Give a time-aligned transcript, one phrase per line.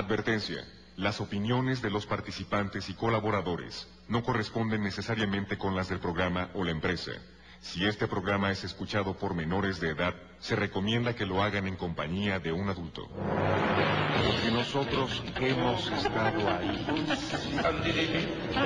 [0.00, 0.64] Advertencia.
[0.96, 6.64] Las opiniones de los participantes y colaboradores no corresponden necesariamente con las del programa o
[6.64, 7.12] la empresa.
[7.60, 11.76] Si este programa es escuchado por menores de edad, se recomienda que lo hagan en
[11.76, 13.06] compañía de un adulto.
[13.06, 16.86] Porque nosotros hemos estado ahí.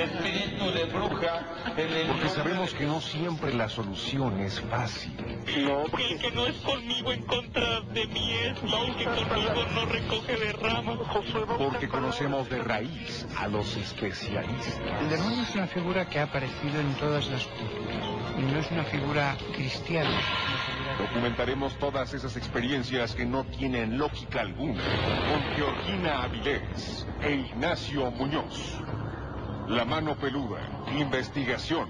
[0.00, 1.74] Espíritu de bruja.
[1.76, 5.12] en el Porque sabemos que no siempre la solución es fácil.
[5.64, 9.04] No, Que el que no es conmigo en contra de mí es, y el que
[9.04, 10.98] conmigo no recoge de ramas.
[11.58, 14.80] Porque conocemos de raíz a los especialistas.
[15.00, 18.84] El demonio es una figura que ha aparecido en todas las culturas no es una
[18.84, 20.20] figura cristiana.
[20.98, 28.78] Documentaremos todas esas experiencias que no tienen lógica alguna con Georgina Avilés e Ignacio Muñoz.
[29.68, 30.60] La mano peluda,
[30.96, 31.88] investigación.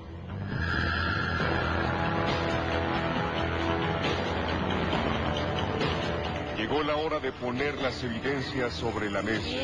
[6.56, 9.58] Llegó la hora de poner las evidencias sobre la mesa.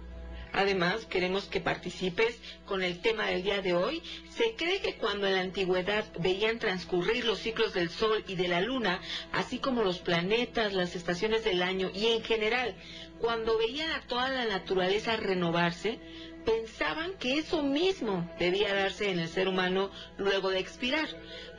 [0.54, 4.04] Además, queremos que participes con el tema del día de hoy.
[4.30, 8.50] Se cree que cuando en la antigüedad veían transcurrir los ciclos del Sol y de
[8.50, 9.00] la Luna,
[9.32, 12.76] así como los planetas, las estaciones del año y en general,
[13.20, 16.00] cuando veían a toda la naturaleza renovarse,
[16.46, 21.08] pensaban que eso mismo debía darse en el ser humano luego de expirar.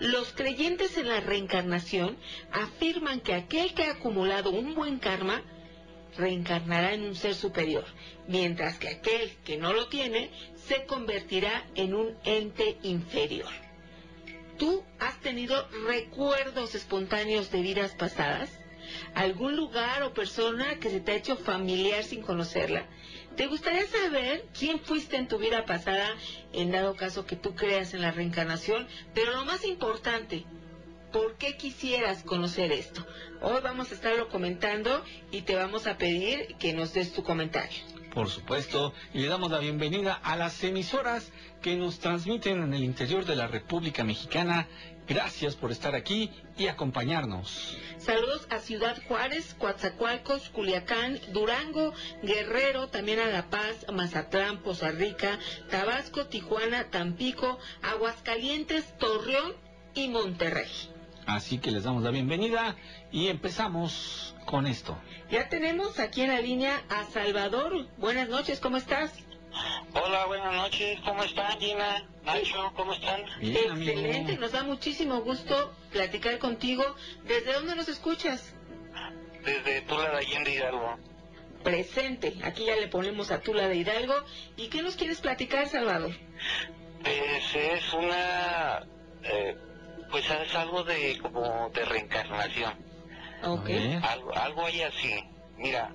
[0.00, 2.16] Los creyentes en la reencarnación
[2.52, 5.42] afirman que aquel que ha acumulado un buen karma
[6.16, 7.84] reencarnará en un ser superior,
[8.28, 10.30] mientras que aquel que no lo tiene
[10.66, 13.50] se convertirá en un ente inferior.
[14.58, 18.50] ¿Tú has tenido recuerdos espontáneos de vidas pasadas?
[19.14, 22.86] ¿Algún lugar o persona que se te ha hecho familiar sin conocerla?
[23.36, 26.06] ¿Te gustaría saber quién fuiste en tu vida pasada
[26.52, 28.86] en dado caso que tú creas en la reencarnación?
[29.14, 30.44] Pero lo más importante,
[31.12, 33.06] ¿por qué quisieras conocer esto?
[33.40, 37.78] Hoy vamos a estarlo comentando y te vamos a pedir que nos des tu comentario.
[38.12, 41.32] Por supuesto, y le damos la bienvenida a las emisoras
[41.62, 44.68] que nos transmiten en el interior de la República Mexicana.
[45.12, 47.76] Gracias por estar aquí y acompañarnos.
[47.98, 51.92] Saludos a Ciudad Juárez, Coatzacoalcos, Culiacán, Durango,
[52.22, 55.38] Guerrero, también a La Paz, Mazatlán, Poza Rica,
[55.70, 59.52] Tabasco, Tijuana, Tampico, Aguascalientes, Torreón
[59.92, 60.70] y Monterrey.
[61.26, 62.74] Así que les damos la bienvenida
[63.10, 64.96] y empezamos con esto.
[65.30, 67.86] Ya tenemos aquí en la línea a Salvador.
[67.98, 69.12] Buenas noches, ¿cómo estás?
[69.94, 71.00] Hola, buenas noches.
[71.04, 72.04] ¿Cómo están, Gina?
[72.24, 73.22] Nacho, ¿cómo están?
[73.40, 73.90] Bien, amigo.
[73.92, 76.84] Excelente, nos da muchísimo gusto platicar contigo.
[77.24, 78.54] ¿Desde dónde nos escuchas?
[79.44, 80.98] Desde Tula de Allende Hidalgo.
[81.62, 84.14] Presente, aquí ya le ponemos a Tula de Hidalgo.
[84.56, 86.12] ¿Y qué nos quieres platicar, Salvador?
[87.02, 88.86] Pues es una...
[89.24, 89.56] eh,
[90.10, 92.72] pues es algo de como de reencarnación.
[93.44, 93.60] Ok.
[93.60, 94.04] A ver.
[94.04, 95.24] Algo, algo hay así.
[95.56, 95.92] Mira,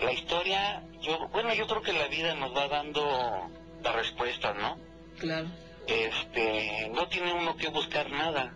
[0.00, 3.50] la historia, yo, bueno, yo creo que la vida nos va dando
[3.82, 4.78] las respuestas, ¿no?
[5.18, 5.48] Claro.
[5.86, 8.54] Este, no tiene uno que buscar nada.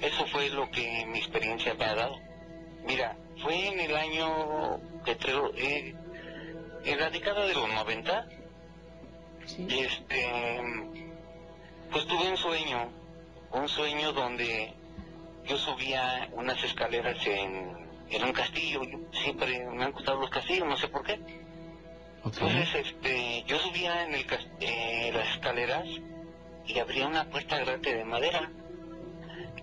[0.00, 2.18] Eso fue lo que mi experiencia me ha dado.
[2.84, 5.94] Mira, fue en el año, que creo, eh,
[6.84, 8.26] en la década de los 90,
[9.46, 9.66] Sí.
[9.70, 10.60] este,
[11.90, 12.90] pues tuve un sueño,
[13.52, 14.72] un sueño donde
[15.44, 17.81] yo subía unas escaleras en,
[18.16, 18.82] en un castillo.
[18.84, 21.18] Yo siempre me han gustado los castillos, no sé por qué.
[22.24, 24.26] Entonces, este, yo subía en el,
[24.60, 25.84] eh, las escaleras
[26.66, 28.50] y abría una puerta grande de madera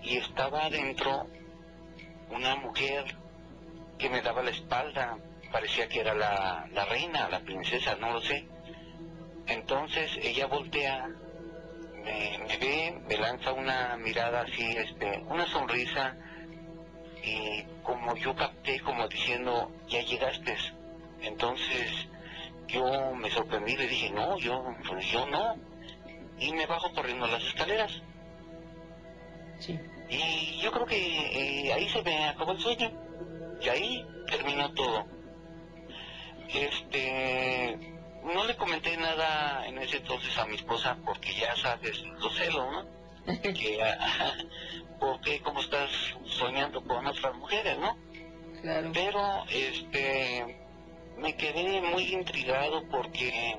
[0.02, 1.26] y estaba adentro
[2.30, 3.04] una mujer
[3.98, 5.18] que me daba la espalda,
[5.50, 8.46] parecía que era la, la reina, la princesa, no lo sé.
[9.46, 11.08] Entonces ella voltea,
[12.04, 16.16] me, me ve, me lanza una mirada así, este, una sonrisa
[17.22, 20.56] y como yo capté como diciendo, ya llegaste.
[21.22, 22.08] Entonces
[22.68, 25.56] yo me sorprendí, le dije, no, yo, pues yo no.
[26.38, 28.02] Y me bajo corriendo las escaleras.
[29.58, 29.78] Sí.
[30.08, 32.90] Y yo creo que eh, ahí se me acabó el sueño.
[33.60, 35.06] Y ahí terminó todo.
[36.48, 37.76] Este,
[38.24, 42.70] no le comenté nada en ese entonces a mi esposa porque ya sabes, lo celo,
[42.70, 42.99] ¿no?
[43.26, 44.34] Que, ah,
[44.98, 45.90] porque como estás
[46.24, 47.96] soñando con otras mujeres, ¿no?
[48.62, 48.90] Claro.
[48.92, 50.58] Pero, este,
[51.18, 53.58] me quedé muy intrigado porque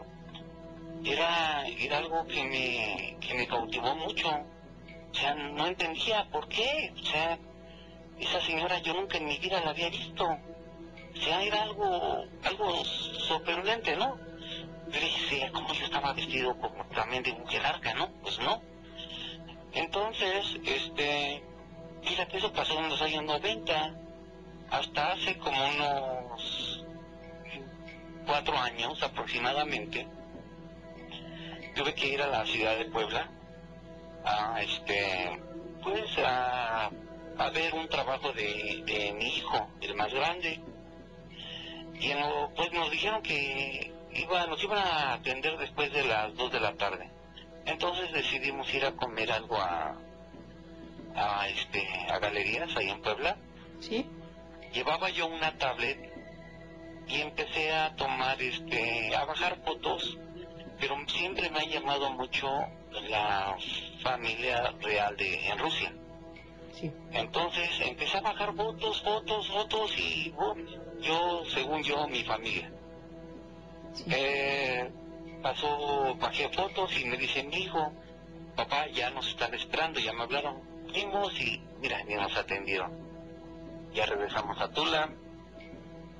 [1.03, 4.29] era, era algo que me, que me cautivó mucho.
[4.29, 6.93] O sea, no entendía por qué.
[6.95, 7.37] O sea,
[8.19, 10.25] esa señora yo nunca en mi vida la había visto.
[10.25, 14.17] O sea, era algo, algo sorprendente, ¿no?
[14.91, 18.11] Pero decía, como yo estaba vestido como también de mujer arca, ¿no?
[18.21, 18.61] Pues no.
[19.73, 21.43] Entonces, este,
[22.03, 23.95] fíjate, eso pasó en los años 90
[24.69, 26.85] hasta hace como unos
[28.25, 30.07] cuatro años aproximadamente,
[31.75, 33.29] tuve que ir a la ciudad de Puebla
[34.23, 35.41] a este
[35.81, 36.91] pues a,
[37.37, 40.61] a ver un trabajo de, de mi hijo, el más grande.
[41.99, 42.19] Y en
[42.55, 46.73] pues nos dijeron que iba, nos iban a atender después de las dos de la
[46.75, 47.09] tarde.
[47.65, 49.95] Entonces decidimos ir a comer algo a,
[51.15, 53.37] a este a galerías ahí en Puebla
[53.79, 54.05] Sí.
[54.73, 56.11] llevaba yo una tablet
[57.07, 60.17] y empecé a tomar este a bajar fotos
[60.79, 62.47] pero siempre me ha llamado mucho
[63.09, 63.55] la
[64.01, 65.93] familia real de en Rusia
[66.73, 66.91] Sí.
[67.11, 70.63] entonces empecé a bajar fotos fotos fotos y bueno,
[71.01, 72.71] yo según yo mi familia
[73.93, 74.05] Sí.
[74.09, 74.89] eh,
[75.41, 77.93] pasó bajé fotos y me dice mi hijo
[78.55, 80.61] papá ya nos están esperando ya me hablaron
[80.91, 82.91] fuimos y mira ni nos atendieron
[83.93, 85.09] ya regresamos a Tula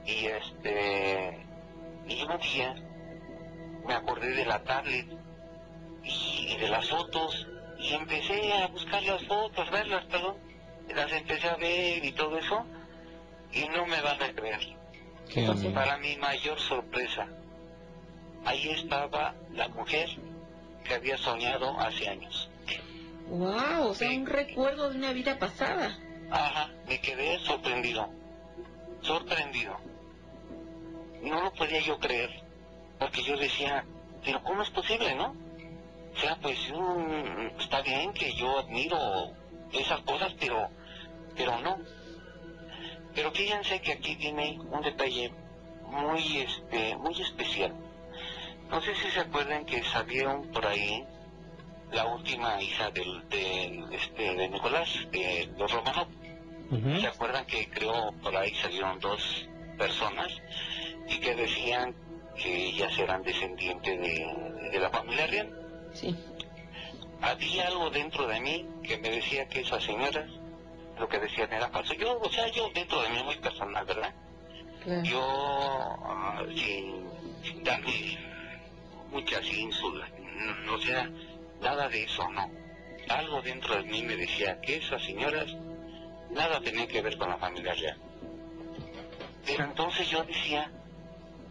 [0.06, 1.46] y este
[2.06, 2.76] un día
[3.86, 5.08] me acordé de la tablet
[6.04, 7.48] y, y de las fotos
[7.82, 10.38] y empecé a buscar las fotos, verlas, perdón,
[10.94, 12.66] las empecé a ver y todo eso
[13.52, 14.60] y no me van a creer.
[15.30, 15.74] ¿Qué onda?
[15.74, 17.28] Para mi mayor sorpresa,
[18.46, 20.10] ahí estaba la mujer
[20.84, 22.50] que había soñado hace años.
[23.28, 24.18] Wow, o sea, Sí.
[24.18, 25.98] un recuerdo de una vida pasada.
[26.30, 28.10] Ajá, me quedé sorprendido,
[29.02, 29.78] sorprendido.
[31.22, 32.30] No lo podía yo creer,
[33.00, 33.86] porque yo decía,
[34.26, 35.36] pero ¿cómo es posible, no?
[36.14, 36.58] O sea, pues
[37.60, 38.98] está bien que yo admiro
[39.72, 40.70] esas cosas, pero,
[41.38, 41.78] pero no.
[43.14, 45.32] Pero fíjense que aquí viene un detalle
[45.86, 47.74] muy, este, muy especial.
[48.72, 51.06] No sé si se acuerdan que salieron por ahí
[51.92, 56.08] la última hija del, del, este, de Nicolás, de los Romanov.
[57.02, 60.30] ¿Se acuerdan que creo por ahí salieron dos personas
[61.10, 61.94] y que decían
[62.38, 65.50] que ellas eran descendientes de, de la familia real?
[65.94, 66.16] Sí.
[67.22, 70.30] Había algo dentro de mí que me decía que esas señoras
[70.98, 71.94] lo que decían era falso.
[71.96, 74.14] Yo, o sea, yo dentro de mí muy personal, ¿verdad?
[74.82, 75.04] Claro.
[75.04, 75.22] Yo,
[76.06, 77.06] ah, sin,
[77.44, 78.31] sin darle
[79.12, 80.10] muchas ínsulas,
[80.66, 81.10] no, o sea,
[81.62, 82.50] nada de eso, no.
[83.10, 85.48] Algo dentro de mí me decía que esas señoras
[86.32, 87.98] nada tenían que ver con la familia real.
[89.46, 90.72] Pero entonces yo decía,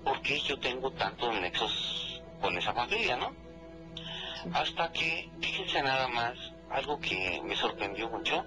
[0.04, 3.34] ¿por qué yo tengo tantos nexos con esa familia, no?
[4.54, 6.34] Hasta que, fíjense nada más,
[6.70, 8.44] algo que me sorprendió mucho,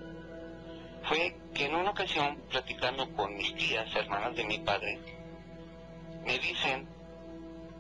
[1.04, 5.00] fue que en una ocasión, platicando con mis tías, hermanas de mi padre,
[6.26, 6.88] me dicen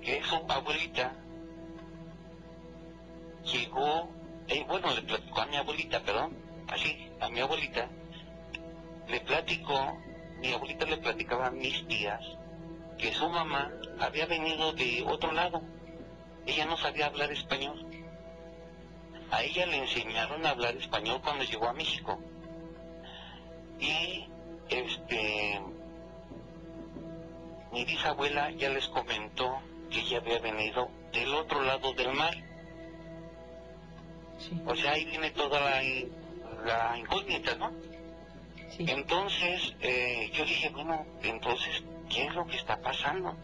[0.01, 1.15] que su abuelita
[3.43, 4.09] llegó,
[4.47, 7.89] eh, bueno, le platicó a mi abuelita, perdón, así, a mi abuelita,
[9.07, 9.97] le platicó,
[10.39, 12.21] mi abuelita le platicaba a mis tías
[12.97, 15.61] que su mamá había venido de otro lado,
[16.45, 17.85] ella no sabía hablar español.
[19.31, 22.19] A ella le enseñaron a hablar español cuando llegó a México.
[23.79, 24.29] Y
[24.69, 25.61] este
[27.71, 29.59] mi bisabuela ya les comentó
[29.89, 32.35] que ella había venido del otro lado del mar.
[34.49, 34.61] Sí.
[34.65, 36.11] O sea, ahí viene toda la, in-
[36.65, 37.71] la incógnita, ¿no?
[38.69, 38.85] Sí.
[38.87, 43.35] Entonces, eh, yo dije, bueno, entonces, ¿qué es lo que está pasando?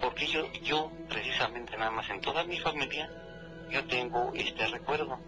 [0.00, 3.08] Porque yo, yo, precisamente, nada más en toda mi familia,
[3.70, 5.18] yo tengo este recuerdo.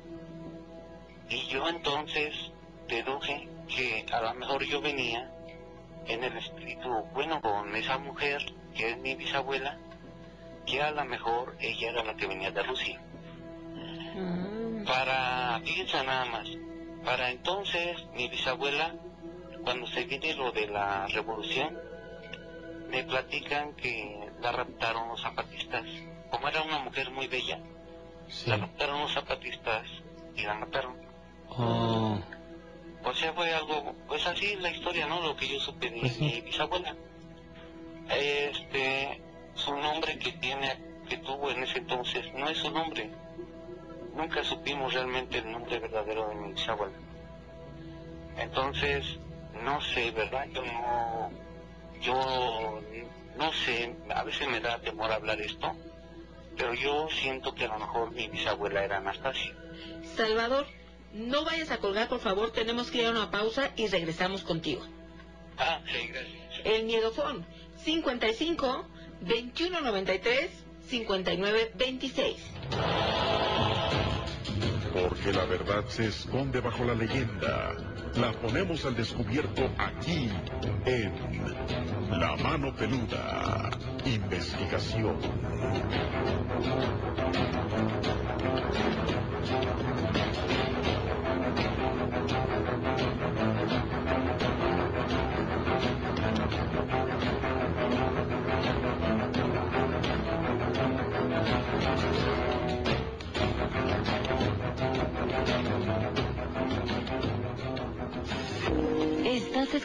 [1.29, 2.35] Y yo entonces
[2.89, 5.31] deduje que a lo mejor yo venía
[6.07, 8.43] en el espíritu, bueno, con esa mujer,
[8.75, 9.79] que es mi bisabuela,
[10.67, 13.01] que a lo mejor ella era la que venía de Rusia.
[14.15, 14.52] Mm,
[14.87, 16.49] Para, fíjense nada más,
[17.05, 18.95] para entonces mi bisabuela,
[19.65, 21.79] cuando se viene lo de la revolución,
[22.89, 25.85] me platican que la raptaron los zapatistas.
[26.31, 27.59] Como era una mujer muy bella,
[28.29, 28.49] Sí.
[28.51, 29.87] la raptaron los zapatistas
[30.37, 30.97] y la mataron.
[31.49, 32.19] Oh,
[33.05, 35.21] O sea, fue algo, pues así es la historia, ¿no?
[35.21, 36.25] Lo que yo supe de Pues sí.
[36.25, 36.95] mi bisabuela.
[38.09, 39.21] Este,
[39.55, 43.11] su nombre que tiene, que tuvo en ese entonces, no es su nombre.
[44.14, 46.97] Nunca supimos realmente el nombre verdadero de mi bisabuela.
[48.38, 49.04] Entonces,
[49.62, 50.47] no sé, ¿verdad?
[50.52, 51.31] Yo no,
[52.00, 52.81] yo
[53.37, 55.73] no sé, a veces me da temor hablar esto,
[56.57, 59.54] pero yo siento que a lo mejor mi bisabuela era Anastasia.
[60.16, 60.66] Salvador,
[61.14, 64.83] no vayas a colgar, por favor, tenemos que ir a una pausa y regresamos contigo.
[65.59, 66.61] Ah, sí, gracias.
[66.64, 67.47] El Miedofón,
[67.85, 68.87] 55
[69.21, 70.50] 2193
[70.88, 72.37] 5926.
[74.93, 77.75] Porque la verdad se esconde bajo la leyenda.
[78.17, 80.31] La ponemos al descubierto aquí
[80.85, 81.13] en
[82.11, 83.71] La Mano Peluda.
[84.05, 85.17] Investigación.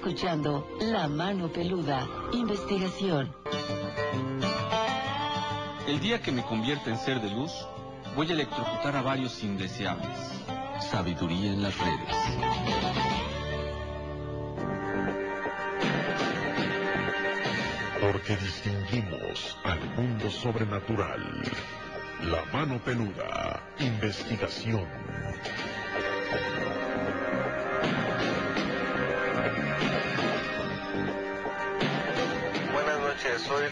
[0.07, 3.35] Escuchando La Mano Peluda, investigación.
[5.85, 7.51] el día que me convierta en ser de luz,
[8.15, 10.17] voy a electrocutar a varios indeseables.
[10.79, 12.15] Sabiduría en las redes.
[17.99, 21.43] Porque distinguimos al mundo sobrenatural.
[22.23, 23.61] La Mano Peluda.
[23.79, 25.06] Investigación.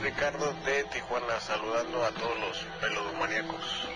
[0.06, 3.88] Ricardo de Tijuana, saludando a todos los peludomaníacos.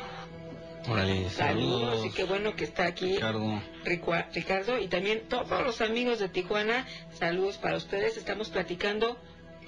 [0.88, 2.06] Órale, Saludos, saludos.
[2.06, 3.62] y qué bueno que está aquí Ricardo.
[3.86, 6.88] Ricua- Ricardo y también todos los amigos de Tijuana.
[7.14, 8.18] Saludos para ustedes.
[8.18, 9.22] Estamos platicando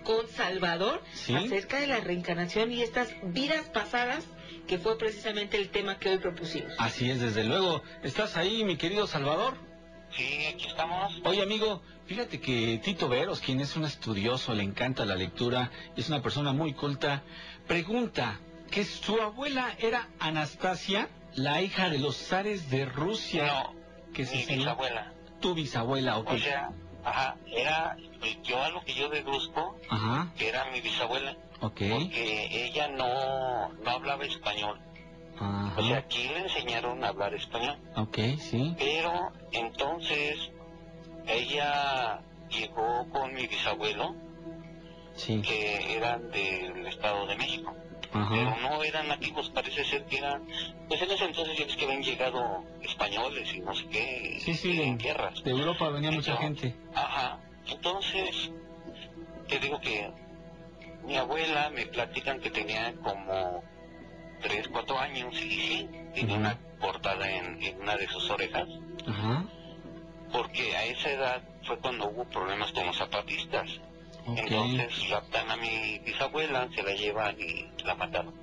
[0.03, 1.35] con Salvador ¿Sí?
[1.35, 4.23] acerca de la reencarnación y estas vidas pasadas,
[4.67, 6.73] que fue precisamente el tema que hoy propusimos.
[6.79, 7.83] Así es, desde luego.
[8.01, 9.53] ¿Estás ahí, mi querido Salvador?
[10.15, 11.21] Sí, aquí estamos.
[11.23, 16.09] Oye, amigo, fíjate que Tito Veros, quien es un estudioso, le encanta la lectura, es
[16.09, 17.23] una persona muy culta,
[17.67, 18.39] pregunta
[18.69, 23.45] que su abuela era Anastasia, la hija de los zares de Rusia.
[23.45, 23.73] No,
[24.13, 25.13] que se mi bisabuela.
[25.39, 26.31] tu bisabuela, ok.
[26.31, 26.69] O sea,
[27.03, 27.95] ajá, era,
[28.43, 31.81] yo a lo que yo deduzco, Ajá, que era mi bisabuela, ok.
[31.89, 34.79] porque ella no, no hablaba español.
[35.41, 37.77] Ajá, O sea, aquí le enseñaron a hablar español.
[37.95, 38.75] ok, sí.
[38.77, 40.51] Pero entonces
[41.27, 44.15] ella llegó con mi bisabuelo,
[45.15, 47.73] Sí, que eran del Estado de México.
[48.11, 50.45] Pero no eran nativos, parece ser que eran,
[50.87, 54.53] pues en ese entonces ya ves que habían llegado españoles y no sé qué, Sí,
[54.53, 55.41] sí, en de- guerras.
[55.43, 56.75] De Europa venía mucha gente.
[56.93, 58.51] Ajá, entonces,
[59.47, 60.11] te digo que
[61.05, 63.63] mi abuela me platican que tenía como
[64.41, 68.67] 3, 4 años y sí, tenía una cortada en, en una de sus orejas,
[70.31, 73.69] porque a esa edad fue cuando hubo problemas con los zapatistas.
[74.37, 78.33] Entonces raptan a mi bisabuela, se la llevan y la mataron.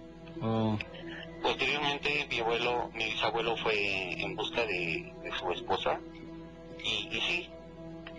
[0.42, 0.78] Oh,
[1.42, 6.00] Posteriormente mi abuelo, mi bisabuelo fue en busca de, de su esposa
[6.84, 7.50] y, y sí,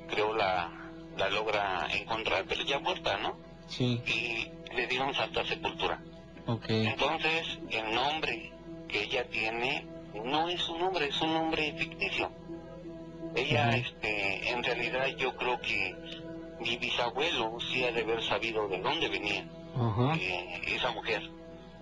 [0.09, 0.71] creo la,
[1.17, 3.37] la logra encontrar, pero ya muerta, ¿no?
[3.67, 6.01] sí, Y le dieron santa sepultura.
[6.67, 8.51] Entonces el nombre
[8.87, 12.31] que ella tiene no es un nombre, es un nombre ficticio.
[13.35, 15.95] Ella, este, en realidad yo creo que
[16.59, 19.45] mi bisabuelo sí ha de haber sabido de dónde venía
[20.19, 21.29] eh, esa mujer.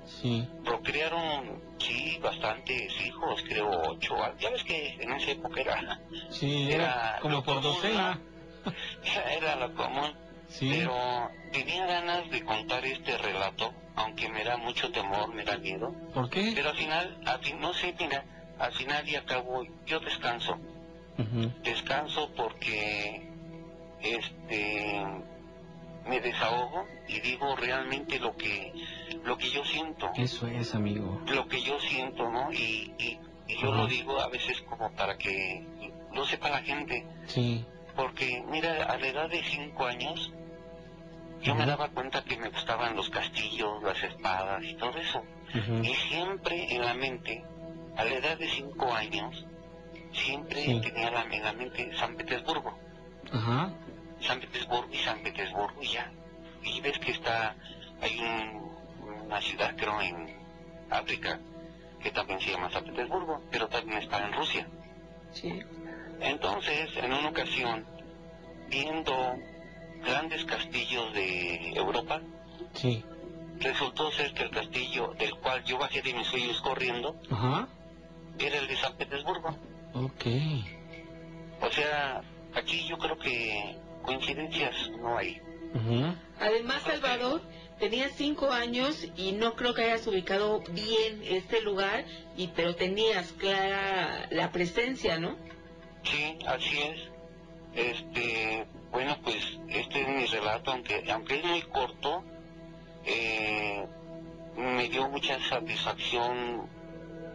[0.05, 0.47] sí.
[0.63, 4.15] procrearon, sí, bastantes hijos, creo ocho.
[4.39, 8.19] Ya ves que en esa época era, Sí, era como por docena.
[9.39, 10.26] era lo común.
[10.57, 15.57] Sí, Pero tenía ganas de contar este relato, aunque me da mucho temor, me da
[15.57, 15.93] miedo.
[16.13, 16.51] ¿por qué?
[16.55, 18.25] Pero al final, al fin, no sé, mira,
[18.57, 20.57] al final y al cabo yo descanso.
[21.63, 23.27] Descanso porque
[24.01, 24.93] este
[26.07, 28.71] me desahogo y digo realmente lo que
[29.23, 31.21] lo que yo siento Eso es, amigo.
[31.27, 35.17] lo que yo siento no y, y- y yo lo digo a veces como para
[35.17, 35.63] que
[36.13, 37.65] lo sepa la gente Sí.
[37.95, 40.31] porque mira a la edad de cinco años
[41.41, 45.23] yo me daba cuenta que me gustaban los castillos las espadas y todo eso
[45.83, 47.43] y siempre en la mente
[47.95, 49.45] a la edad de cinco años
[50.13, 50.81] siempre Sí.
[50.81, 52.77] tenía la- en la mente San Petersburgo.
[54.21, 56.11] San Petersburgo y San Petersburgo y ya.
[56.63, 57.55] Y ves que está,
[58.01, 60.35] hay un- una ciudad creo en
[60.89, 61.39] África
[62.01, 64.67] que también se llama San Petersburgo, pero también está en Rusia.
[65.31, 65.61] Sí.
[66.19, 67.85] Entonces, en una ocasión,
[68.69, 69.35] viendo
[70.05, 72.21] grandes castillos de Europa,
[72.73, 73.03] Sí.
[73.59, 77.67] resultó ser que el castillo del cual yo bajé de mis sueños corriendo Ajá.
[78.39, 79.49] era el de San Petersburgo.
[79.93, 80.25] Ok.
[81.61, 82.21] O sea,
[82.55, 85.41] aquí yo creo que coincidencias no hay.
[86.39, 87.41] Además, Salvador,
[87.79, 93.31] tenías cinco años y no creo que hayas ubicado bien este lugar, y pero tenías
[93.33, 95.35] clara la presencia, ¿no?
[96.03, 96.99] Sí, así es.
[97.75, 99.37] Este, bueno, pues
[99.69, 102.23] este es mi relato, aunque aunque es muy corto,
[103.05, 103.85] eh,
[104.55, 106.67] me dio mucha satisfacción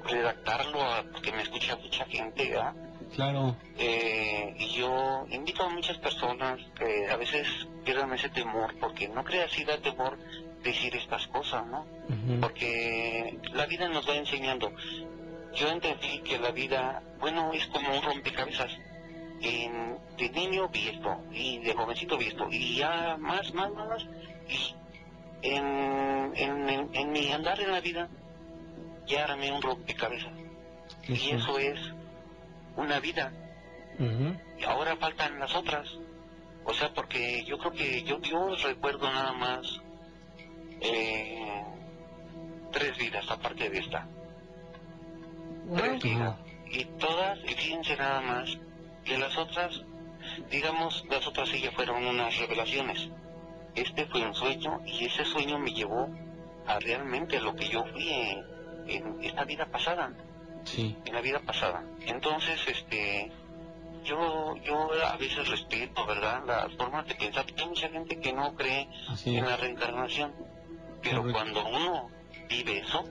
[0.08, 2.74] redactarlo, a- porque me escucha mucha gente, ¿verdad?
[3.14, 3.56] Claro.
[3.78, 7.46] Eh, y yo invito a muchas personas que a veces
[7.84, 10.18] pierdan ese temor, porque no creas si da temor
[10.62, 11.86] decir estas cosas, ¿no?
[12.40, 14.72] Porque la vida nos va enseñando.
[15.54, 18.70] Yo entendí que la vida, bueno, es como un rompecabezas.
[19.42, 23.88] En- de niño vi esto, y de jovencito vi esto, y ya más, más, más,
[23.88, 24.06] más.
[24.48, 24.74] Y
[25.42, 28.08] en, en, en- en mi andar en la vida,
[29.06, 30.32] ya armé un rompecabezas.
[31.08, 31.58] Y Eso.
[31.58, 31.78] es
[32.76, 33.32] una vida.
[33.98, 35.88] Y ahora faltan las otras.
[36.64, 39.80] O sea, porque yo creo que yo, yo recuerdo nada más
[40.80, 41.64] eh,
[42.70, 44.06] tres vidas aparte de esta.
[45.76, 46.00] Tres Wow.
[46.02, 46.36] vidas.
[46.70, 48.56] Y todas, y fíjense nada más,
[49.04, 49.82] que las otras,
[50.50, 53.08] digamos, las otras sí ya fueron unas revelaciones.
[53.74, 56.08] Este fue un sueño y ese sueño me llevó
[56.66, 58.44] a realmente lo que yo fui en,
[58.88, 60.12] en esta vida pasada
[60.64, 60.96] Sí.
[61.04, 61.82] en la vida pasada.
[62.06, 63.32] Entonces, este,
[64.04, 66.42] yo, yo a veces respeto, ¿verdad?
[66.46, 67.44] Las formas de pensar.
[67.58, 68.88] Hay mucha gente que no cree
[69.24, 70.32] en la reencarnación,
[71.02, 71.32] pero Correcto.
[71.40, 72.08] cuando uno
[72.48, 73.02] vive eso,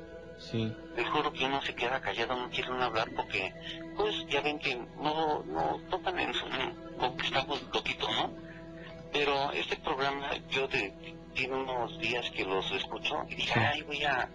[0.50, 0.74] Sí.
[0.96, 3.54] les juro que uno se queda callado, no quiere uno hablar porque,
[3.96, 6.46] pues, ya ven que no, no tocan en su,
[6.98, 8.34] como que estamos loquitos, ¿no?
[9.14, 10.94] Pero este programa, yo de,
[11.34, 13.60] tiene unos días que los escucho y dije, Sí.
[13.60, 14.30] ay, voy a,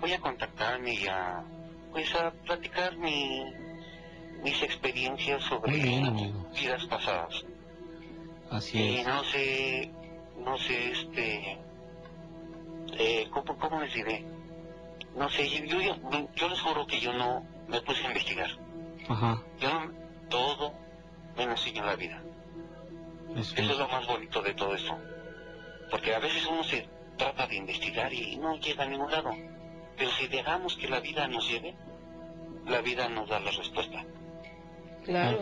[0.00, 1.44] voy a contactarme y a,
[1.92, 3.44] pues, a platicar mi,
[4.42, 7.44] mis experiencias sobre bien, vidas pasadas.
[8.50, 9.06] Así Y es.
[9.06, 9.90] no sé,
[10.38, 11.58] no sé, este,
[12.98, 14.24] eh, ¿cómo, cómo les diré?
[15.16, 18.50] No sé, yo, yo, yo- yo les juro que yo no me puse a investigar.
[19.08, 19.42] Ajá.
[19.60, 19.92] Yo no-
[20.28, 20.74] todo
[21.36, 22.22] me enseñó la vida.
[23.30, 23.78] Eso Eso es es.
[23.78, 24.96] lo más bonito de todo esto.
[25.90, 29.30] Porque a veces uno se trata de investigar y no llega a ningún lado.
[29.96, 31.74] Pero si dejamos que la vida nos lleve,
[32.66, 34.04] la vida nos da la respuesta.
[35.04, 35.40] Claro.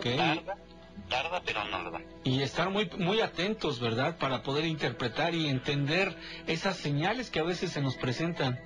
[1.09, 2.01] Tarda, pero no lo da.
[2.23, 4.17] Y estar muy, muy atentos, ¿verdad?
[4.17, 6.15] Para poder interpretar y entender
[6.47, 8.59] esas señales que a veces se nos presentan.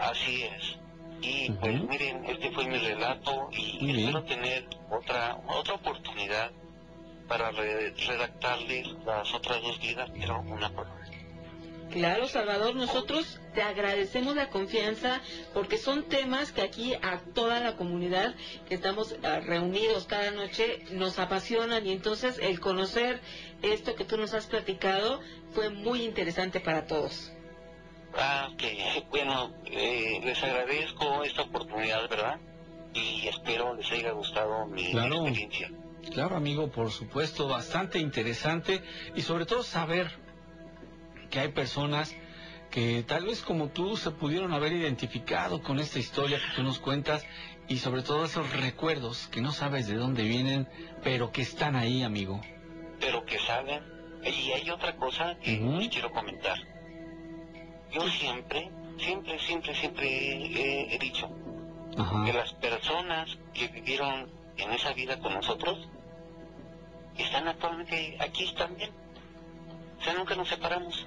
[0.00, 0.76] Así es.
[1.22, 3.98] Y pues miren, este fue mi relato y Muy bien.
[4.08, 6.50] espero tener otra otra oportunidad
[7.28, 11.00] para re- redactarles las otras dos vidas, pero una por una.
[11.90, 15.20] Claro, Salvador, nosotros te agradecemos la confianza
[15.52, 18.34] porque son temas que aquí a toda la comunidad
[18.68, 23.20] que estamos ah, reunidos cada noche nos apasionan y entonces el conocer
[23.62, 25.20] esto que tú nos has platicado
[25.52, 27.32] fue muy interesante para todos.
[28.16, 32.40] Ah, que bueno, eh, les agradezco esta oportunidad, ¿verdad?
[32.92, 35.26] Y espero les haya gustado mi Claro.
[35.26, 35.70] experiencia.
[36.12, 38.82] Claro, amigo, por supuesto, bastante interesante
[39.14, 40.10] y sobre todo saber
[41.30, 42.16] que hay personas
[42.70, 46.78] que tal vez como tú se pudieron haber identificado con esta historia que tú nos
[46.78, 47.24] cuentas
[47.68, 50.68] y sobre todo esos recuerdos que no sabes de dónde vienen,
[51.02, 52.40] pero que están ahí, amigo.
[52.98, 53.82] Pero que saben,
[54.24, 56.58] y hay otra cosa que quiero comentar.
[57.92, 61.28] Yo siempre, siempre, siempre, siempre he- he dicho
[62.24, 65.88] que las personas que vivieron en esa vida con nosotros
[67.18, 68.90] están actualmente aquí también.
[69.98, 71.06] O sea, nunca nos separamos.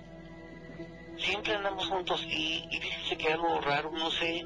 [1.17, 4.45] Siempre andamos juntos y, y que algo raro, no sé,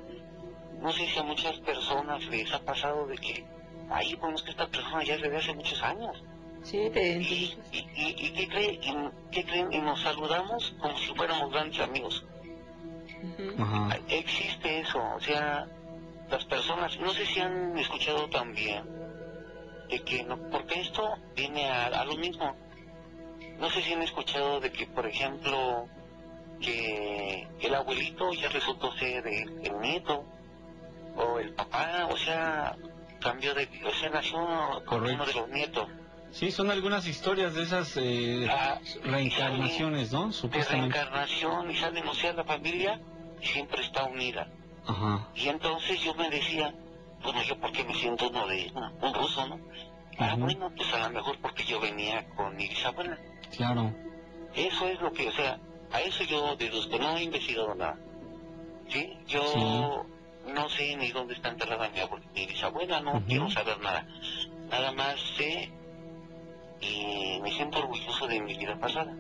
[0.80, 3.45] no sé si a muchas personas les ha pasado de que,
[3.89, 6.21] ay, bueno, es que esta persona ya es desde hace muchos años.
[6.70, 7.66] Sí, te Y, identificas.
[7.72, 8.74] y, y, y ¿qué, creen?
[8.84, 9.72] Y, ¿qué creen?
[9.74, 12.26] Y nos saludamos como si fuéramos grandes amigos.
[13.58, 13.98] Ajá.
[14.10, 15.68] Existe eso, o sea,
[16.30, 18.84] las personas, no sé si han escuchado también,
[19.90, 22.56] de que, no, porque esto viene a, a lo mismo.
[23.60, 25.88] No sé si han escuchado de que, por ejemplo,
[26.62, 30.26] que el abuelito ya resultó ser el, el nieto,
[31.16, 32.76] o el papá, o sea,
[33.22, 34.38] cambió de, o sea, nació
[34.86, 35.16] con Correcto.
[35.16, 35.88] uno de los nietos.
[36.38, 40.28] Sí, son algunas historias de esas eh, Ah, reencarnaciones, ¿no?
[40.28, 40.95] De Supuestamente.
[40.95, 43.00] reencarnación, y salen, o sea, la familia
[43.41, 44.47] siempre está unida.
[44.86, 45.30] Ajá.
[45.34, 46.76] Y entonces yo me decía,
[47.23, 48.71] bueno, yo porque me siento uno de
[49.02, 49.60] un ruso, ¿no?
[50.19, 53.17] Ah, bueno, pues a lo mejor porque yo venía con mi bisabuela.
[53.56, 53.91] Claro.
[54.54, 55.58] Eso es lo que, o sea,
[55.91, 57.97] a eso yo deduzco, no he investigado nada.
[58.89, 59.10] ¿Sí?
[59.26, 60.06] Yo
[60.54, 62.00] no sé ni dónde está enterrada mi,
[62.36, 63.26] mi bisabuela, no Ujú.
[63.26, 64.06] quiero saber nada.
[64.69, 65.71] Nada más sé
[66.82, 69.16] y me siento orgulloso de mi vida pasada.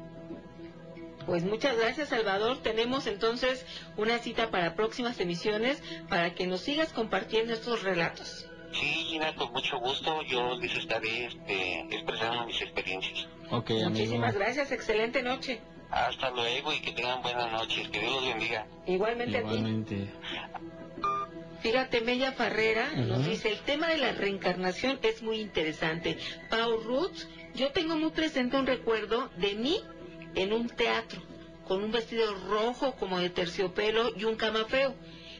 [1.25, 2.59] Pues muchas gracias, Salvador.
[2.59, 3.65] Tenemos entonces
[3.97, 8.47] una cita para próximas emisiones para que nos sigas compartiendo estos relatos.
[8.71, 13.27] Sí, Gina, con mucho gusto yo les estaré este, expresando mis experiencias.
[13.51, 13.89] Ok, amigo.
[13.89, 14.71] Muchísimas gracias.
[14.71, 15.59] Excelente noche.
[15.89, 17.89] Hasta luego y que tengan buenas noches.
[17.89, 18.67] Que Dios los bendiga.
[18.85, 19.47] Igualmente a ti.
[19.47, 20.07] Igualmente.
[21.61, 26.17] Fíjate, Mella Farrera nos dice, el tema de la reencarnación es muy interesante.
[26.49, 27.25] Pau Ruth,
[27.57, 29.79] yo tengo muy presente un recuerdo de mí
[30.35, 31.19] en un teatro,
[31.67, 34.93] con un vestido rojo como de terciopelo y un camafeo,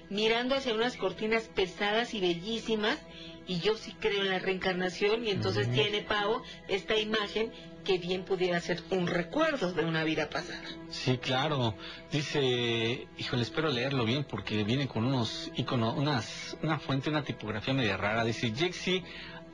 [0.10, 2.98] mirando hacia unas cortinas pesadas y bellísimas,
[3.46, 7.52] y yo sí creo en la reencarnación, y entonces tiene Pau esta imagen
[7.86, 10.68] que bien pudiera ser un recuerdo de una vida pasada.
[10.90, 11.76] Sí, claro.
[12.12, 17.74] Dice, híjole, espero leerlo bien porque viene con unos iconos, unas, una fuente, una tipografía
[17.74, 18.26] media rara.
[18.26, 19.04] Dice, Yexi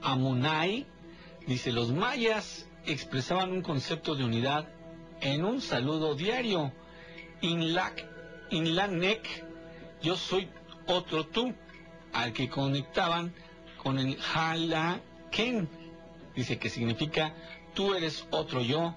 [0.01, 0.87] Amunai,
[1.47, 4.67] dice, los mayas expresaban un concepto de unidad
[5.21, 6.73] en un saludo diario.
[7.41, 8.05] Inlak,
[8.49, 9.27] Inlanek,
[10.01, 10.49] yo soy
[10.85, 11.53] otro tú,
[12.11, 13.33] al que conectaban
[13.77, 15.69] con el Halaken.
[16.35, 17.33] Dice que significa
[17.73, 18.95] tú eres otro yo.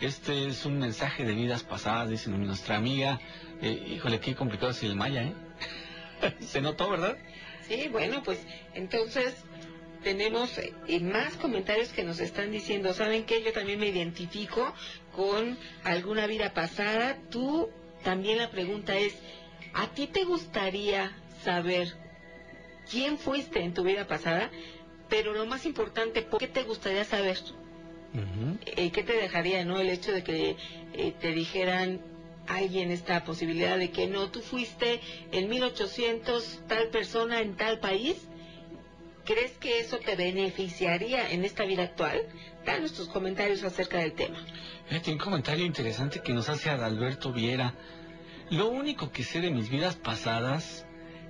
[0.00, 3.20] Este es un mensaje de vidas pasadas, dice nuestra amiga.
[3.60, 5.34] Eh, híjole, qué complicado es el maya, ¿eh?
[6.40, 7.16] Se notó, ¿verdad?
[7.68, 9.44] Sí, bueno, pues entonces
[10.02, 13.42] tenemos eh, más comentarios que nos están diciendo, ¿saben qué?
[13.42, 14.74] Yo también me identifico
[15.14, 17.18] con alguna vida pasada.
[17.30, 17.70] Tú
[18.02, 19.14] también la pregunta es,
[19.74, 21.88] ¿a ti te gustaría saber
[22.90, 24.50] quién fuiste en tu vida pasada?
[25.08, 27.38] Pero lo más importante, ¿por qué te gustaría saber?
[28.66, 29.78] Eh, ¿Qué te dejaría, no?
[29.78, 30.56] El hecho de que
[30.92, 32.00] eh, te dijeran
[32.46, 38.16] alguien esta posibilidad de que no, tú fuiste en 1800 tal persona en tal país.
[39.24, 42.22] ¿Crees que eso te beneficiaría en esta vida actual?
[42.66, 44.44] Danos tus comentarios acerca del tema.
[45.06, 47.74] Un comentario interesante que nos hace Adalberto Viera.
[48.50, 50.84] Lo único que sé de mis vidas pasadas,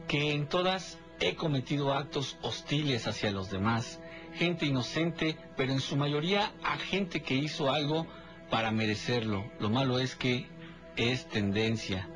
[0.08, 4.00] que en todas he cometido actos hostiles hacia los demás,
[4.34, 8.06] gente inocente, pero en su mayoría a gente que hizo algo
[8.50, 9.50] para merecerlo.
[9.60, 10.48] Lo malo es que
[10.96, 12.08] es tendencia.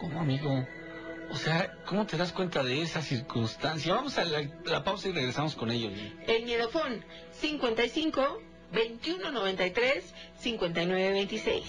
[0.00, 0.66] ¿Cómo, amigo?
[1.32, 3.94] O sea, ¿cómo te das cuenta de esa circunstancia?
[3.94, 5.92] Vamos a la, la pausa y regresamos con ellos.
[6.26, 11.64] El Miedofón 55 21 93 59 26.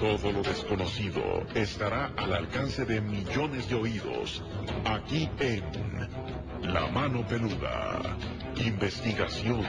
[0.00, 4.42] Todo lo desconocido estará al alcance de millones de oídos.
[4.84, 5.64] Aquí en
[6.74, 8.18] La Mano Peluda.
[8.56, 9.64] Investigación.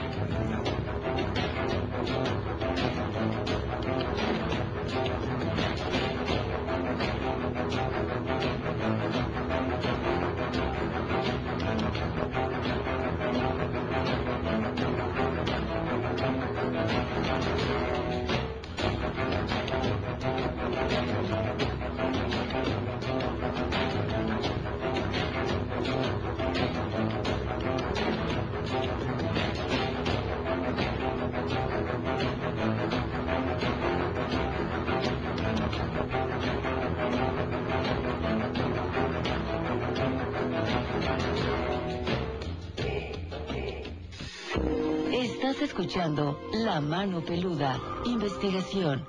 [45.96, 47.80] Escuchando La Mano Peluda.
[48.04, 49.08] Investigación.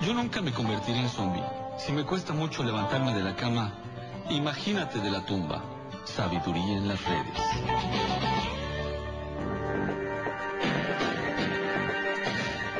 [0.00, 1.42] Yo nunca me convertiré en zombie.
[1.76, 3.74] Si me cuesta mucho levantarme de la cama,
[4.30, 5.64] imagínate de la tumba.
[6.04, 7.34] Sabiduría en las redes.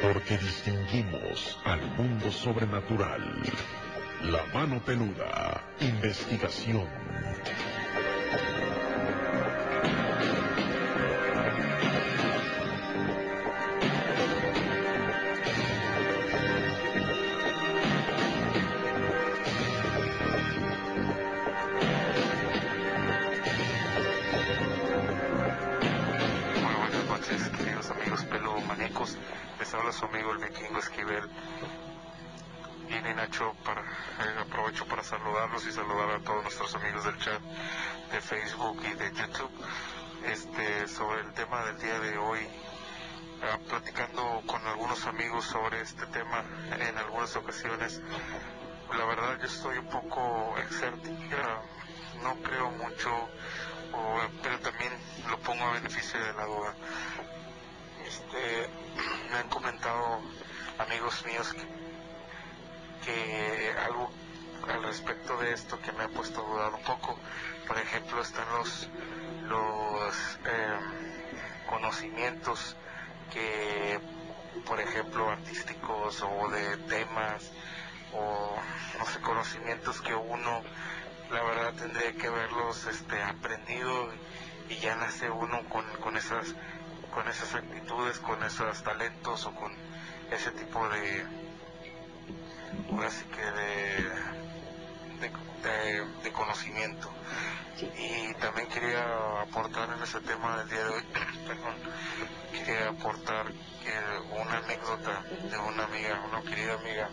[0.01, 3.43] Porque distinguimos al mundo sobrenatural.
[4.23, 5.61] La Mano Peluda.
[5.81, 7.08] Investigación.
[77.19, 77.58] De
[95.73, 97.11] de, de, conocimiento.
[97.81, 101.03] Y también quería aportar en ese tema del día de hoy,
[101.47, 101.75] perdón,
[102.53, 103.47] quería aportar
[104.31, 107.09] una anécdota de una amiga, una querida amiga,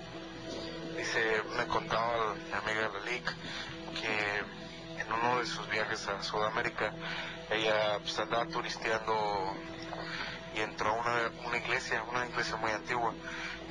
[0.97, 3.33] dice, me contaba mi amiga Lalik
[3.93, 6.93] que en uno de sus viajes a Sudamérica
[7.49, 9.55] ella pues, andaba turisteando
[10.55, 13.13] y entró a una, una iglesia, una iglesia muy antigua.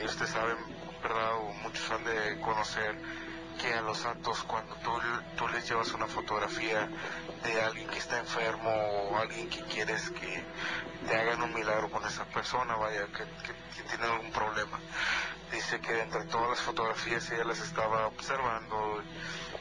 [0.00, 0.56] Y ustedes saben,
[1.02, 1.32] ¿verdad?
[1.62, 2.94] muchos han de conocer
[3.60, 4.90] que a los santos cuando tú,
[5.36, 6.88] tú les llevas una fotografía
[7.42, 10.44] de alguien que está enfermo o alguien que quieres que
[11.06, 14.78] te hagan un milagro con esa persona, vaya, que, que, tiene algún problema.
[15.52, 19.02] Dice que entre todas las fotografías ella las estaba observando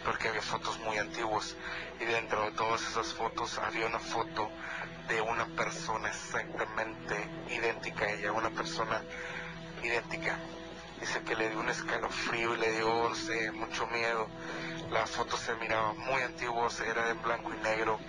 [0.05, 1.55] porque había fotos muy antiguas
[1.99, 4.49] y dentro de todas esas fotos había una foto
[5.07, 9.01] de una persona exactamente idéntica a ella, una persona
[9.83, 10.37] idéntica.
[11.03, 13.11] Dice que le dio un escalofrío y le dio,
[13.55, 14.25] mucho miedo.
[14.89, 17.99] La foto se miraba muy antigua, era de blanco y negro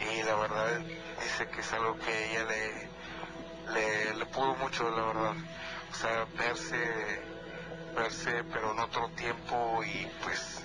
[0.00, 0.80] y la verdad
[1.22, 2.46] dice que es algo que ella
[3.74, 5.34] le, le, pudo mucho, la verdad.
[5.92, 7.22] O sea, verse,
[7.94, 10.62] verse, pero en otro tiempo y pues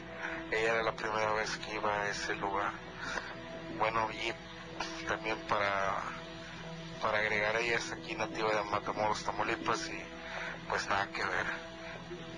[0.51, 2.71] ella era la primera vez que iba a ese lugar.
[3.77, 5.97] Bueno, y también para,
[7.01, 10.01] para agregar ella es aquí nativa de Matamoros, Tamaulipas y
[10.69, 11.72] pues nada que ver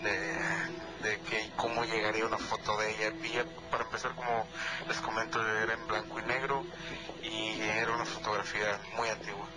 [0.05, 3.09] de, de que cómo llegaría una foto de ella.
[3.23, 4.47] Y para empezar, como
[4.87, 6.63] les comento, era en blanco y negro
[7.23, 9.47] y era una fotografía muy antigua.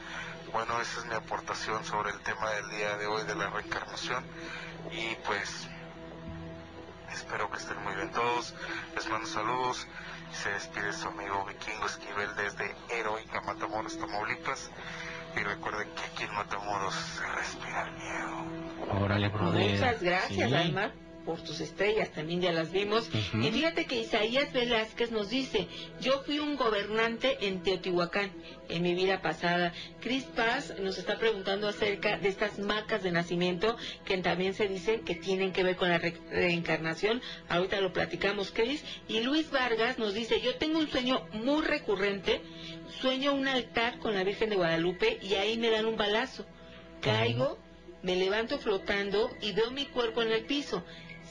[0.53, 4.25] Bueno, esa es mi aportación sobre el tema del día de hoy de la reencarnación
[4.91, 5.69] y pues
[7.13, 8.55] espero que estén muy bien todos.
[8.95, 9.87] Les mando saludos
[10.33, 14.71] se despide su amigo Vikingo Esquivel desde Heroica Matamoros, Tamaulipas.
[15.37, 19.05] Y recuerden que aquí en Matamoros se respira el miedo.
[19.05, 19.71] Órale, brother.
[19.71, 20.93] Muchas gracias, Alma
[21.29, 23.11] por tus estrellas, también ya las vimos.
[23.35, 25.69] Y fíjate que Isaías Velázquez nos dice,
[26.01, 28.33] yo fui un gobernante en Teotihuacán
[28.71, 29.75] en mi vida pasada.
[30.01, 35.03] Cris Paz nos está preguntando acerca de estas marcas de nacimiento que también se dice
[35.03, 37.21] que tienen que ver con la reencarnación.
[37.51, 38.83] Ahorita lo platicamos, Cris.
[39.07, 42.41] Y Luis Vargas nos dice, yo tengo un sueño muy recurrente,
[43.03, 46.47] sueño un altar con la Virgen de Guadalupe y ahí me dan un balazo.
[47.03, 47.59] Caigo,
[48.03, 50.83] me levanto flotando y veo mi cuerpo en el piso.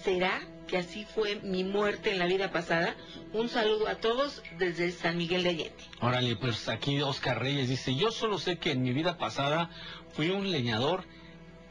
[0.04, 2.96] ¿Será que así fue mi muerte en la vida pasada?
[3.34, 5.84] Un saludo a todos desde San Miguel de Allende.
[6.02, 9.70] Órale, pues aquí Oscar Reyes dice, yo solo sé que en mi vida pasada
[10.14, 11.06] fui un leñador.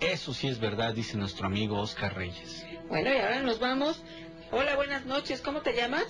[0.00, 2.66] Eso sí es verdad, dice nuestro amigo Oscar Reyes.
[2.88, 4.02] Bueno, y ahora nos vamos.
[4.50, 5.40] Hola, buenas noches.
[5.40, 6.04] ¿Cómo te llamas?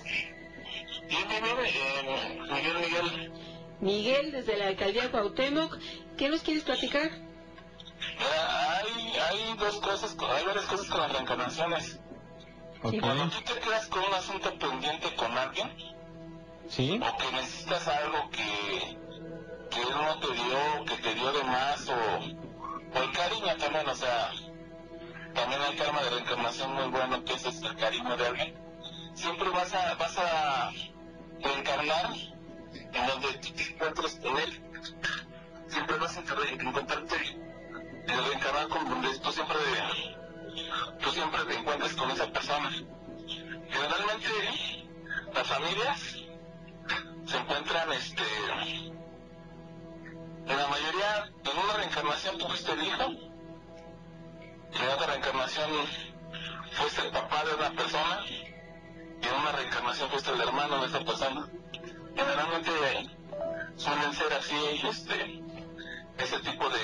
[1.07, 3.31] Miguel Miguel.
[3.79, 5.77] Miguel, desde la alcaldía Cuauhtémoc.
[6.17, 7.26] ¿Qué nos quieres platicar?
[8.25, 11.99] Hay, hay dos cosas, hay varias cosas con las reencarnaciones.
[12.81, 15.75] Cuando tú te quedas con un asunto pendiente con alguien,
[16.69, 16.99] ¿Sí?
[17.01, 18.97] o que necesitas algo que,
[19.69, 23.87] que él no te dio, que te dio de más, o, o el cariño también,
[23.87, 24.31] o sea,
[25.33, 28.55] también hay karma de reencarnación muy bueno, que es el cariño de alguien.
[29.13, 30.71] Siempre vas a, vas a
[31.41, 32.13] reencarnar
[32.93, 34.63] en donde tú te encuentres con él.
[35.67, 36.21] Siempre vas a
[36.59, 37.46] encontrarte
[38.07, 39.57] en reencarnar con donde tú siempre
[41.03, 42.71] tú siempre te encuentres con esa persona.
[43.69, 44.29] Generalmente
[45.33, 46.17] las familias
[47.25, 48.23] se encuentran este
[50.47, 55.69] en la mayoría en una reencarnación tuviste el hijo, en otra reencarnación
[56.71, 60.99] fuiste el papá de una persona y en una reencarnación fuiste el hermano de esa
[61.01, 61.49] persona.
[62.15, 62.71] Generalmente
[63.75, 64.55] suelen ser así
[64.89, 65.43] este
[66.17, 66.79] ese tipo de,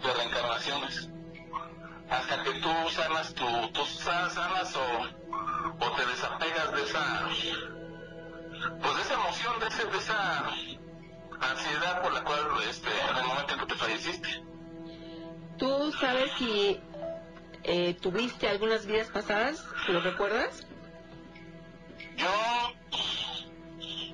[0.00, 1.08] de reencarnaciones.
[2.10, 7.28] Hasta que tú sanas tu, tú sanas o, o te desapegas de esa,
[8.82, 10.44] pues de esa emoción, de, ese, de esa
[11.40, 14.44] ansiedad por la cual, este, en el momento en que te falleciste.
[15.58, 16.80] ¿Tú sabes si
[17.62, 19.64] eh, tuviste algunas vidas pasadas?
[19.88, 20.66] ¿Lo recuerdas?
[22.16, 22.28] Yo,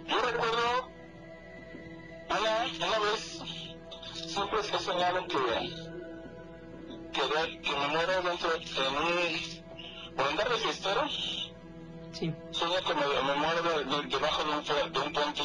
[0.06, 0.90] yo recuerdo
[2.30, 3.39] una, una vez
[4.30, 5.38] siempre se ha soñado que,
[7.12, 11.02] que, de- que me muero dentro de un, por andar de fiestero,
[12.12, 12.32] Sí.
[12.52, 15.42] sueño que me, me muero de- de- debajo de un, de un puente,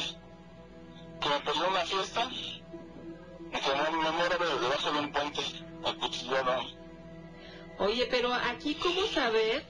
[1.20, 5.40] que me perdió una fiesta, y que me, me muero de- debajo de un puente,
[5.84, 6.62] acuchillado.
[7.78, 9.64] Oye, pero aquí, ¿cómo saber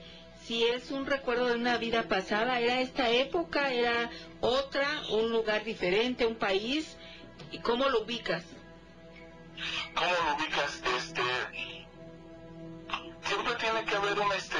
[0.45, 2.59] si es un recuerdo de una vida pasada?
[2.59, 3.73] ¿Era esta época?
[3.73, 4.09] ¿Era
[4.41, 4.87] otra?
[5.11, 6.25] ¿Un lugar diferente?
[6.25, 6.95] ¿Un país?
[7.51, 8.43] ¿Y cómo lo ubicas?
[9.95, 10.81] ¿Cómo lo ubicas?
[10.97, 11.21] Este.
[13.23, 14.57] Siempre tiene que haber un este.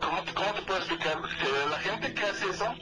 [0.00, 1.20] ¿Cómo te, cómo te puedo explicar?
[1.70, 2.74] La gente que hace eso.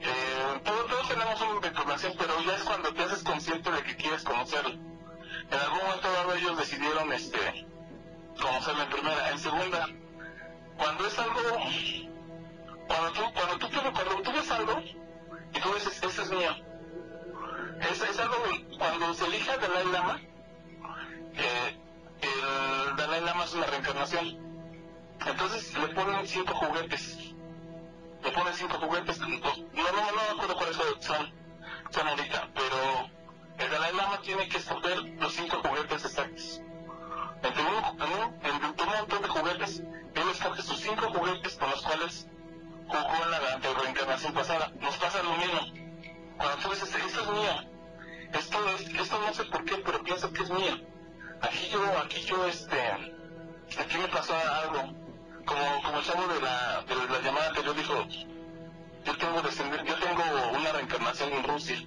[0.00, 4.22] Eh, todos, tenemos una información, pero ya es cuando te haces consciente de que quieres
[4.24, 4.70] conocerlo.
[4.70, 7.66] En algún momento dado ellos decidieron este
[8.40, 9.30] conocerlo en primera.
[9.30, 9.88] En segunda,
[10.76, 11.40] cuando es algo.
[12.86, 16.75] Cuando tú, cuando tú, cuando tú ves algo y tú dices, eso es mío.
[17.80, 18.36] Es, es algo,
[18.78, 20.20] cuando se elige al Dalai Lama,
[22.20, 24.46] el Dalai Lama es una reencarnación.
[25.26, 27.18] Entonces le ponen cinco juguetes.
[28.22, 29.18] Le ponen cinco juguetes.
[29.18, 31.32] No, no, no me acuerdo cuáles son,
[31.90, 33.10] son ahorita, pero
[33.58, 36.60] el Dalai Lama tiene que escoger los cinco juguetes exactos.
[37.42, 41.82] Entre un, en un, un montón de juguetes, él escoge sus cinco juguetes con los
[41.82, 42.26] cuales
[42.88, 44.72] jugó en la ante- reencarnación pasada.
[44.80, 45.85] Nos pasa lo mismo.
[46.36, 47.76] Cuando tú dices, esto es mío,
[48.32, 50.76] esto, es, esto no sé por qué, pero pienso que es mío.
[51.40, 52.80] Aquí yo, aquí yo, este,
[53.78, 54.94] aquí me pasó algo.
[55.44, 58.06] Como, como el chavo de la, de la llamada anterior dijo,
[59.04, 60.22] yo tengo descender, yo tengo
[60.58, 61.78] una reencarnación en Rusia.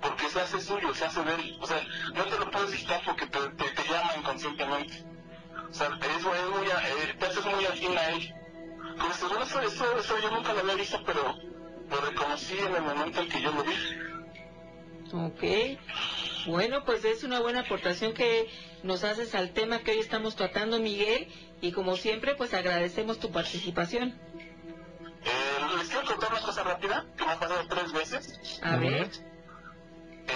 [0.00, 1.58] Porque se hace suyo, se hace de él.
[1.60, 1.82] O sea,
[2.14, 5.04] no te lo puedes quitar porque te, te, te llama inconscientemente.
[5.68, 8.34] O sea, es, es muy, eh, te haces muy afín a él.
[8.96, 11.36] Pero este, bueno, eso, eso, eso yo nunca lo había visto, pero
[11.90, 13.74] lo reconocí en el momento en que yo lo vi.
[15.12, 15.78] Ok.
[16.46, 18.48] Bueno, pues es una buena aportación que
[18.82, 21.28] nos haces al tema que hoy estamos tratando, Miguel.
[21.60, 24.18] Y como siempre, pues agradecemos tu participación.
[25.24, 28.60] Eh, les quiero contar una cosa rápida que me ha pasado tres veces.
[28.62, 29.10] A ver.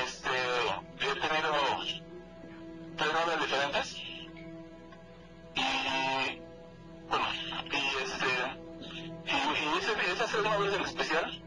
[0.04, 0.30] Este,
[1.00, 1.52] yo he tenido
[2.96, 3.96] tres novias diferentes.
[5.56, 6.40] Y,
[7.08, 7.26] bueno,
[7.70, 8.26] y este,
[9.24, 11.43] y, y ese, esa segunda vez en especial,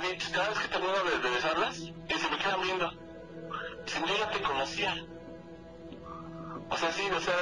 [0.00, 2.90] dicho, cada vez que termino de, de besarlas, y se me quedan viendo.
[3.84, 4.94] Dicen, yo ya te conocía.
[6.70, 7.34] O sea, sí, o sea,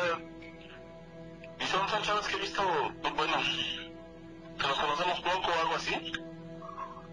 [1.59, 2.63] y son, son chavas que he visto,
[3.15, 3.37] bueno,
[4.59, 6.13] que nos conocemos poco o algo así.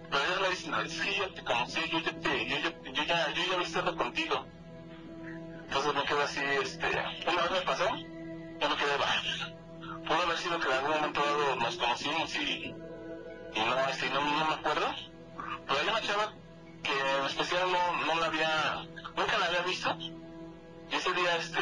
[0.10, 3.04] Pero ellas me dicen, es que yo te conocí, yo ya te, yo, ya- yo
[3.04, 4.46] ya, yo ya estado contigo.
[5.68, 6.88] Entonces me quedo así, este,
[7.30, 11.22] una vez me pasó, yo me quedé, bah, pudo haber sido que en algún momento
[11.60, 12.74] nos conocimos y,
[13.54, 14.88] y no, este, no, no me acuerdo.
[15.68, 16.34] Pero hay una chava
[16.82, 19.96] que en especial no, no la había, nunca la había visto.
[20.90, 21.60] Y ese día, este,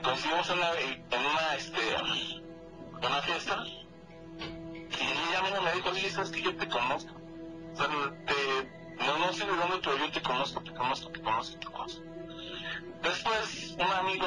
[0.00, 1.80] coincidimos en una, en una, este,
[3.06, 3.64] una fiesta.
[3.66, 7.12] Y ella misma me dijo, sí, sabes que yo te conozco.
[7.72, 11.20] O sea, te, no, no sé de dónde, pero yo te conozco, te conozco, te
[11.20, 12.02] conozco, te conozco.
[13.02, 14.26] Después, un amigo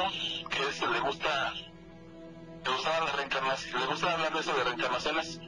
[0.50, 5.38] que le gusta, le gustaba la reencarnación, le gusta hablar de eso de reencarnaciones,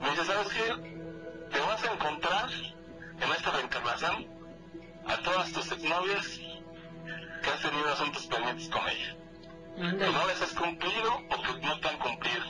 [0.00, 0.95] me dice, ¿sabes qué?
[1.56, 4.26] Te vas a encontrar en esta reencarnación
[5.06, 6.38] a todas tus exnovias
[7.42, 9.16] que has tenido asuntos pendientes con ella.
[9.74, 12.44] Que no les has cumplido o que no te han cumplido.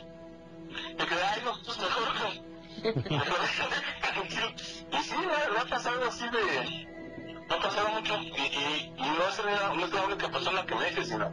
[0.99, 2.93] Yo quedé, ay, no, pues mejor que...
[3.01, 4.53] tranquilo.
[4.93, 6.87] Y sí, me ha pasado así de...
[7.49, 8.17] Me ha pasado mucho.
[8.23, 11.33] Y, y, y no, es la, no es la única persona que me dice, sino...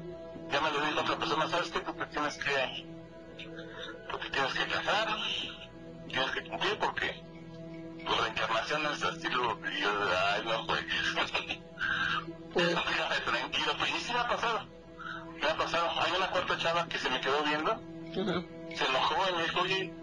[0.51, 1.79] Ya me lo dijo otra persona, ¿sabes qué?
[1.79, 2.85] Tú te tienes que...
[4.11, 5.07] Tú te tienes que casar.
[6.07, 7.32] Tienes que cumplir porque...
[8.05, 9.59] Tu reencarnación es así, lo...
[9.69, 9.89] Y yo,
[10.31, 11.15] ay, no juegues.
[12.55, 13.73] Déjame tranquilo.
[13.77, 14.67] Pues y sí me ha pasado.
[15.41, 15.89] Me ha pasado.
[16.01, 19.93] Hay una cuarta chava que se me quedó viendo se enojó y me dijo, oye,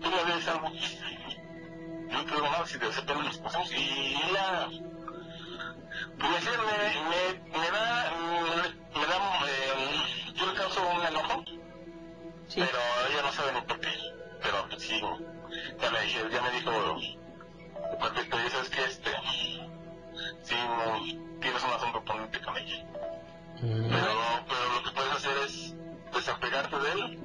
[0.00, 0.70] tú me ves algo.
[0.70, 3.70] Yo te digo, no, si ese pelo nos pasamos.
[3.72, 4.68] Y ella,
[6.18, 6.58] pues me,
[7.10, 11.44] me, me da, me, me da, eh, yo le causo un enojo,
[12.54, 12.78] pero
[13.10, 13.90] ella no sabe ni por qué.
[14.42, 15.00] Pero pues, sí,
[15.80, 16.70] ya me, dije, ya me dijo,
[18.00, 19.10] perfecto, y sabes que este,
[20.56, 22.84] no, tienes un asunto pendiente con ella.
[23.60, 25.74] Pero, pero lo que puedes hacer es
[26.14, 27.18] desapegarte de él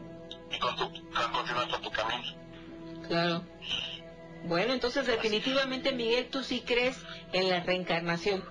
[0.52, 2.24] y con tu, con- continuar con tu camino.
[3.08, 3.44] Claro.
[4.76, 6.98] Entonces, definitivamente, Miguel, tú sí crees
[7.34, 8.44] en la reencarnación.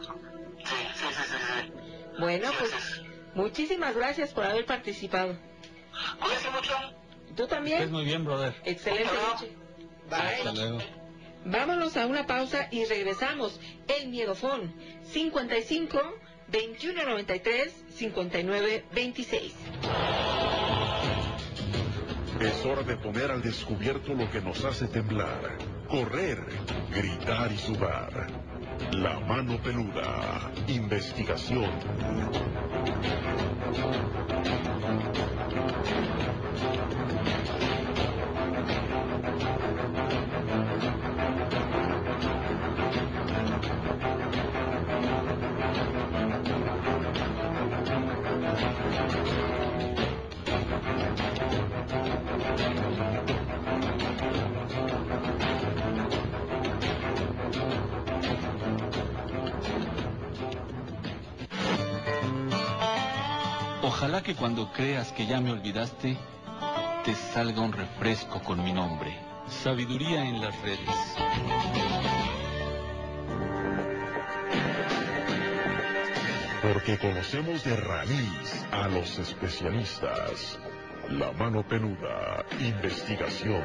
[0.65, 1.37] Sí, sí, sí, sí.
[1.39, 1.73] sí.
[2.19, 3.03] Bueno, Sí, pues
[3.35, 5.37] muchísimas gracias por haber participado.
[6.21, 6.73] Cuídate mucho.
[7.35, 7.91] ¿Tú Estés también?
[7.93, 8.55] muy bien, brother.
[8.64, 9.57] Excelente Hasta noche.
[10.11, 10.61] Hasta Bye.
[10.61, 10.78] luego.
[11.47, 13.61] Vámonos a una pausa y regresamos.
[13.87, 14.74] El Miedofón
[15.05, 15.99] 55
[16.49, 19.55] 2193 5926.
[22.41, 25.57] Es hora de poner al descubierto lo que nos hace temblar,
[25.89, 26.39] correr,
[26.91, 28.26] gritar y sudar.
[28.93, 30.51] La mano peluda.
[30.66, 31.70] Investigación.
[64.25, 66.16] Que cuando creas que ya me olvidaste,
[67.05, 69.14] te salga un refresco con mi nombre.
[69.47, 70.79] Sabiduría en las redes.
[76.62, 80.59] Porque conocemos de raíz a los especialistas.
[81.11, 82.47] La mano peluda.
[82.61, 83.62] Investigación.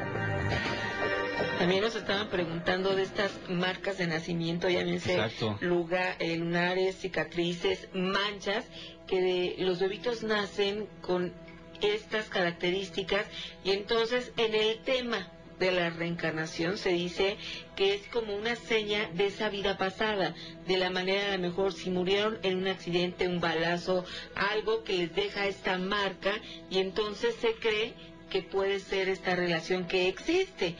[1.60, 5.58] También nos estaban preguntando de estas marcas de nacimiento, llámense Exacto.
[5.60, 8.64] luga- eh, lunares, cicatrices, manchas,
[9.06, 11.34] que de- los bebitos nacen con
[11.82, 13.26] estas características
[13.62, 17.36] y entonces en el tema de la reencarnación se dice
[17.76, 20.34] que es como una seña de esa vida pasada,
[20.66, 24.94] de la manera a lo mejor si murieron en un accidente, un balazo, algo que
[24.96, 26.32] les deja esta marca
[26.70, 27.92] y entonces se cree
[28.30, 30.74] que puede ser esta relación que existe.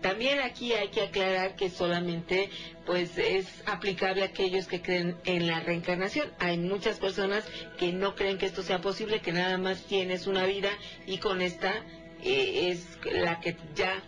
[0.00, 2.50] También aquí hay que aclarar que solamente
[2.84, 6.30] pues es aplicable a aquellos que creen en la reencarnación.
[6.38, 7.44] Hay muchas personas
[7.78, 10.70] que no creen que esto sea posible, que nada más tienes una vida
[11.06, 11.72] y con esta
[12.22, 14.02] eh, es la que ya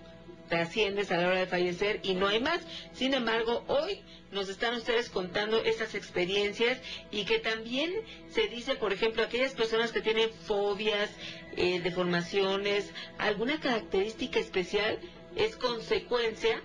[0.48, 2.60] trasciendes a la hora de fallecer y no hay más.
[2.92, 4.00] Sin embargo, hoy
[4.32, 6.78] nos están ustedes contando esas experiencias
[7.10, 7.92] y que también
[8.30, 11.10] se dice, por ejemplo, aquellas personas que tienen fobias,
[11.56, 14.98] eh, deformaciones, alguna característica especial
[15.36, 16.60] es consecuencia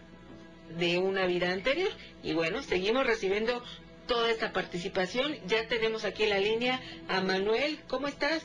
[0.77, 1.89] de una vida anterior.
[2.23, 3.63] Y bueno, seguimos recibiendo
[4.07, 5.35] toda esta participación.
[5.45, 7.79] Ya tenemos aquí en la línea a Manuel.
[7.87, 8.43] ¿Cómo estás?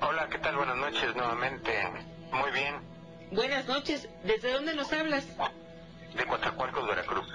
[0.00, 0.56] Hola, ¿qué tal?
[0.56, 1.70] Buenas noches nuevamente.
[2.32, 2.76] Muy bien.
[3.32, 4.08] Buenas noches.
[4.24, 5.26] ¿Desde dónde nos hablas?
[6.16, 7.26] De Coatzacoalcos, Veracruz.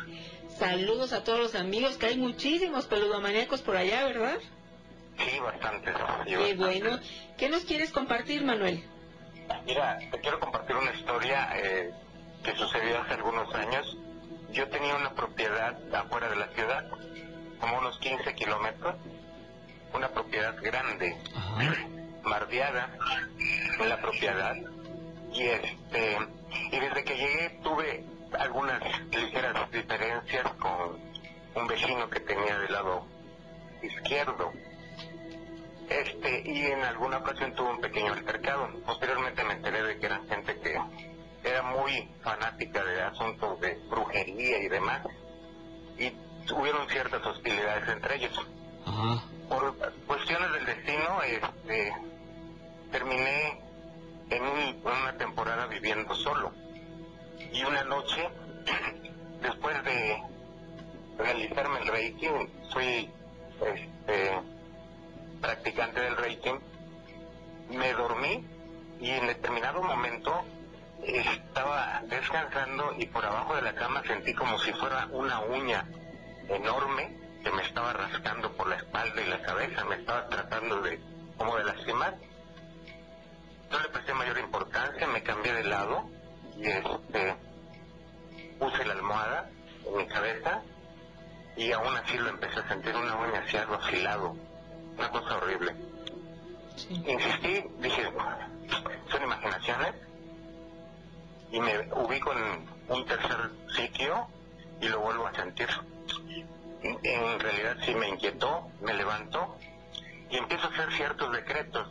[0.58, 4.38] Saludos a todos los amigos, que hay muchísimos peludomaníacos por allá, ¿verdad?
[5.18, 5.94] Sí, bastante.
[6.26, 7.00] Qué bueno.
[7.38, 8.84] ¿Qué nos quieres compartir, Manuel?
[9.66, 11.92] Mira, te quiero compartir una historia eh,
[12.44, 13.98] que sucedió hace algunos años.
[14.52, 16.86] Yo tenía una propiedad afuera de la ciudad,
[17.60, 18.96] como unos 15 kilómetros,
[19.94, 21.18] una propiedad grande,
[22.24, 22.90] mardeada
[23.80, 24.56] en la propiedad,
[25.34, 26.18] y este,
[26.72, 28.06] y desde que llegué tuve
[28.40, 28.82] algunas
[29.12, 31.00] ligeras diferencias con
[31.56, 33.06] un vecino que tenía del lado
[33.82, 34.52] izquierdo.
[35.90, 38.70] Este, y en alguna ocasión tuve un pequeño altercado.
[38.86, 40.80] Posteriormente me enteré de que eran gente que
[41.44, 45.02] era muy fanática de asuntos de brujería y demás.
[45.98, 46.12] Y
[46.48, 48.48] tuvieron ciertas hostilidades entre ellos.
[49.50, 49.76] Por
[50.08, 51.94] cuestiones del destino, este,
[52.92, 53.62] terminé
[54.32, 56.52] en un- una temporada viviendo solo.
[57.54, 58.28] Y una noche,
[59.42, 60.24] después de
[61.18, 62.28] realizarme el Reiki,
[62.74, 63.10] fui
[63.62, 64.42] este,
[65.46, 66.50] practicante del Reiki,
[67.70, 68.44] me dormí
[69.00, 70.44] y en determinado momento
[71.04, 75.86] estaba descansando y por abajo de la cama sentí como si fuera una uña
[76.50, 81.00] enorme que me estaba rascando por la espalda y la cabeza, me estaba tratando de
[81.38, 82.16] como de lastimar.
[83.70, 86.10] No le presté mayor importancia, me cambié de lado
[86.58, 87.36] y este
[88.58, 89.52] puse la almohada
[89.86, 90.64] en mi cabeza
[91.56, 94.36] y aún así lo empecé a sentir una uña así algo afilado,
[94.98, 95.76] una cosa horrible.
[96.90, 98.12] Insistí, dije,
[99.10, 99.96] son imaginaciones
[101.52, 104.28] y me ubico en un tercer sitio
[104.82, 105.70] y lo vuelvo a sentir.
[106.82, 109.58] En realidad sí me inquietó, me levantó
[110.30, 111.88] y empiezo a hacer ciertos decretos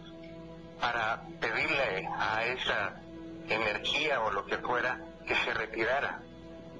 [0.80, 3.00] para pedirle a esa
[3.48, 6.20] energía o lo que fuera que se retirara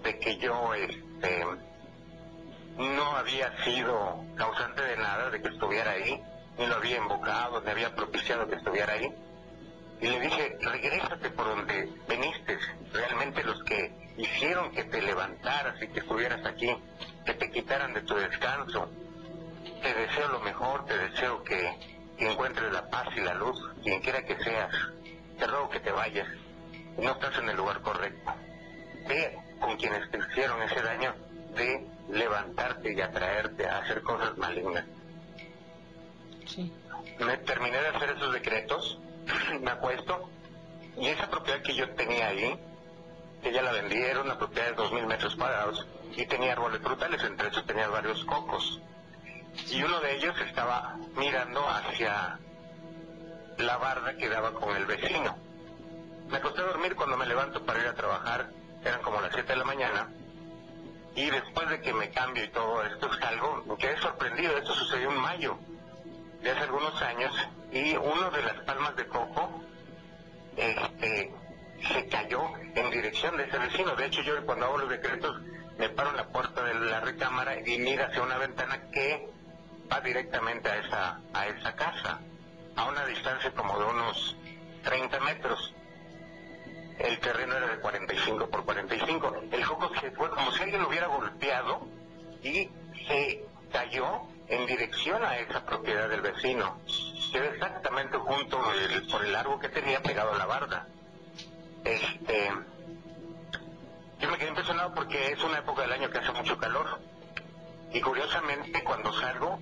[0.03, 1.45] de que yo este
[2.77, 6.23] no había sido causante de nada de que estuviera ahí
[6.59, 9.13] ni lo había invocado ni había propiciado que estuviera ahí
[10.01, 12.59] y le dije regrésate por donde veniste
[12.93, 16.77] realmente los que hicieron que te levantaras y que estuvieras aquí,
[17.25, 18.89] que te quitaran de tu descanso.
[19.83, 24.25] Te deseo lo mejor, te deseo que, encuentres la paz y la luz, quien quiera
[24.25, 24.75] que seas.
[25.39, 26.29] Te ruego que te vayas.
[26.97, 28.33] No estás en el lugar correcto.
[29.09, 31.15] Ve con quienes te hicieron ese daño
[31.55, 34.85] de levantarte y atraerte a hacer cosas malignas.
[36.47, 36.73] Sí.
[37.19, 38.99] Me terminé de hacer esos decretos,
[39.61, 40.29] me acuesto,
[40.97, 42.59] y esa propiedad que yo tenía ahí,
[43.43, 45.87] que ya la vendí, era una propiedad de dos mil metros cuadrados,
[46.17, 48.81] y tenía árboles frutales, entre esos tenía varios cocos.
[49.71, 52.39] Y uno de ellos estaba mirando hacia
[53.59, 55.37] la barda que daba con el vecino.
[56.29, 58.51] Me acosté a dormir cuando me levanto para ir a trabajar,
[58.85, 60.09] eran como las 7 de la mañana,
[61.15, 65.11] y después de que me cambio y todo esto, salgo, me quedé sorprendido, esto sucedió
[65.11, 65.59] en mayo
[66.43, 67.35] de hace algunos años,
[67.73, 69.63] y uno de las palmas de coco
[70.57, 71.33] este,
[71.89, 72.43] se cayó
[72.75, 73.97] en dirección de ese vecino.
[73.97, 75.41] De hecho, yo cuando hago los decretos
[75.79, 79.29] me paro en la puerta de la recámara y mira hacia una ventana que
[79.91, 82.21] va directamente a esa, a esa casa,
[82.77, 84.37] a una distancia como de unos
[84.83, 85.75] 30 metros.
[86.99, 89.35] El terreno era de 45 por 45.
[89.51, 91.89] El coco se fue como si alguien lo hubiera golpeado
[92.43, 92.69] y
[93.09, 96.79] se cayó en dirección a esa propiedad del vecino.
[97.33, 100.87] Quedó exactamente junto el- por el árbol que tenía pegado a la barda.
[101.85, 102.51] Este,
[104.21, 107.01] yo me quedé impresionado porque es una época del año que hace mucho calor.
[107.93, 109.59] Y curiosamente cuando salgo,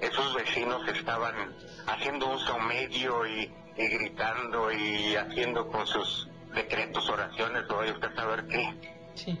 [0.00, 1.54] esos vecinos estaban
[1.86, 8.12] haciendo un saumedio y, y gritando y haciendo con sus decretos, oraciones, o vaya usted
[8.12, 8.74] a saber qué,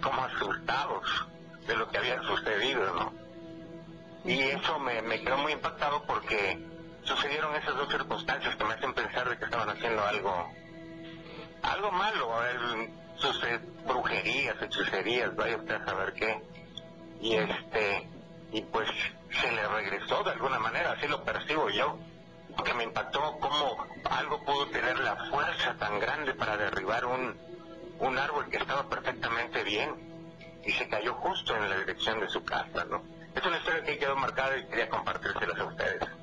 [0.00, 1.26] como asustados
[1.66, 3.12] de lo que había sucedido, ¿no?
[4.24, 6.58] Y eso me, me quedó muy impactado porque
[7.04, 10.50] sucedieron esas dos circunstancias que me hacen pensar de que estaban haciendo algo,
[11.62, 16.42] algo malo, el- sus eh, brujerías, hechicerías, vaya usted a saber qué.
[17.20, 18.08] Y este,
[18.52, 18.88] y pues
[19.40, 21.98] se le regresó de alguna manera, así lo percibo yo,
[22.56, 27.36] porque me impactó cómo algo pudo tener la fuerza tan grande para derribar un,
[27.98, 29.94] un árbol que estaba perfectamente bien
[30.64, 33.02] y se cayó justo en la dirección de su casa, ¿no?
[33.34, 36.19] Es una historia que quedó marcada y quería compartírselas a ustedes.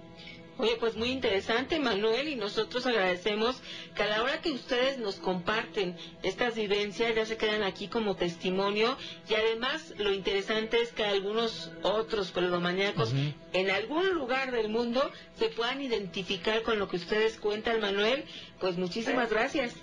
[0.59, 3.61] Oye, pues muy interesante, Manuel, y nosotros agradecemos
[3.95, 8.15] que a la hora que ustedes nos comparten estas vivencias ya se quedan aquí como
[8.15, 8.97] testimonio
[9.29, 13.13] y además lo interesante es que algunos otros peludomaníacos
[13.53, 18.25] en algún lugar del mundo se puedan identificar con lo que ustedes cuentan, Manuel.
[18.59, 19.75] Pues muchísimas gracias.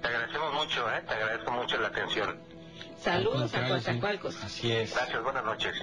[0.00, 1.02] Te agradecemos mucho, ¿eh?
[1.06, 2.40] Te agradezco mucho la atención.
[2.98, 3.68] Saludos a sí.
[3.68, 4.42] Coatzacoalcos.
[4.42, 4.94] Así es.
[4.94, 5.74] Gracias, buenas noches.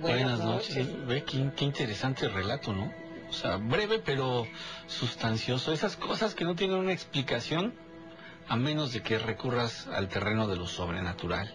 [0.00, 1.06] Buenas, noches.
[1.06, 3.05] Ve qué, qué interesante relato, ¿no?
[3.28, 4.46] O sea, breve pero
[4.86, 5.72] sustancioso.
[5.72, 7.74] Esas cosas que no tienen una explicación
[8.48, 11.52] a menos de que recurras al terreno de lo sobrenatural.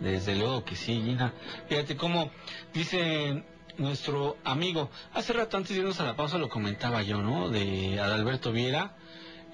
[0.00, 1.32] Desde luego que sí, Gina.
[1.68, 2.30] Fíjate cómo
[2.72, 3.44] dice
[3.78, 7.48] nuestro amigo, hace rato antes de irnos a la pausa lo comentaba yo, ¿no?
[7.48, 8.96] De Adalberto Viera.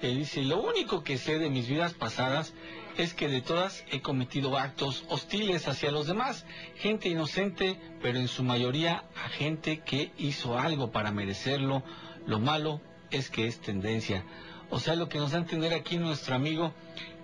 [0.01, 2.53] Él dice, lo único que sé de mis vidas pasadas
[2.97, 8.27] es que de todas he cometido actos hostiles hacia los demás, gente inocente, pero en
[8.27, 11.83] su mayoría a gente que hizo algo para merecerlo.
[12.25, 14.23] Lo malo es que es tendencia.
[14.69, 16.73] O sea, lo que nos da a entender aquí nuestro amigo,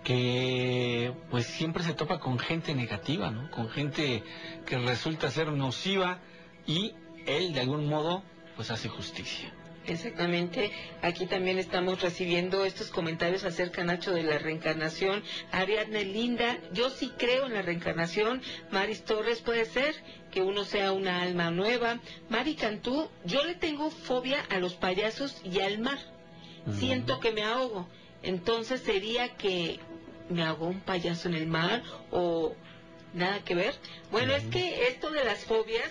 [0.03, 3.49] que pues siempre se topa con gente negativa, ¿no?
[3.51, 4.23] Con gente
[4.65, 6.19] que resulta ser nociva
[6.65, 6.93] y
[7.25, 8.23] él de algún modo
[8.55, 9.53] pues hace justicia.
[9.87, 10.71] Exactamente.
[11.01, 15.23] Aquí también estamos recibiendo estos comentarios acerca, Nacho, de la reencarnación.
[15.51, 18.41] Ariadne Linda, yo sí creo en la reencarnación.
[18.69, 19.95] Maris Torres, puede ser
[20.29, 21.99] que uno sea una alma nueva.
[22.27, 25.99] Mari Cantú, yo le tengo fobia a los payasos y al mar.
[26.77, 27.87] Siento que me ahogo.
[28.23, 29.79] Entonces sería que
[30.29, 31.81] me ahogó un payaso en el mar
[32.11, 32.53] o
[33.13, 33.73] nada que ver.
[34.11, 35.89] Bueno, es que esto de las fobias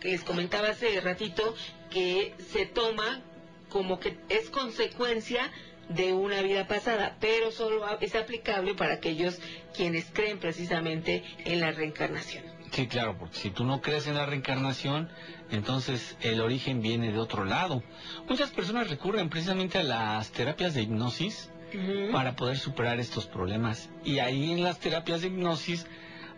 [0.00, 1.54] que les comentaba hace ratito,
[1.90, 3.22] que se toma
[3.68, 5.50] como que es consecuencia
[5.88, 9.40] de una vida pasada, pero solo es aplicable para aquellos
[9.74, 12.44] quienes creen precisamente en la reencarnación.
[12.72, 15.08] Sí, claro, porque si tú no crees en la reencarnación,
[15.50, 17.82] entonces el origen viene de otro lado.
[18.28, 21.50] Muchas personas recurren precisamente a las terapias de hipnosis
[22.12, 23.90] para poder superar estos problemas.
[24.04, 25.86] Y ahí en las terapias de hipnosis,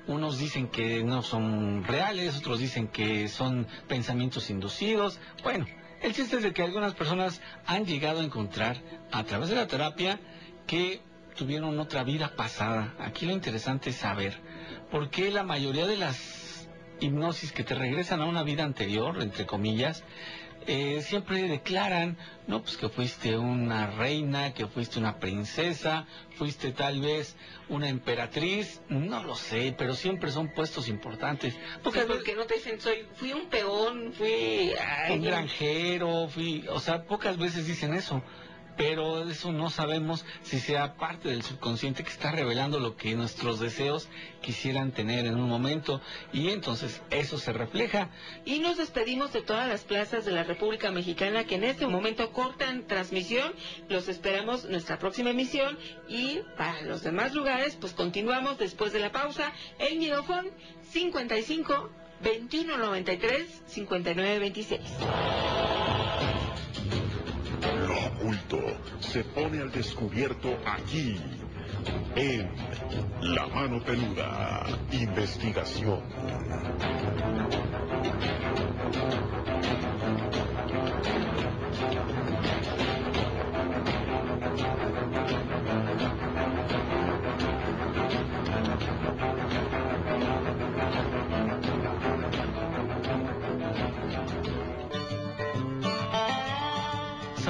[0.06, 5.18] unos dicen que no son reales, otros dicen que son pensamientos inducidos.
[5.42, 5.66] Bueno,
[6.02, 8.76] el chiste es de que algunas personas han llegado a encontrar
[9.12, 10.18] a través de la terapia
[10.66, 11.00] que
[11.36, 12.94] tuvieron otra vida pasada.
[12.98, 14.34] Aquí lo interesante es saber
[14.90, 16.68] por qué la mayoría de las
[17.00, 20.04] hipnosis que te regresan a una vida anterior, entre comillas,
[20.66, 26.06] eh, siempre declaran, no, pues que fuiste una reina, que fuiste una princesa,
[26.36, 27.36] fuiste tal vez
[27.68, 31.54] una emperatriz, no lo sé, pero siempre son puestos importantes.
[31.82, 34.72] Porque, porque no te dicen, soy, fui un peón, fui...
[35.10, 38.22] un granjero, fui, o sea, pocas veces dicen eso
[38.76, 43.60] pero eso no sabemos si sea parte del subconsciente que está revelando lo que nuestros
[43.60, 44.08] deseos
[44.40, 46.00] quisieran tener en un momento
[46.32, 48.10] y entonces eso se refleja.
[48.44, 52.32] Y nos despedimos de todas las plazas de la República Mexicana que en este momento
[52.32, 53.52] cortan transmisión.
[53.88, 59.12] Los esperamos nuestra próxima emisión y para los demás lugares pues continuamos después de la
[59.12, 59.52] pausa.
[59.78, 60.50] El Midofón
[60.90, 61.90] 55
[62.22, 66.39] 2193 5926
[69.00, 71.16] se pone al descubierto aquí,
[72.16, 72.48] en
[73.22, 76.00] La Mano Peluda, investigación.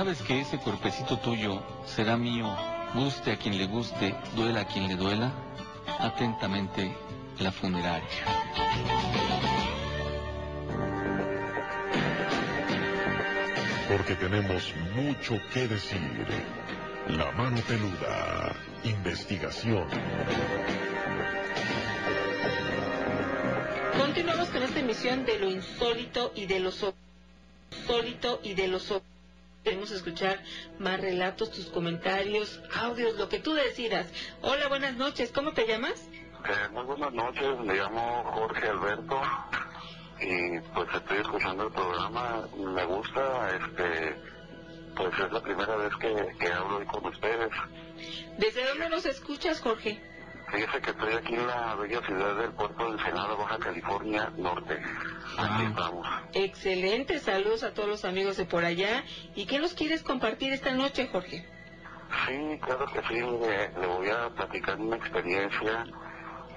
[0.00, 2.46] Sabes que ese cuerpecito tuyo será mío,
[2.94, 5.30] guste a quien le guste, duela a quien le duela.
[5.98, 6.96] Atentamente,
[7.38, 8.08] la funeraria.
[13.90, 16.26] Porque tenemos mucho que decir.
[17.08, 18.56] La mano peluda.
[18.84, 19.86] Investigación.
[23.98, 26.70] Continuamos con esta emisión de lo insólito y de lo
[27.70, 28.78] insólito y de lo
[29.62, 30.42] Queremos escuchar
[30.78, 34.10] más relatos, tus comentarios, audios, lo que tú decidas.
[34.40, 35.32] Hola, buenas noches.
[35.32, 36.08] ¿Cómo te llamas?
[36.12, 37.58] Eh, muy buenas noches.
[37.58, 39.20] Me llamo Jorge Alberto
[40.18, 42.48] y pues estoy escuchando el programa.
[42.56, 44.16] Me gusta, este,
[44.96, 47.50] pues es la primera vez que, que hablo hoy con ustedes.
[48.38, 50.00] ¿Desde dónde nos escuchas, Jorge?
[50.52, 54.82] Fíjese que estoy aquí en la bella ciudad del puerto de Ensenada, Baja California Norte.
[55.38, 56.06] Aquí estamos.
[56.32, 59.04] Excelente, saludos a todos los amigos de por allá.
[59.36, 61.46] ¿Y qué nos quieres compartir esta noche, Jorge?
[62.26, 65.86] Sí, claro que sí, le, voy a platicar una experiencia.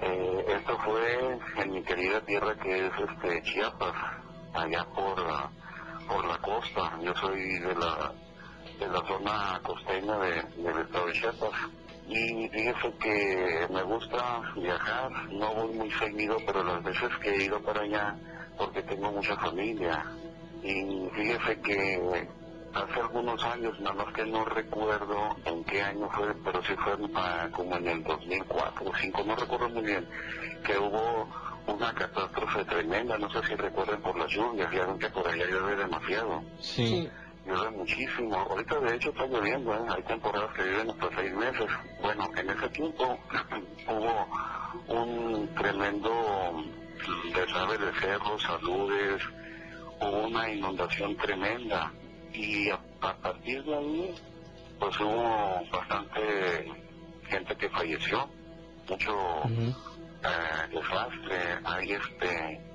[0.00, 3.94] Eh, esto fue en mi querida tierra que es este Chiapas,
[4.54, 5.14] allá por,
[6.08, 6.98] por la costa.
[7.00, 8.12] Yo soy de la,
[8.80, 11.52] de la zona costeña de, del estado de Chiapas
[12.08, 17.44] y fíjese que me gusta viajar, no voy muy seguido, pero las veces que he
[17.44, 18.16] ido para allá,
[18.56, 20.04] porque tengo mucha familia,
[20.62, 22.28] y fíjese que
[22.74, 26.96] hace algunos años, nada más que no recuerdo en qué año fue, pero sí fue
[27.52, 30.06] como en el 2004 o 2005, no recuerdo muy bien,
[30.64, 31.28] que hubo
[31.66, 35.46] una catástrofe tremenda, no sé si recuerden por las lluvias, ya ven que por allá
[35.46, 36.42] llueve demasiado.
[36.60, 37.08] Sí
[37.46, 38.36] llueve muchísimo.
[38.36, 39.86] Ahorita de hecho está lloviendo, ¿eh?
[39.88, 41.66] hay temporadas que llueven hasta seis meses.
[42.00, 43.18] Bueno, en ese tiempo
[43.88, 44.28] hubo
[44.88, 46.64] un tremendo
[47.34, 49.22] desave de cerros, saludes,
[50.00, 51.92] hubo una inundación tremenda
[52.32, 54.14] y a, partir de ahí
[54.78, 56.72] pues hubo bastante
[57.28, 58.28] gente que falleció,
[58.88, 59.14] mucho
[59.46, 62.73] eh, desastre, hay este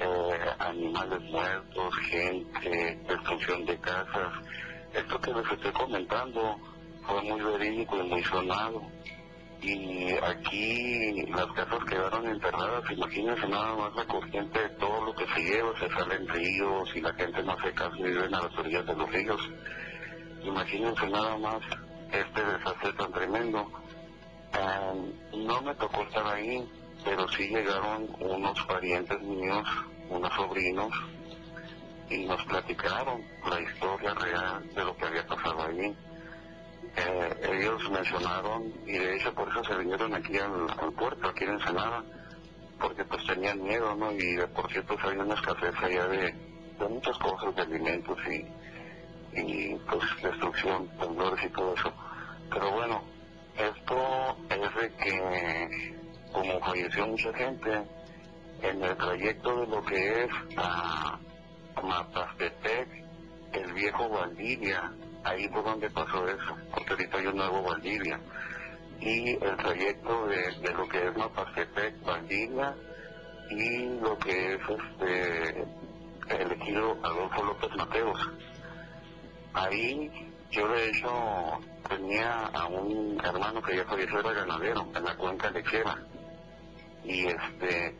[0.00, 4.32] eh, animales muertos, gente, destrucción de casas.
[4.92, 6.56] Esto que les estoy comentando
[7.06, 8.82] fue muy verídico y muy sonado.
[9.60, 15.26] Y aquí las casas quedaron enterradas, imagínense nada más la corriente de todo lo que
[15.28, 18.58] se lleva, se salen ríos y la gente no hace caso y viven a las
[18.58, 19.40] orillas de los ríos.
[20.42, 21.60] Imagínense nada más
[22.12, 23.66] este desastre tan tremendo.
[24.52, 26.68] Eh, no me tocó estar ahí,
[27.04, 29.68] pero sí llegaron unos parientes míos,
[30.08, 30.90] unos sobrinos,
[32.10, 35.94] y nos platicaron la historia real de lo que había pasado allí.
[36.96, 41.50] Eh, ellos mencionaron, y de hecho por eso se vinieron aquí al, puerto, aquí en
[41.50, 42.04] Ensenada,
[42.80, 44.12] porque pues tenían miedo, ¿no?
[44.12, 46.32] Y de por cierto había una escasez allá de,
[46.78, 51.92] de muchas cosas, de alimentos y, y pues destrucción, temblores y todo eso.
[52.50, 53.02] Pero bueno,
[53.56, 56.03] esto es de que
[56.34, 57.70] como falleció mucha gente,
[58.60, 61.16] en el trayecto de lo que es a
[61.80, 62.88] Mapastepec,
[63.52, 68.18] el viejo Valdivia, ahí por donde pasó eso, porque ahorita hay nuevo Valdivia,
[69.00, 72.74] y el trayecto de, lo que es Mapastepec, Valdivia,
[73.50, 75.64] y lo que es este
[76.30, 78.30] elegido Adolfo López Mateos.
[79.52, 80.10] Ahí
[80.50, 85.50] yo de hecho tenía a un hermano que ya falleció, era ganadero, en la cuenca
[85.50, 85.96] lechera
[87.04, 87.94] y este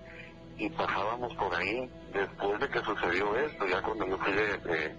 [0.56, 4.94] y pasábamos por ahí después de que sucedió esto, ya cuando yo fui de, de,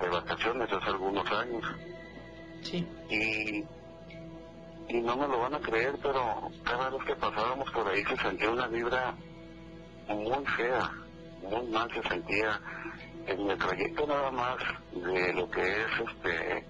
[0.00, 1.64] de vacaciones hace algunos años.
[2.62, 2.86] Sí.
[3.10, 3.64] Y,
[4.88, 8.16] y no me lo van a creer, pero cada vez que pasábamos por ahí se
[8.16, 9.14] sentía una vibra
[10.08, 10.90] muy fea,
[11.42, 12.58] muy mal se sentía
[13.26, 14.56] en el trayecto nada más
[14.92, 16.64] de lo que es este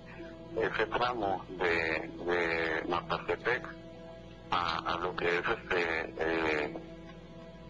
[0.56, 3.64] ese tramo de, de Mapastepec
[4.50, 6.76] a, a lo que es este eh,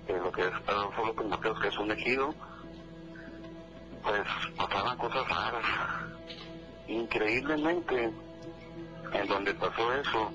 [0.08, 2.34] eh, lo que es Adolfo López Mateos, que es un ejido,
[4.02, 4.22] pues
[4.56, 5.64] pasaban cosas raras.
[6.86, 8.10] Increíblemente,
[9.12, 10.32] en donde pasó eso,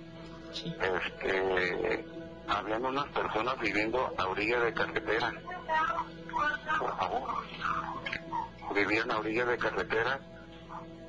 [0.53, 2.05] este,
[2.47, 5.33] habían unas personas viviendo a orilla de carretera.
[6.77, 7.43] Por favor.
[8.75, 10.19] Vivían a orilla de carretera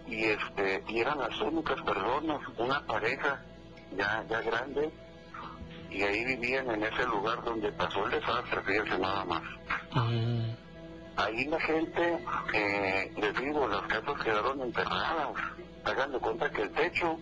[0.06, 3.42] y este y eran las únicas personas, una pareja
[3.96, 4.90] ya ya grande
[5.94, 9.42] y ahí vivían en ese lugar donde pasó el desastre, fíjense nada más.
[11.16, 12.18] Ahí la gente,
[12.52, 15.28] eh, les digo, las casas quedaron enterradas.
[15.84, 17.20] Hagan de cuenta que el techo,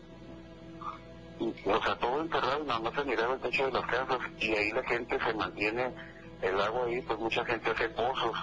[1.39, 4.71] o sea, todo enterrado, nada más se miraba el techo de las casas y ahí
[4.73, 5.93] la gente se mantiene,
[6.41, 8.37] el agua ahí, pues mucha gente hace pozos,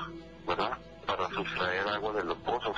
[0.45, 0.77] ¿verdad?
[1.07, 2.77] Para sustraer agua de los pozos.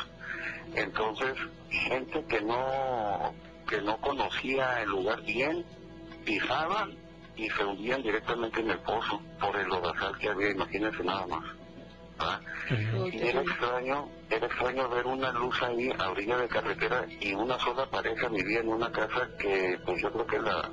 [0.74, 1.34] Entonces,
[1.70, 3.34] gente que no,
[3.68, 5.66] que no conocía el lugar bien,
[6.24, 6.88] pisaba
[7.42, 11.44] y se hundían directamente en el pozo por el lodazal que había, imagínense nada más.
[13.12, 17.58] Y era extraño, era extraño ver una luz ahí a orilla de carretera y una
[17.58, 20.70] sola pareja vivía en una casa que pues yo creo que la,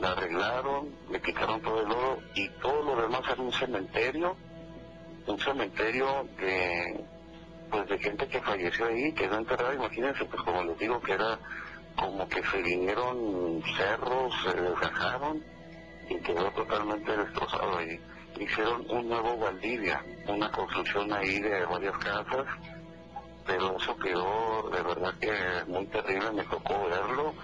[0.00, 4.36] la arreglaron, le quitaron todo el lodo y todo lo demás era un cementerio,
[5.28, 7.04] un cementerio de
[7.70, 11.38] pues de gente que falleció ahí, quedó enterrada, imagínense, pues como les digo que era
[11.94, 15.51] como que se vinieron cerros, se desgajaron
[16.12, 18.00] y quedó totalmente destrozado ahí.
[18.38, 22.46] Hicieron un nuevo Valdivia, una construcción ahí de varias casas,
[23.46, 27.34] pero eso quedó de verdad que muy terrible, me tocó verlo.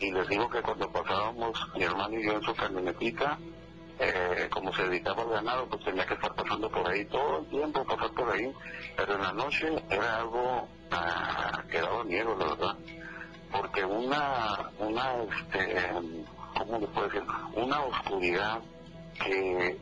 [0.00, 3.38] Y les digo que cuando pasábamos mi hermano y yo en su camionetita,
[3.98, 7.46] eh, como se dedicaba al ganado, pues tenía que estar pasando por ahí todo el
[7.46, 8.52] tiempo, pasar por ahí,
[8.96, 12.76] pero en la noche era algo ah, que daba miedo, la verdad,
[13.52, 15.92] porque una, una, este,
[16.56, 17.22] ¿cómo le puedo decir?
[17.54, 18.60] Una oscuridad
[19.22, 19.78] que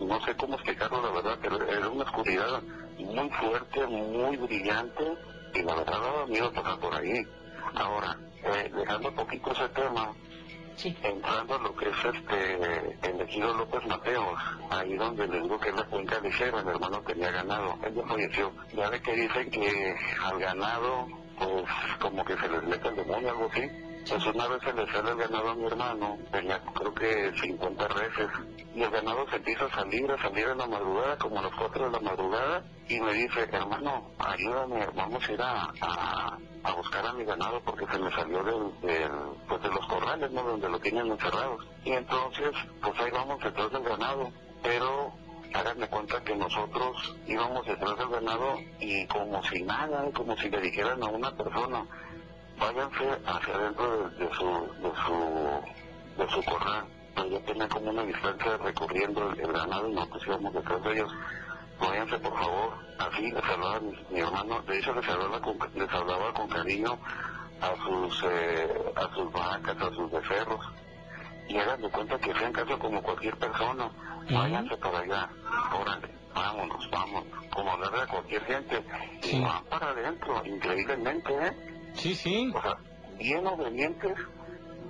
[0.00, 2.62] no sé cómo explicarlo, la verdad, pero era una oscuridad
[2.98, 5.16] muy fuerte, muy brillante,
[5.54, 7.26] y la verdad daba miedo pasar por ahí.
[7.74, 10.12] Ahora, eh, dejando un poquito ese tema,
[11.02, 14.38] entrando a lo que es este el ejido López Mateos,
[14.70, 18.02] ahí donde les digo que es la cuenca ligera, mi hermano tenía ganado, él ya
[18.06, 18.52] falleció.
[18.74, 21.06] Ya ve que dicen que al ganado,
[21.38, 21.64] pues
[21.98, 23.62] como que se les mete el demonio, algo así.
[24.08, 27.88] Pues una vez se le sale el ganado a mi hermano, tenía creo que 50
[27.88, 28.28] reses,
[28.74, 31.52] y el ganado se empieza a salir, a salir en la madrugada, como a las
[31.58, 36.72] 4 de la madrugada, y me dice, hermano, ayúdame, vamos a ir a, a, a
[36.74, 39.10] buscar a mi ganado porque se me salió del, del,
[39.48, 40.42] pues de los corrales, ¿no?
[40.42, 41.66] Donde lo tienen encerrados.
[41.84, 44.30] Y entonces, pues ahí vamos detrás del ganado,
[44.62, 45.12] pero
[45.54, 50.60] háganme cuenta que nosotros íbamos detrás del ganado y como si nada, como si le
[50.60, 51.86] dijeran a una persona,
[52.58, 54.46] váyanse hacia adentro de, de su,
[54.82, 56.86] de su, de su corral.
[57.30, 61.12] Ya tenía como una distancia recorriendo el, el ganado y nosotros íbamos detrás de ellos.
[61.80, 65.92] Váyanse por favor, así les hablaba mi, mi hermano, de hecho les hablaba con, les
[65.92, 66.98] hablaba con cariño
[67.60, 70.60] a sus, eh, a sus vacas, a sus becerros.
[71.48, 73.90] Y hagan de cuenta que sean caso como cualquier persona,
[74.30, 75.28] váyanse para allá,
[75.78, 78.84] órale, vámonos, vámonos, como hablarle a cualquier gente,
[79.22, 81.75] y van para adentro, increíblemente, ¿eh?
[81.96, 82.52] Sí, sí.
[82.54, 82.76] O sea,
[83.18, 84.14] bien obedientes,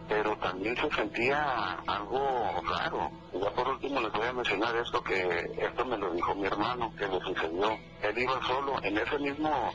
[0.09, 3.11] pero también se sentía algo raro.
[3.33, 6.47] Y ya por último les voy a mencionar esto que esto me lo dijo mi
[6.47, 7.79] hermano, que le sucedió.
[8.03, 9.73] Él iba solo en ese mismo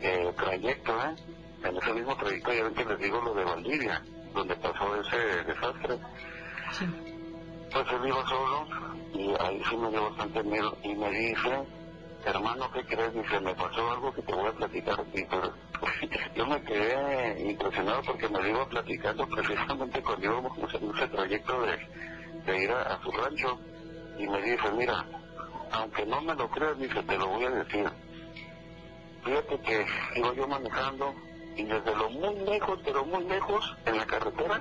[0.00, 1.14] eh, trayecto, ¿eh?
[1.64, 4.02] En ese mismo trayecto, ya ven que les digo lo de Valdivia,
[4.34, 5.98] donde pasó ese desastre.
[7.72, 8.66] Pues él iba solo
[9.14, 11.64] y ahí sí me dio bastante miedo y me dice,
[12.24, 13.14] hermano, ¿qué crees?
[13.14, 15.52] Dice, me pasó algo que te voy a platicar ti, pero
[16.34, 22.62] yo me quedé impresionado porque me iba platicando precisamente cuando íbamos en ese trayecto de,
[22.62, 23.58] ir a, su rancho
[24.18, 25.04] y me dice, mira,
[25.72, 27.90] aunque no me lo creas, dice, te lo voy a decir.
[29.24, 31.14] Fíjate que iba yo manejando
[31.56, 34.60] y desde lo muy lejos, pero muy lejos, en la carretera,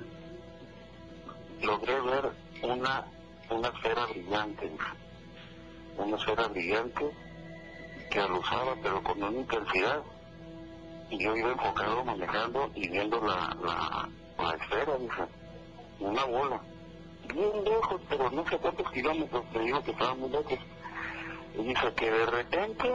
[1.61, 3.05] logré ver una,
[3.49, 4.71] una esfera brillante,
[5.97, 7.11] una esfera brillante
[8.09, 10.03] que alusaba, pero con una intensidad
[11.10, 15.24] y yo iba enfocado manejando y viendo la, la, la esfera, dice,
[15.99, 16.62] una bola,
[17.34, 20.60] bien lejos, pero no sé cuántos kilómetros, te digo que estaba muy lejos.
[21.58, 22.91] Y dice que de repente,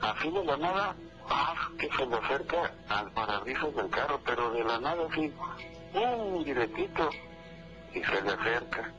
[0.00, 0.96] así de la nada,
[1.28, 1.68] ¡ah!
[1.78, 5.32] que se le acerca al parabrisas del carro, pero de la nada así,
[5.94, 7.10] un directito,
[7.94, 8.92] y se le acerca.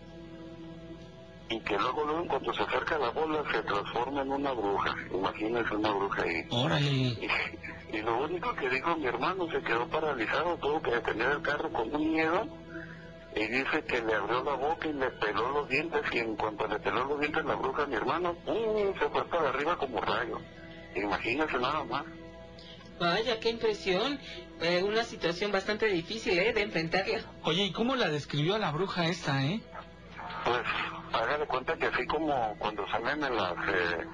[1.50, 4.96] Y que luego, luego, cuando se acerca la bola, se transforma en una bruja.
[5.14, 6.48] Imagínense una bruja ahí.
[6.50, 7.18] Órale.
[7.94, 11.72] Y, lo único que dijo mi hermano, se quedó paralizado, tuvo que detener el carro
[11.72, 12.48] con un miedo.
[13.36, 16.02] Y dice que le abrió la boca y le peló los dientes.
[16.12, 18.94] Y en cuanto le peló los dientes la bruja a mi hermano, ¡pum!
[19.00, 20.40] se fue para arriba como rayo.
[20.96, 22.04] Imagínense nada más.
[23.00, 24.20] Vaya, qué impresión.
[24.62, 26.54] Eh, una situación bastante difícil, ¿eh?
[26.54, 27.22] De enfrentarla.
[27.44, 29.62] Oye, ¿y cómo la describió la bruja esta, eh?
[30.46, 30.62] Pues,
[31.12, 34.08] haga de cuenta que así como cuando salen en las, eh,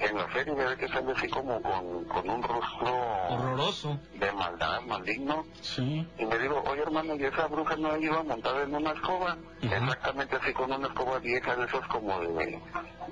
[0.00, 2.96] en la serie, ve que sale así como con, con un rostro
[3.28, 3.98] Horroroso.
[4.14, 5.44] de maldad, maligno.
[5.60, 6.06] Sí.
[6.18, 9.36] Y me digo, oye hermano, ¿y esa bruja no iba montada en una escoba?
[9.62, 12.60] Exactamente así con una escoba vieja de esas como de...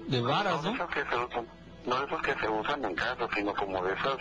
[0.07, 0.74] De varas, no ¿no?
[0.76, 1.47] esas que se usan,
[1.86, 4.16] no de esas que se usan en casa, sino como de esas,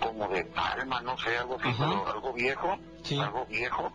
[0.00, 3.18] como de palma, no sé, algo así, pero algo viejo, Sí.
[3.18, 3.92] algo viejo.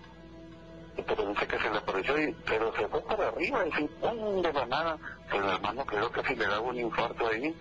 [0.98, 4.42] Y Pero dice que se le apareció, y, pero se fue para arriba, y ¡pum!
[4.42, 4.98] de la nada.
[5.30, 7.56] Pues el hermano creo que si le daba un infarto ahí.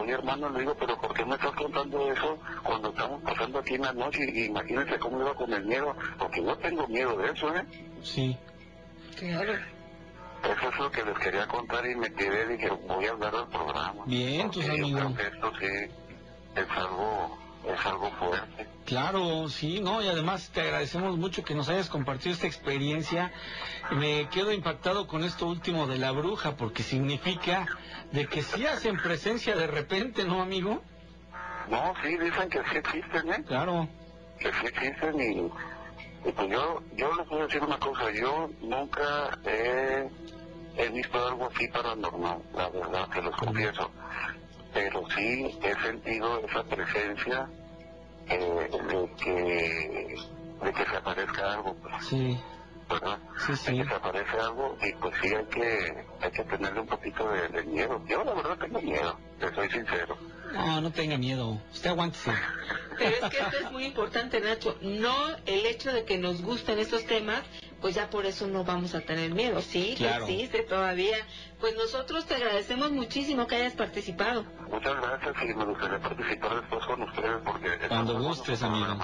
[0.00, 3.74] Oye hermano, le digo, pero ¿por qué me estás contando eso cuando estamos pasando aquí
[3.74, 4.20] en la noche?
[4.32, 7.64] Y imagínense cómo iba con el miedo, porque yo tengo miedo de eso, ¿eh?
[8.02, 8.36] Sí.
[9.16, 9.52] Claro.
[9.52, 13.48] Eso es lo que les quería contar y me quedé, dije, voy a hablar al
[13.48, 14.02] programa.
[14.06, 15.00] Bien, tus yo amigos.
[15.00, 15.66] creo que esto sí
[16.56, 18.66] es algo, es algo fuerte.
[18.84, 20.02] Claro, sí, ¿no?
[20.02, 23.32] Y además te agradecemos mucho que nos hayas compartido esta experiencia.
[23.92, 27.66] Me quedo impactado con esto último de la bruja, porque significa
[28.10, 30.82] de que sí hacen presencia de repente, ¿no, amigo?
[31.68, 33.44] No, sí, dicen que sí existen, ¿eh?
[33.46, 33.88] Claro.
[34.38, 38.50] Que sí existen y, y pues yo, yo les voy a decir una cosa, yo
[38.60, 40.08] nunca he,
[40.76, 43.90] he visto algo así paranormal, la verdad, que los confieso.
[44.72, 47.48] Pero sí he sentido esa presencia
[48.28, 50.16] eh, de que
[50.64, 52.38] de que se aparezca algo, pues, Sí,
[52.88, 53.18] ¿verdad?
[53.44, 53.76] sí, De sí.
[53.78, 57.48] que se aparece algo y pues sí hay que hay que tenerle un poquito de,
[57.48, 58.00] de miedo.
[58.08, 60.16] Yo la verdad tengo miedo, te soy sincero.
[60.52, 61.58] No, no tenga miedo.
[61.72, 62.30] Usted aguántese.
[62.98, 64.76] Pero es que esto es muy importante, Nacho.
[64.82, 65.14] No
[65.46, 67.42] el hecho de que nos gusten estos temas,
[67.82, 69.60] pues ya por eso no vamos a tener miedo.
[69.60, 70.24] Sí, que Claro.
[70.26, 71.16] existe todavía.
[71.60, 74.44] Pues nosotros te agradecemos muchísimo que hayas participado.
[74.70, 77.68] Muchas gracias y me gustaría participar después con ustedes porque...
[77.88, 78.96] Cuando gustes, amigo.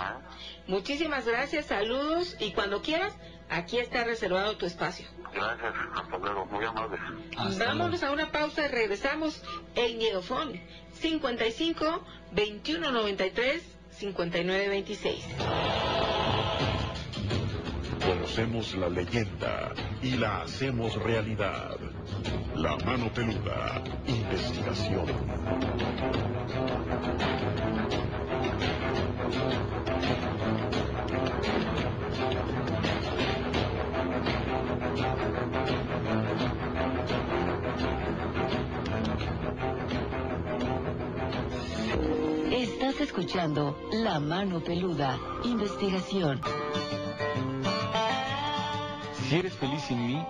[0.68, 3.14] Muchísimas gracias, saludos y cuando quieras,
[3.50, 5.06] aquí está reservado tu espacio.
[5.34, 7.00] Gracias, hasta luego, muy amables.
[7.58, 9.42] Vámonos a una pausa y regresamos.
[9.74, 10.60] El Miedofón,
[10.94, 15.24] 55 21 93 59 26.
[18.28, 19.72] Conocemos la leyenda
[20.02, 21.78] y la hacemos realidad.
[22.56, 25.06] La mano peluda, investigación.
[42.52, 46.42] Estás escuchando La Mano Peluda, investigación.
[49.28, 50.26] Si eres feliz sin mí,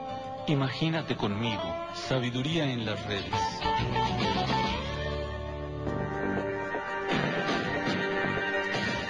[0.48, 1.62] imagínate conmigo.
[1.94, 3.30] Sabiduría en las redes.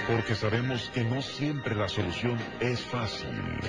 [0.06, 3.60] Porque sabemos que no siempre la solución es fácil.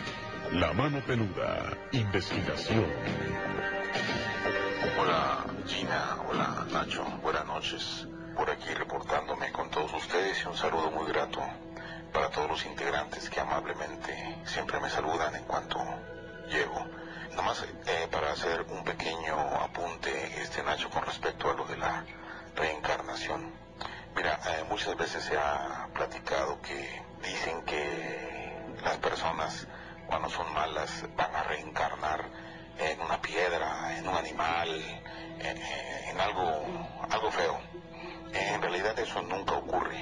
[0.51, 2.85] La mano peluda, investigación.
[4.99, 8.09] Hola Gina, hola Nacho, buenas noches.
[8.35, 11.39] Por aquí reportándome con todos ustedes y un saludo muy grato
[12.11, 15.79] para todos los integrantes que amablemente siempre me saludan en cuanto
[16.49, 16.85] llego.
[17.35, 22.03] Nomás eh, para hacer un pequeño apunte, este Nacho, con respecto a lo de la
[22.55, 23.51] reencarnación.
[24.15, 29.67] Mira, eh, muchas veces se ha platicado que dicen que las personas
[30.07, 32.25] cuando son malas van a reencarnar
[32.79, 34.69] en una piedra, en un animal,
[35.39, 36.65] en, en algo,
[37.09, 37.59] algo feo.
[38.33, 39.97] En realidad eso nunca ocurre,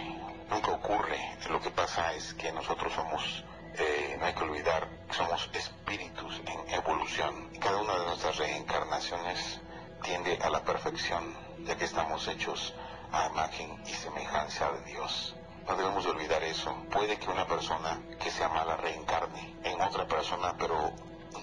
[0.49, 1.19] nunca ocurre.
[1.49, 3.43] Lo que pasa es que nosotros somos,
[3.75, 7.49] eh, no hay que olvidar, somos espíritus en evolución.
[7.53, 9.61] Y cada una de nuestras reencarnaciones
[10.03, 12.73] tiende a la perfección, ya que estamos hechos
[13.11, 15.35] a imagen y semejanza de Dios.
[15.67, 16.73] No debemos de olvidar eso.
[16.91, 20.93] Puede que una persona que sea mala reencarne en otra persona, pero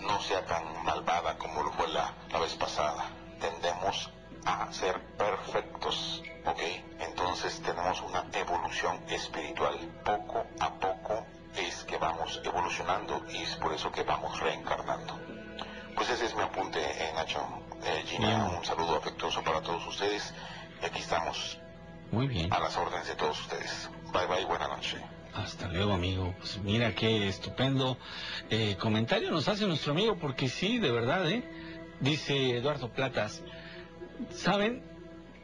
[0.01, 3.11] no sea tan malvada como lo fue la, la vez pasada.
[3.41, 4.11] Tendemos
[4.45, 6.61] a ser perfectos, ¿ok?
[7.01, 9.77] Entonces tenemos una evolución espiritual.
[10.05, 11.27] Poco a poco
[11.57, 15.19] es que vamos evolucionando y es por eso que vamos reencarnando.
[15.95, 17.41] Pues ese es mi apunte, eh, Nacho.
[17.85, 20.33] Eh, Gina, un saludo afectuoso para todos ustedes.
[20.83, 21.59] Aquí estamos.
[22.11, 22.53] Muy bien.
[22.53, 23.91] A las órdenes de todos ustedes.
[24.13, 24.99] Bye bye, buena noche.
[25.35, 26.35] Hasta luego, amigo.
[26.39, 27.99] Pues mira qué estupendo
[28.51, 31.43] eh, comentario nos hace nuestro amigo, porque sí, de verdad, ¿eh?
[32.01, 33.43] Dice Eduardo Platas,
[34.31, 34.83] ¿saben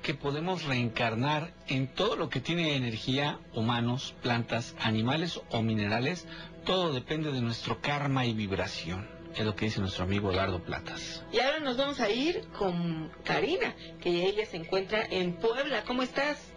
[0.02, 6.26] que podemos reencarnar en todo lo que tiene energía, humanos, plantas, animales o minerales?
[6.64, 9.08] Todo depende de nuestro karma y vibración.
[9.36, 11.22] Es lo que dice nuestro amigo Eduardo Platas.
[11.32, 15.84] Y ahora nos vamos a ir con Karina, que ella se encuentra en Puebla.
[15.84, 16.52] ¿Cómo estás?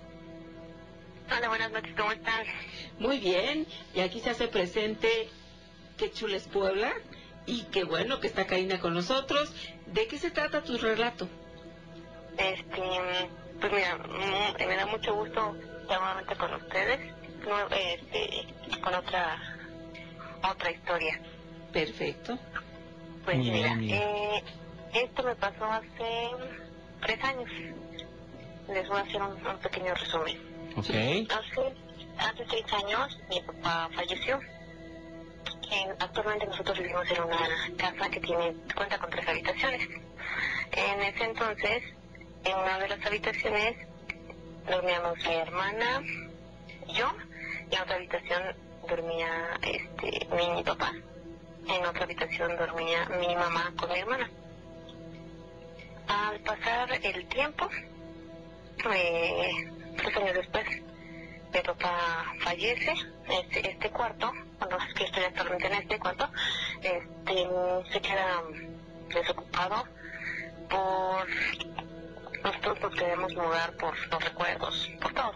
[1.36, 2.46] Hola, buenas noches, ¿cómo estás?
[3.00, 5.30] Muy bien, y aquí se hace presente
[5.98, 6.92] Qué chula es Puebla,
[7.46, 9.54] y qué bueno que está Karina con nosotros.
[9.88, 11.30] ¿De qué se trata tu relato?
[12.38, 13.30] Este,
[13.60, 17.00] pues mira, mm, me da mucho gusto estar nuevamente con ustedes,
[17.72, 19.38] este, con otra,
[20.50, 21.20] otra historia.
[21.72, 22.38] Perfecto.
[23.26, 24.44] Pues mira, eh,
[24.94, 26.30] esto me pasó hace
[27.02, 27.50] tres años.
[28.68, 30.38] Les voy a hacer un, pequeño resumen.
[30.76, 30.90] Ok.
[30.90, 31.74] Hace,
[32.18, 34.40] hace seis años mi papá falleció.
[36.00, 39.88] actualmente nosotros vivimos en una casa que tiene cuenta con tres habitaciones.
[40.72, 41.84] En ese entonces,
[42.44, 43.76] en una de las habitaciones
[44.70, 46.02] dormíamos mi hermana,
[46.88, 47.14] yo,
[47.72, 48.56] y en otra habitación
[48.88, 50.94] dormía este mi papá
[51.68, 54.30] en otra habitación dormía mi mamá con mi hermana.
[56.08, 57.70] Al pasar el tiempo,
[58.94, 59.52] eh,
[59.98, 60.66] tres años después,
[61.54, 62.94] mi papá fallece,
[63.30, 66.30] este, este cuarto, cuando es que estoy actualmente en este cuarto,
[66.82, 67.48] este,
[67.92, 68.44] se queda
[69.14, 69.86] desocupado
[70.70, 71.28] por
[72.44, 75.34] nosotros nos queremos mudar por los recuerdos, por todo,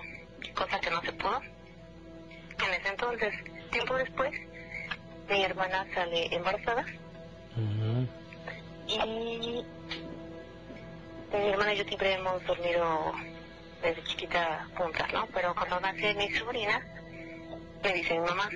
[0.54, 1.42] cosa que no se pudo.
[1.42, 3.34] En ese entonces,
[3.72, 4.32] tiempo después,
[5.30, 6.86] mi hermana sale embarazada.
[8.88, 9.66] Y mi
[11.32, 13.14] hermana y yo siempre hemos dormido
[13.82, 15.28] desde chiquita juntas, ¿no?
[15.34, 16.82] Pero cuando nace mi sobrina,
[17.84, 18.50] me dice mi mamá,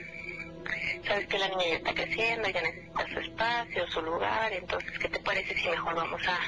[1.06, 5.10] sabes que la niña ya está creciendo, ya necesita su espacio, su lugar, entonces, ¿qué
[5.10, 6.40] te parece si mejor vamos a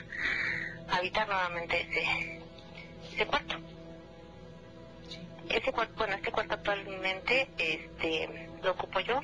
[0.89, 2.41] habitar nuevamente ese,
[3.13, 3.55] ese cuarto?
[5.49, 9.19] Ese cuarto, bueno, este cuarto actualmente este, lo ocupo yo,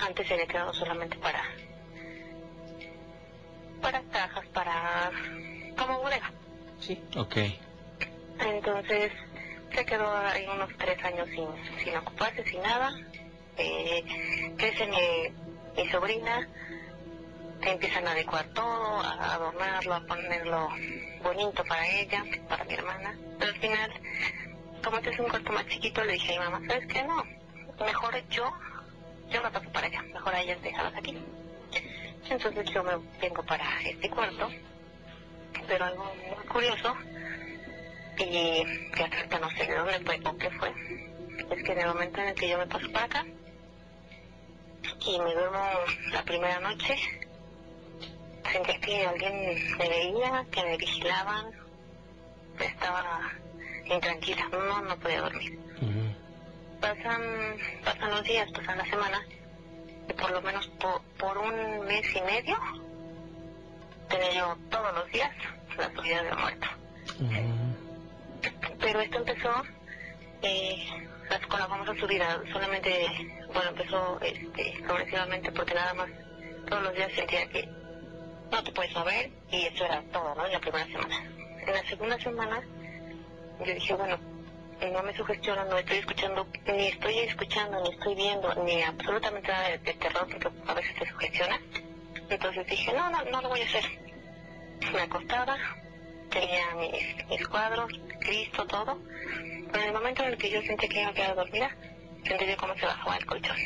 [0.00, 1.42] antes se había quedado solamente para
[3.80, 5.10] para cajas, para
[5.76, 6.32] como bodega.
[6.80, 7.00] Sí.
[7.16, 7.36] Ok.
[8.40, 9.12] Entonces
[9.74, 11.46] se quedó ahí unos tres años sin,
[11.84, 12.92] sin ocuparse, sin nada.
[13.56, 16.48] Eh, crece mi, mi sobrina,
[17.62, 20.68] empiezan a adecuar todo, a adornarlo, a ponerlo
[21.22, 23.18] bonito para ella, para mi hermana.
[23.38, 23.92] Pero al final,
[24.82, 27.02] como este es un cuarto más chiquito, le dije a mi mamá, ¿sabes qué?
[27.02, 27.24] No,
[27.84, 28.52] mejor yo
[29.30, 31.16] yo no paso para allá, mejor a ellas déjalas aquí.
[32.28, 34.48] Entonces yo me vengo para este cuarto,
[35.66, 36.04] pero algo
[36.36, 36.96] muy curioso,
[38.18, 40.72] y que hasta no sé de dónde fue o qué fue,
[41.50, 43.26] es que en el momento en el que yo me paso para acá,
[45.06, 45.68] y me duermo
[46.12, 46.96] la primera noche,
[48.50, 51.50] sentí que alguien me veía, que me vigilaban,
[52.58, 53.32] estaba
[53.84, 55.58] intranquila, no, no podía dormir.
[56.80, 57.22] Pasan,
[57.84, 59.22] pasan los días, pasan las semanas,
[60.08, 60.70] y por lo menos
[61.18, 62.56] por, un mes y medio
[64.08, 65.30] tenía yo todos los días
[65.78, 66.66] la subida de muerto.
[68.78, 69.62] Pero esto empezó
[70.42, 70.86] eh,
[71.48, 73.08] con la famosa subida, solamente,
[73.52, 76.10] bueno, empezó este, progresivamente porque nada más
[76.68, 77.68] todos los días sentía que
[78.50, 80.46] no te puedes mover y eso era todo, ¿no?
[80.46, 81.30] En la primera semana.
[81.66, 82.62] En la segunda semana
[83.64, 84.18] yo dije, bueno,
[84.92, 89.68] no me sugestiona, no estoy escuchando, ni estoy escuchando, ni estoy viendo, ni absolutamente nada
[89.70, 91.60] de, terror, porque a veces te sugestiona.
[92.28, 93.84] Entonces dije, no, no, no lo voy a hacer.
[94.92, 95.56] Me acostaba,
[96.30, 98.98] tenía mis, mis cuadros, Cristo, todo.
[99.70, 101.70] Pero en el momento en el que yo sentí que iba a quedar dormida,
[102.26, 103.56] sentí yo cómo se bajaba el colchón.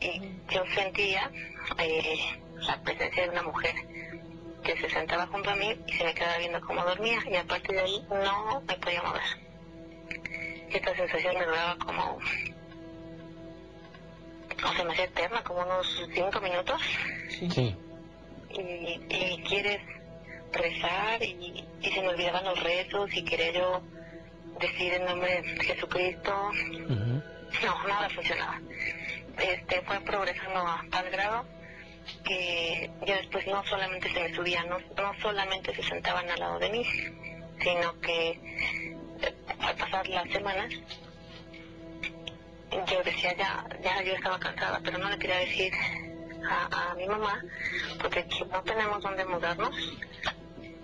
[0.00, 1.30] Y yo sentía
[1.78, 3.74] eh, la presencia de una mujer
[4.62, 7.44] que se sentaba junto a mí y se me quedaba viendo cómo dormía y a
[7.44, 9.22] partir de ahí no me podía mover.
[10.70, 12.18] Esta sensación me duraba como,
[14.64, 16.80] o sea, me hacía eterna, como unos cinco minutos.
[17.30, 17.76] Sí.
[18.50, 19.80] Y, y quieres
[20.52, 23.82] rezar y, y, se me olvidaban los rezos y quería yo
[24.60, 26.50] decir el nombre de Jesucristo.
[27.64, 28.60] No, nada funcionaba.
[29.38, 31.57] Este, fue progresando a tal grado
[32.24, 36.58] que ya después no solamente se me subían, no, no solamente se sentaban al lado
[36.58, 36.84] de mí,
[37.60, 40.72] sino que eh, al pasar las semanas
[42.86, 45.72] yo decía ya, ya yo estaba cansada, pero no le quería decir
[46.48, 47.42] a, a mi mamá,
[48.00, 49.74] porque no tenemos dónde mudarnos.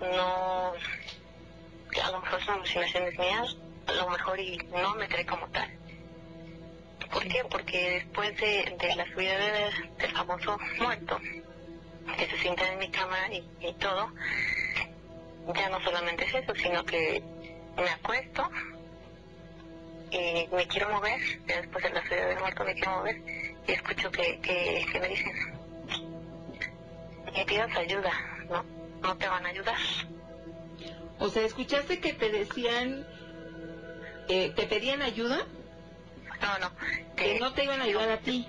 [0.00, 0.72] No,
[2.02, 3.56] a lo mejor son alucinaciones mías,
[3.86, 5.70] a lo mejor y no me cree como tal.
[7.12, 7.42] ¿Por qué?
[7.50, 11.18] Porque después de, de la subida de- del famoso muerto,
[12.18, 14.10] que se sienta en mi cama y, todo,
[15.54, 17.22] ya no solamente es eso, sino que
[17.76, 18.48] me acuesto
[20.10, 23.22] y me quiero mover, ya después de la subida del muerto me quiero mover
[23.66, 25.32] y escucho que, que, que me dicen,
[27.34, 28.12] me pidas ayuda,
[28.48, 28.64] ¿no?
[29.02, 29.76] No te van a ayudar.
[31.18, 33.06] O sea, ¿escuchaste que te decían,
[34.28, 35.46] eh, te pedían ayuda?
[36.44, 36.70] No, no.
[37.16, 38.46] Que no te iban a ayudar a ti.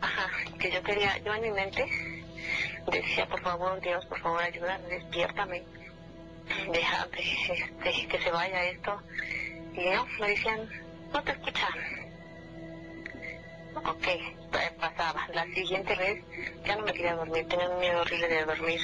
[0.00, 1.84] Ajá, que yo quería, yo en mi mente
[2.90, 5.62] decía, por favor, Dios, por favor, ayúdame, despiértame,
[6.72, 9.02] deja de, este, que se vaya esto.
[9.74, 10.68] Y no, me decían,
[11.12, 11.72] no te escuchan.
[13.74, 14.06] Ok,
[14.50, 15.26] pa- pasaba.
[15.34, 16.24] La siguiente vez
[16.64, 18.80] ya no me quería dormir, tenía un miedo horrible de dormir.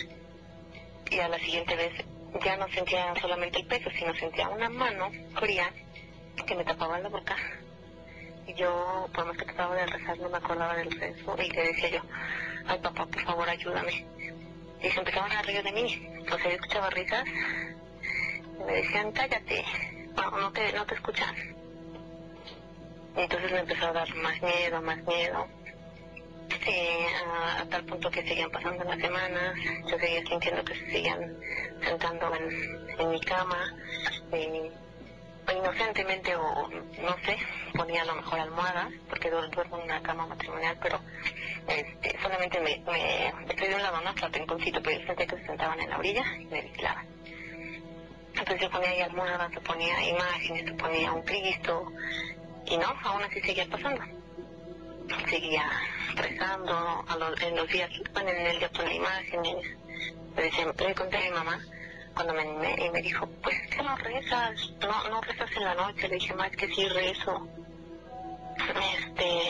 [1.10, 1.92] Y a la siguiente vez
[2.44, 5.72] ya no sentía solamente el peso, sino sentía una mano fría
[6.46, 7.36] que me tapaba la boca.
[8.46, 11.36] Y yo, por más que trataba de rezar, no me acordaba del rezo.
[11.40, 12.00] Y le decía yo,
[12.66, 14.06] ay papá, por favor, ayúdame.
[14.82, 16.08] Y se empezaban a reír de mí.
[16.26, 17.24] Sea, yo escuchaba risas.
[17.26, 19.64] Y me decían, cállate,
[20.16, 21.34] no, te, no te escuchan.
[23.16, 25.46] Y entonces me empezó a dar más miedo, más miedo.
[26.66, 29.54] Eh, a, a tal punto que seguían pasando las semanas,
[29.90, 31.36] yo seguía sintiendo que se seguían
[31.82, 33.74] sentando en, en mi cama,
[34.32, 34.70] eh,
[35.52, 37.36] inocentemente o no sé,
[37.76, 41.00] ponía a lo mejor almohadas, porque duer- duermo en una cama matrimonial, pero
[41.68, 43.32] este, solamente me, me
[43.68, 46.44] de un hasta el rinconcito, pero yo sentía que se sentaban en la orilla y
[46.46, 47.06] me vigilaban.
[48.36, 51.92] Entonces yo ponía ahí almohadas, yo ponía imágenes, yo ponía un Cristo,
[52.66, 54.02] y no, aún así seguía pasando.
[55.28, 55.70] Seguía
[56.16, 59.56] rezando, a en los días, en el día ponía imágenes,
[60.36, 61.60] le, decía, le conté a mi mamá,
[62.14, 66.08] cuando me y me dijo, pues que no rezas, no, no rezas en la noche,
[66.08, 67.48] le dije, más que sí rezo.
[68.58, 69.40] Este,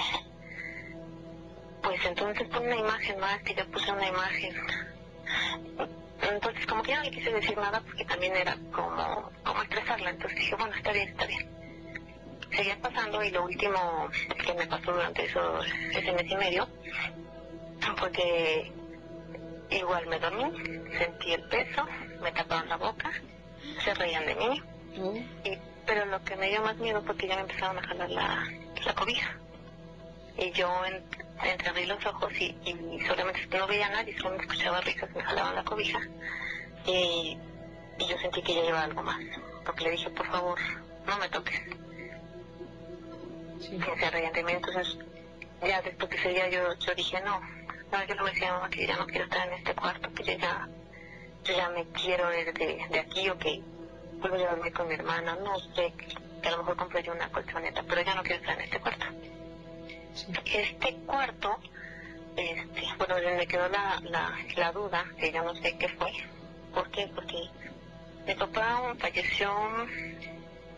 [1.83, 4.57] pues entonces pon una imagen más, que yo puse una imagen.
[6.23, 10.11] Entonces como que ya no le quise decir nada porque también era como, como estresarla,
[10.11, 11.51] entonces dije, bueno, está bien, está bien.
[12.57, 14.09] Seguía pasando y lo último
[14.45, 15.61] que me pasó durante eso,
[15.91, 16.69] ese mes y medio
[17.97, 18.73] fue que
[19.71, 20.45] igual me dormí,
[20.99, 21.87] sentí el peso,
[22.23, 23.11] me taparon la boca,
[23.85, 24.62] se reían de mí,
[25.45, 28.11] y, pero lo que me dio más miedo fue que ya me empezaron a jalar
[28.11, 28.47] la,
[28.85, 29.37] la cobija.
[30.37, 31.05] Y yo en,
[31.43, 35.23] entreabrí los ojos y, y solamente no veía a nadie, solo me escuchaba risas, me
[35.23, 36.01] jalaban la cobija.
[36.87, 37.39] Y,
[37.99, 39.21] y yo sentí que ya llevaba algo más,
[39.65, 40.59] porque le dije, por favor,
[41.07, 41.61] no me toques.
[43.61, 44.99] Y se reían de mí, entonces
[45.67, 47.41] ya después de ese día yo, yo dije, no,
[47.95, 50.25] no, yo le decía a mamá que ya no quiero estar en este cuarto, que
[50.25, 50.69] yo ya,
[51.45, 53.63] yo ya me quiero ir de, de aquí o que
[54.19, 55.93] vuelvo a dormir con mi hermana, no sé,
[56.43, 58.81] que a lo mejor compré yo una colchoneta, pero ya no quiero estar en este
[58.81, 59.07] cuarto.
[60.45, 61.59] Este cuarto,
[62.37, 66.11] este, bueno, me quedó la, la, la duda, que yo no sé qué fue.
[66.73, 67.09] ¿Por qué?
[67.15, 67.49] Porque
[68.27, 69.55] mi papá falleció,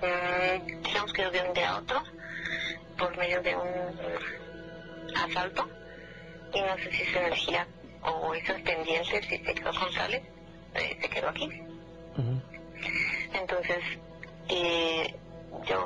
[0.03, 2.03] mm, digamos que de un día a otro,
[2.99, 5.69] por medio de un asalto,
[6.53, 7.67] y no sé si su energía
[8.03, 10.23] o esos pendientes, si se quedó con sales,
[10.75, 11.49] eh, se quedó aquí.
[13.33, 13.83] Entonces,
[14.49, 15.15] eh,
[15.69, 15.85] yo,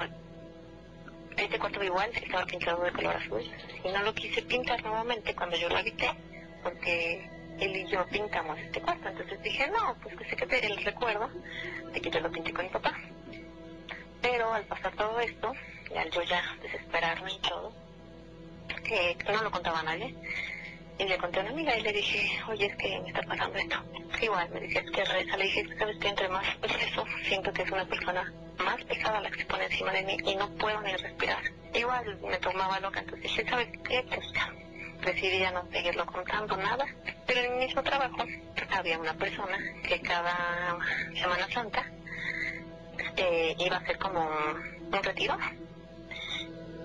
[1.36, 3.42] este cuarto igual estaba pintado de color azul
[3.84, 6.10] y no lo quise pintar nuevamente cuando yo lo habité,
[6.62, 7.28] porque
[7.58, 9.08] él y yo pintamos este cuarto.
[9.08, 11.28] Entonces dije, no, pues que se quede el recuerdo
[11.92, 12.94] de que yo lo pinté con mi papá.
[14.22, 15.52] Pero al pasar todo esto,
[15.92, 17.72] y al yo ya desesperarme y todo,
[18.90, 20.14] que no lo contaba a nadie,
[21.00, 23.58] y le conté a una amiga y le dije, oye, es que me está pasando
[23.58, 23.76] esto.
[24.20, 25.36] Igual, me decía, que reza.
[25.38, 29.30] Le dije, sabes que entre más rezo, siento que es una persona más pesada la
[29.30, 31.42] que se pone encima de mí y no puedo ni respirar.
[31.72, 34.04] Igual me tomaba loca, entonces dije, ¿sabes qué?
[34.08, 34.26] Pues
[35.06, 36.84] decidí ya no seguirlo contando nada.
[37.26, 38.22] Pero en mi mismo trabajo
[38.76, 40.76] había una persona que cada
[41.14, 41.86] Semana Santa
[43.16, 45.38] eh, iba a hacer como un retiro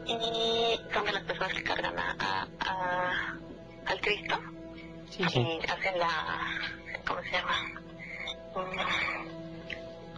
[0.05, 3.37] y son de las personas que cargan a, a- a-
[3.87, 4.39] al Cristo
[5.17, 6.59] y hacen la
[7.07, 7.71] ¿cómo se llama?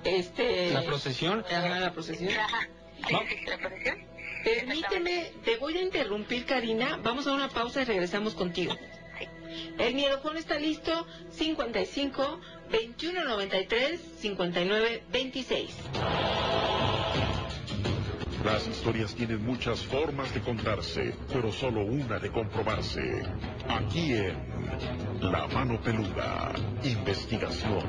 [0.04, 0.72] Este...
[0.72, 1.44] ¿La procesión?
[1.52, 2.32] Ajá, la procesión.
[2.40, 2.70] Ajá,
[3.28, 3.98] sí, sí, la procesión.
[4.44, 7.00] Permíteme, te voy a interrumpir, Karina.
[7.04, 8.74] Vamos a una pausa y regresamos contigo.
[9.78, 11.06] El micrófono está listo.
[11.32, 12.40] 55
[12.72, 15.76] 21 93 59 26.
[18.48, 23.22] Las historias tienen muchas formas de contarse, pero solo una de comprobarse.
[23.68, 24.38] Aquí en
[25.20, 27.84] La Mano Peluda, investigación.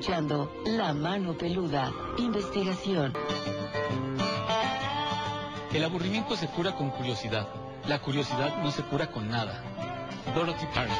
[0.00, 3.12] Escuchando La Mano Peluda, investigación.
[5.74, 7.46] El aburrimiento se cura con curiosidad.
[7.86, 9.62] La curiosidad no se cura con nada.
[10.34, 10.96] Dorothy Parker.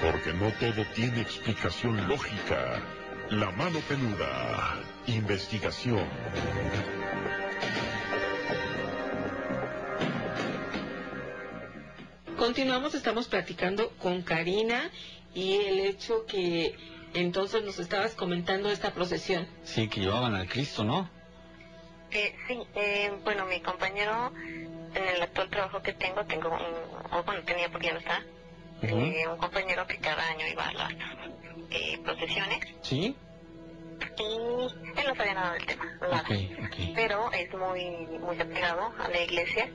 [0.00, 2.82] Porque no todo tiene explicación lógica.
[3.28, 6.06] La Mano Peluda, investigación.
[12.58, 14.90] Continuamos, estamos platicando con Karina
[15.32, 16.74] y el hecho que
[17.14, 19.46] entonces nos estabas comentando esta procesión.
[19.62, 21.08] Sí, que llevaban al Cristo, ¿no?
[22.10, 24.32] Eh, sí, eh, bueno, mi compañero,
[24.92, 28.24] en el actual trabajo que tengo, tengo un, o bueno, tenía porque ya no está,
[28.82, 30.92] eh, un compañero que cada año iba a las
[31.70, 33.14] eh, procesiones Sí.
[34.18, 36.24] Y él no sabía nada del tema, nada.
[36.94, 39.68] Pero es muy, muy apegado a la iglesia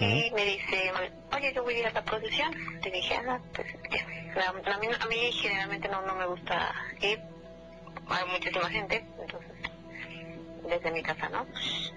[0.00, 0.92] y me dice,
[1.34, 2.54] oye, yo voy a ir a la procesión.
[2.84, 4.06] Le dije, ah, pues, ya.
[4.34, 4.78] La- a,
[5.08, 7.20] mí, generalmente no, no me gusta ir,
[8.08, 9.50] hay muchísima gente, entonces,
[10.68, 11.46] desde mi casa, ¿no?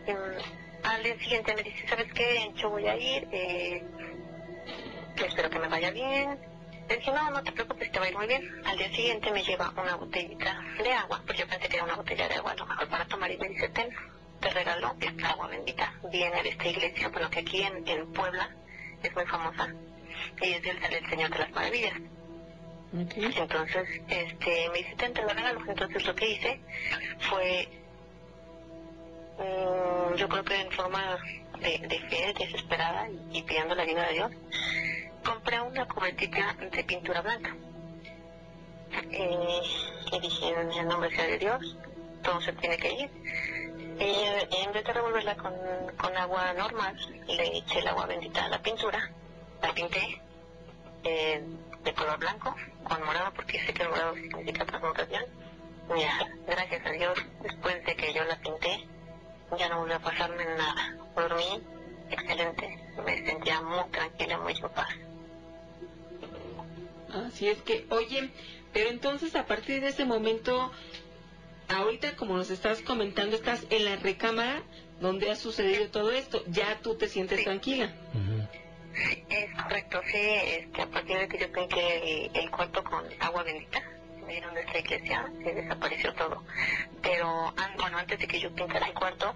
[0.08, 2.52] Y, mm, al día siguiente me dice, ¿sabes qué?
[2.56, 3.84] Yo voy a ir, eh,
[5.26, 6.53] espero que me vaya bien.
[6.90, 8.62] Le dije, no, no te preocupes, te va a ir muy bien.
[8.66, 11.96] Al día siguiente me lleva una botellita de agua, pues yo pensé que era una
[11.96, 13.90] botella de agua, a lo mejor para tomar, y me dice, ten,
[14.40, 15.94] te regaló esta agua bendita.
[16.12, 18.50] Viene de esta iglesia, bueno, que aquí en, en Puebla
[19.02, 19.74] es muy famosa,
[20.42, 21.94] y es del, del Señor de las Maravillas.
[22.94, 25.62] Entonces, este, me dice, ten, te lo regalo.
[25.68, 26.62] Entonces lo que hice
[27.30, 27.68] fue,
[29.40, 31.18] mm, yo creo que en forma
[31.60, 34.32] de, de fe, desesperada y, y pidiendo la ayuda de Dios,
[35.24, 37.56] compré una cubetita de pintura blanca.
[39.12, 39.62] Eh,
[40.12, 41.78] y dije, en el nombre sea de Dios,
[42.22, 43.10] todo se tiene que ir.
[44.00, 45.54] Y en vez de revolverla con,
[45.98, 46.96] con agua normal,
[47.28, 49.12] le eché el agua bendita a la pintura,
[49.62, 50.22] la pinté
[51.04, 51.44] eh,
[51.84, 55.24] de color blanco con morado, porque sé que el morado significa transmutación.
[56.48, 58.88] Gracias a Dios, después de que yo la pinté,
[59.58, 60.96] ya no volvió a pasarme nada.
[61.16, 61.62] Dormí
[62.10, 64.88] excelente, me sentía muy tranquila, muy en paz.
[67.14, 68.30] Así es que, oye,
[68.74, 70.72] pero entonces a partir de ese momento,
[71.70, 74.64] ahorita como nos estás comentando, estás en la recámara
[75.00, 77.94] donde ha sucedido todo esto, ya tú te sientes tranquila.
[79.30, 83.44] Es correcto, sí, este, a partir de que yo pinté el, el cuarto con agua
[83.44, 83.82] bendita,
[84.26, 86.44] me dieron de esta iglesia, sí, desapareció todo.
[87.02, 89.36] Pero, bueno, antes de que yo pintara el cuarto,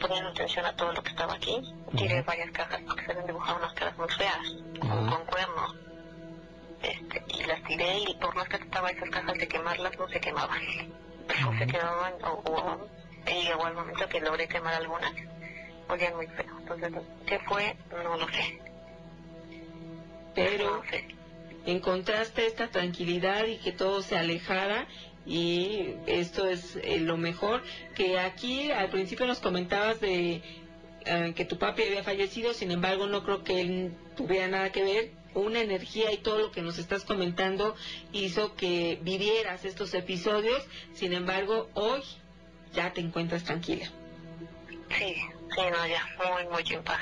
[0.00, 1.60] poniendo atención a todo lo que estaba aquí,
[1.96, 4.38] tiré varias cajas porque se habían dibujado unas caras muy feas,
[4.80, 5.76] con, con cuernos.
[6.84, 10.20] Este, y las tiré y por más que trataba esas cajas de quemarlas, no se
[10.20, 10.60] quemaban.
[11.40, 12.88] No se quemaban, o, o,
[13.26, 15.12] y llegó el momento que logré quemar algunas,
[15.88, 16.58] olían muy feo.
[16.58, 16.92] Entonces,
[17.26, 17.74] ¿qué fue?
[17.90, 18.60] No lo sé.
[20.34, 20.82] Pero
[21.64, 24.86] encontraste esta tranquilidad y que todo se alejara
[25.24, 27.62] y esto es eh, lo mejor
[27.94, 30.42] que aquí al principio nos comentabas de
[31.06, 34.82] eh, que tu papi había fallecido sin embargo no creo que él tuviera nada que
[34.82, 37.74] ver una energía y todo lo que nos estás comentando
[38.12, 40.62] hizo que vivieras estos episodios
[40.94, 42.02] sin embargo hoy
[42.72, 43.90] ya te encuentras tranquila
[44.98, 47.00] Sí, sí, no, ya, muy, muy en paz.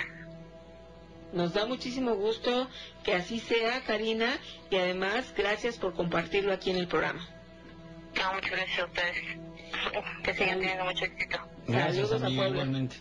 [1.32, 2.68] Nos da muchísimo gusto
[3.04, 4.38] que así sea, Karina,
[4.70, 7.26] y además gracias por compartirlo aquí en el programa.
[8.14, 9.38] No, muchas gracias a ustedes.
[10.22, 11.38] Que sigan teniendo mucho éxito.
[11.66, 12.96] Gracias, Saludos a amiga, igualmente.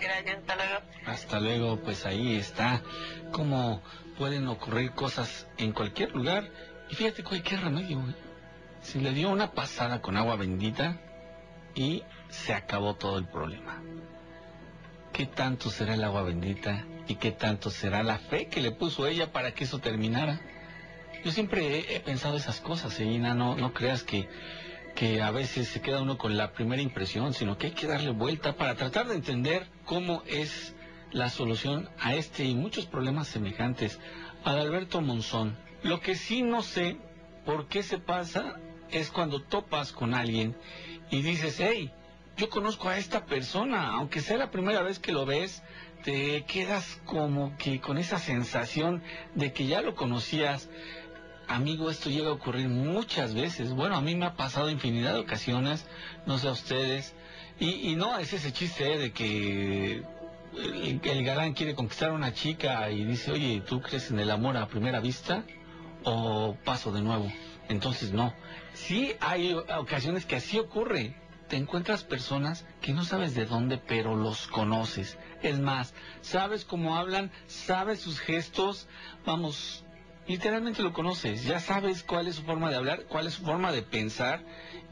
[0.00, 0.80] Gracias, hasta luego.
[1.06, 2.82] Hasta luego, pues ahí está
[3.32, 3.82] cómo
[4.16, 6.50] pueden ocurrir cosas en cualquier lugar.
[6.90, 8.00] Y fíjate cualquier remedio.
[8.00, 8.14] güey.
[8.80, 11.00] Se le dio una pasada con agua bendita
[11.74, 13.82] y se acabó todo el problema.
[15.12, 19.06] ¿Qué tanto será el agua bendita y qué tanto será la fe que le puso
[19.06, 20.40] ella para que eso terminara?
[21.24, 24.28] Yo siempre he, pensado esas cosas, Ina, no, no creas que,
[24.94, 28.10] que a veces se queda uno con la primera impresión, sino que hay que darle
[28.10, 30.75] vuelta para tratar de entender cómo es
[31.12, 33.98] la solución a este y muchos problemas semejantes.
[34.44, 36.96] Adalberto Monzón, lo que sí no sé
[37.44, 38.56] por qué se pasa
[38.90, 40.56] es cuando topas con alguien
[41.10, 41.92] y dices, hey,
[42.36, 45.62] yo conozco a esta persona, aunque sea la primera vez que lo ves,
[46.04, 49.02] te quedas como que con esa sensación
[49.34, 50.68] de que ya lo conocías.
[51.48, 53.72] Amigo, esto llega a ocurrir muchas veces.
[53.72, 55.86] Bueno, a mí me ha pasado infinidad de ocasiones,
[56.26, 57.14] no sé a ustedes.
[57.58, 60.02] Y, y no es ese chiste de que
[60.56, 64.56] el, galán quiere conquistar a una chica y dice, oye, ¿tú crees en el amor
[64.56, 65.44] a primera vista?
[66.04, 67.30] ¿O paso de nuevo?
[67.68, 68.32] Entonces no.
[68.74, 71.16] Sí hay ocasiones que así ocurre.
[71.48, 75.16] Te encuentras personas que no sabes de dónde, pero los conoces.
[75.42, 78.88] Es más, sabes cómo hablan, sabes sus gestos.
[79.24, 79.85] Vamos,
[80.26, 81.44] literalmente lo conoces.
[81.44, 84.40] Ya sabes cuál es su forma de hablar, cuál es su forma de pensar.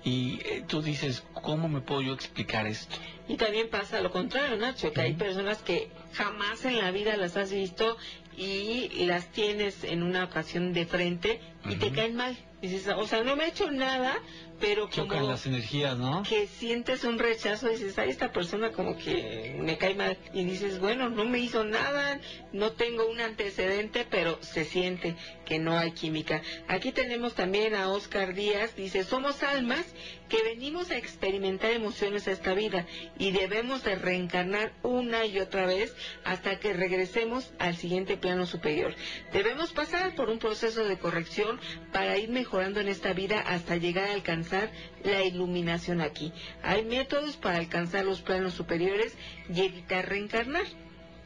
[0.04, 2.96] Y eh, tú dices, ¿cómo me puedo yo explicar esto?
[3.26, 7.36] Y también pasa lo contrario, Nacho, que hay personas que jamás en la vida las
[7.36, 7.96] has visto
[8.36, 12.36] y las tienes en una ocasión de frente y te caen mal.
[12.64, 14.16] Dices, o sea, no me ha hecho nada,
[14.58, 16.22] pero Chocan como las energías, ¿no?
[16.22, 20.16] que sientes un rechazo, dices, ay, esta persona como que me cae mal.
[20.32, 22.18] Y dices, bueno, no me hizo nada,
[22.52, 25.14] no tengo un antecedente, pero se siente
[25.44, 26.40] que no hay química.
[26.66, 29.84] Aquí tenemos también a Oscar Díaz, dice, somos almas
[30.30, 32.86] que venimos a experimentar emociones a esta vida
[33.18, 38.94] y debemos de reencarnar una y otra vez hasta que regresemos al siguiente plano superior.
[39.34, 41.60] Debemos pasar por un proceso de corrección
[41.92, 44.70] para ir mejorando en esta vida hasta llegar a alcanzar
[45.02, 46.32] la iluminación aquí.
[46.62, 49.16] Hay métodos para alcanzar los planos superiores
[49.52, 50.64] y evitar reencarnar,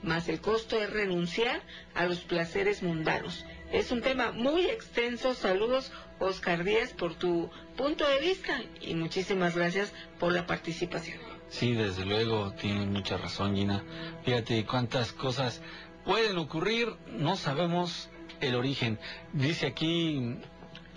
[0.02, 1.60] más el costo es renunciar
[1.94, 3.44] a los placeres mundanos.
[3.72, 5.34] Es un tema muy extenso.
[5.34, 11.18] Saludos, Oscar Díaz, por tu punto de vista y muchísimas gracias por la participación.
[11.50, 13.84] Sí, desde luego, tienes mucha razón, Gina.
[14.24, 15.60] Fíjate cuántas cosas
[16.04, 18.08] pueden ocurrir, no sabemos
[18.40, 18.98] el origen.
[19.32, 20.38] Dice aquí,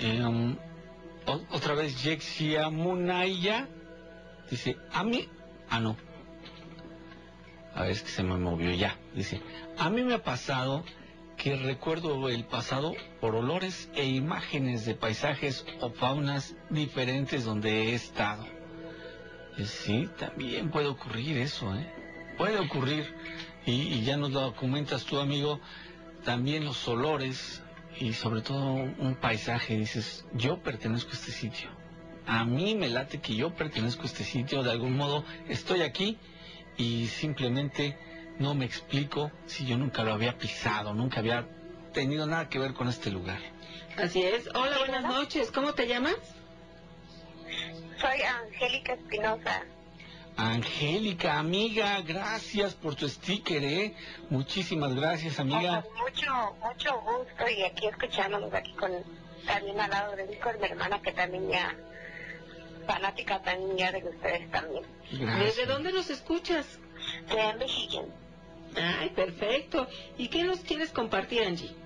[0.02, 0.58] eh, um,
[1.52, 3.68] otra vez, Yexia Munaya,
[4.50, 5.28] dice, a mí,
[5.70, 5.96] ah, no.
[7.74, 8.98] A ver, es que se me movió ya.
[9.16, 9.42] Dice,
[9.78, 10.84] a mí me ha pasado
[11.38, 17.94] que recuerdo el pasado por olores e imágenes de paisajes o faunas diferentes donde he
[17.94, 18.46] estado.
[19.58, 21.90] Eh, Sí, también puede ocurrir eso, ¿eh?
[22.38, 23.14] Puede ocurrir.
[23.66, 25.60] Y, ya nos lo comentas tú, amigo,
[26.24, 27.64] también los olores
[28.00, 29.78] y sobre todo un paisaje.
[29.78, 31.70] Dices, yo pertenezco a este sitio.
[32.26, 34.64] A mí me late que yo pertenezco a este sitio.
[34.64, 36.18] De algún modo estoy aquí
[36.78, 37.98] y simplemente
[38.40, 41.48] no me explico si yo nunca lo había pisado, nunca había
[41.94, 43.40] tenido nada que ver con este lugar.
[43.98, 44.48] Así es.
[44.56, 45.52] Hola, buenas noches.
[45.52, 46.16] ¿Cómo te llamas?
[48.00, 49.64] Soy Angélica Espinosa.
[50.50, 53.96] Angélica, amiga, gracias por tu sticker, ¿eh?
[54.30, 55.84] Muchísimas gracias, amiga.
[55.84, 58.92] Con mucho, mucho gusto y aquí escuchándonos aquí con
[59.46, 61.76] también al lado de mí con mi hermana que también ya
[62.88, 64.84] fanática también ya de ustedes también.
[65.40, 66.66] ¿Desde dónde nos escuchas?
[67.30, 68.06] De Michigan.
[68.76, 69.88] Ay, perfecto.
[70.18, 71.81] ¿Y qué nos quieres compartir, Angie?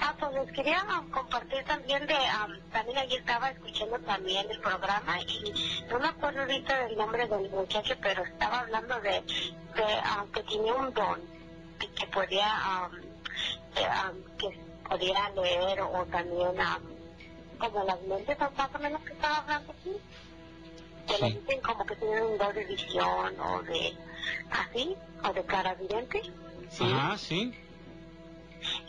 [0.00, 5.20] Ah, pues les quería compartir también de, um, también ayer estaba escuchando también el programa
[5.20, 5.52] y
[5.88, 9.84] no me acuerdo ahorita del nombre del muchacho, pero estaba hablando de, de
[10.20, 11.20] um, que tenía un don
[11.80, 18.50] y que podía, um, um, que podía leer o también um, como las mentes o
[18.50, 19.96] más o menos que estaba hablando aquí.
[21.06, 23.94] Que le dicen como que tienen un don de visión o de
[24.50, 26.22] así, o de cara vidente.
[26.80, 27.54] Ajá, sí.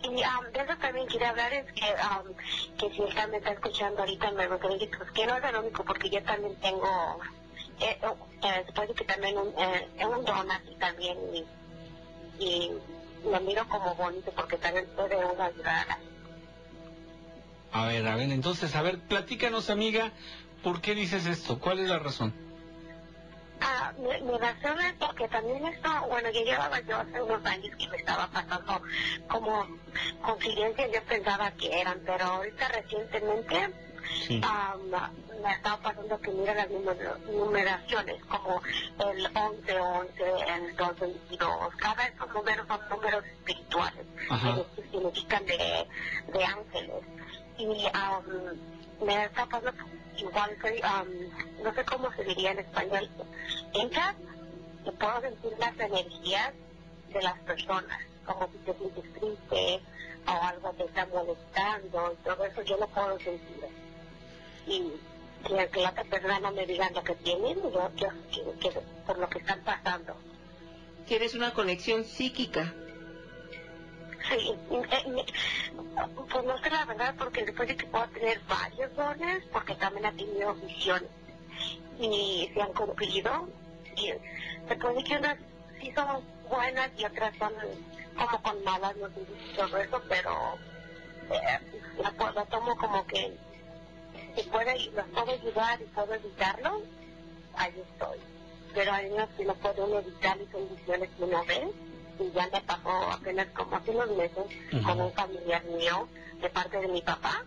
[0.03, 2.35] Y um, de eso también quería hablar, es que, um,
[2.77, 5.83] que si él también está escuchando ahorita me gustaría que, que no es el único,
[5.83, 7.19] porque yo también tengo,
[7.79, 12.71] eh, eh, después de que también un, eh, un don así también, y, y
[13.23, 15.97] lo miro como bonito, porque también puede uno ayudar a
[17.71, 20.11] A ver, a ver, entonces, a ver, platícanos, amiga,
[20.63, 21.59] ¿por qué dices esto?
[21.59, 22.44] ¿Cuál es la razón?
[23.61, 27.87] Ah, mi razón es porque también esto, bueno, yo llevaba yo hace unos años que
[27.87, 28.81] me estaba pasando
[29.27, 29.67] como
[30.21, 33.73] confidencias, yo pensaba que eran, pero ahorita recientemente
[34.43, 34.91] am,
[35.41, 38.61] me estaba pasando que mira las numer- numeraciones, como
[39.09, 40.23] el 11, 11,
[40.55, 44.55] el 2, 22, cada de esos números son números espirituales, Ajá.
[44.75, 45.87] que significan de,
[46.33, 47.03] de ángeles.
[47.57, 48.23] Y am,
[49.03, 49.83] me está pasando
[50.17, 51.07] igual soy, am,
[51.63, 53.09] no sé cómo se diría en español,
[53.73, 54.15] entras
[54.85, 56.53] y puedo sentir las energías
[57.13, 57.99] de las personas.
[58.25, 59.81] como si te sientes triste
[60.27, 63.65] o algo te está molestando y todo eso yo lo puedo sentir.
[64.67, 64.91] Y
[65.47, 68.09] que, que la otra persona me diga lo que tienen, yo, yo
[68.59, 70.15] que por lo que están pasando.
[71.05, 72.73] Tienes una conexión psíquica.
[74.29, 75.25] Sí, me-
[76.31, 80.05] pues no sé la verdad, porque después de que puedo tener varios dones, porque también
[80.05, 81.09] ha tenido visiones
[81.99, 83.47] y se han cumplido.
[83.97, 84.07] Y
[84.67, 85.37] se que unas
[85.79, 87.53] sí son buenas y otras son
[88.17, 90.31] como con malas noticias y todo eso, pero
[91.31, 91.59] eh,
[92.01, 93.37] la, to- la tomo como que
[94.35, 96.81] si puede, las puedo ayudar y puedo evitarlo,
[97.57, 98.17] ahí estoy.
[98.73, 101.69] Pero hay unas que no puedo evitar y son visiones que uno ve
[102.19, 104.45] y ya me pasó apenas como hace unos meses
[104.83, 106.07] con un familiar mío
[106.41, 107.43] de parte de mi papá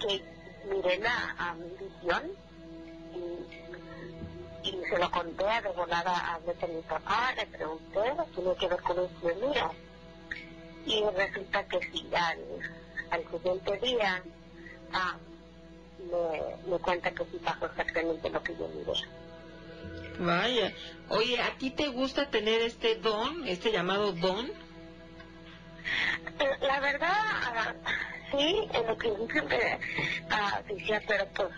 [0.00, 0.22] que
[0.70, 2.22] miré la a mi visión
[3.14, 8.00] y, y se lo conté de volada a de mi papá, le pregunté,
[8.34, 9.70] tiene que ver con sueño mío.
[10.86, 12.38] Y resulta que sí, al,
[13.10, 14.22] al siguiente día
[14.92, 15.16] ah,
[15.98, 18.92] me, me cuenta que sí pasó exactamente lo que yo miré.
[20.18, 20.72] Vaya.
[21.08, 24.46] Oye, ¿a ti te gusta tener este don, este llamado don?
[24.46, 24.52] Eh,
[26.60, 27.74] La verdad, ah,
[28.30, 29.78] sí, en lo principio me
[30.30, 31.48] ah, decía, pero pues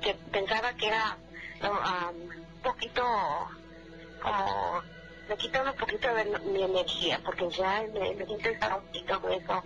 [0.00, 1.16] que pensaba que era
[1.62, 3.02] ah, un poquito
[4.22, 4.82] como
[5.28, 9.36] me quitaba un poquito de mi energía, porque ya me, me siento un poquito de
[9.36, 9.62] eso,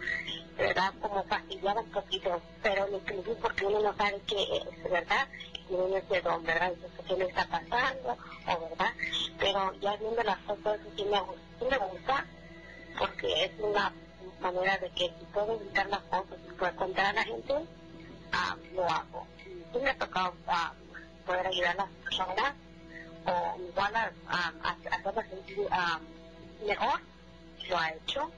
[0.63, 0.95] ¿verdad?
[1.01, 5.27] Como fastidiada un poquito, pero lo principio porque uno no sabe qué es, ¿verdad?
[5.69, 6.73] Y uno es don, ¿verdad?
[7.09, 8.17] ¿Qué le está pasando?
[8.47, 8.93] O, ¿verdad?
[9.41, 11.19] Pero ya viendo las fotos, sí me,
[11.59, 12.27] sí me gusta,
[12.97, 13.93] porque es una
[14.41, 17.55] manera de que si puedo evitar las cosas y puedo contar a la gente,
[18.33, 19.27] ah, lo hago.
[19.45, 20.73] Sí me ha tocado ah,
[21.27, 22.55] poder ayudar a las personas
[23.27, 25.99] o igual a, a, a hacerlas sentir ah,
[26.65, 27.01] mejor,
[27.69, 28.31] lo ha hecho.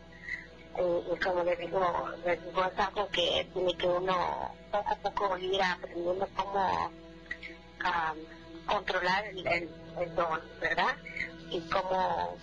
[0.76, 4.96] Y, y como le digo, le digo, es algo que tiene que uno poco a
[4.96, 6.90] poco ir aprendiendo cómo
[7.84, 8.14] ah,
[8.66, 10.96] controlar el, el, don, ¿verdad?
[11.50, 12.36] Y cómo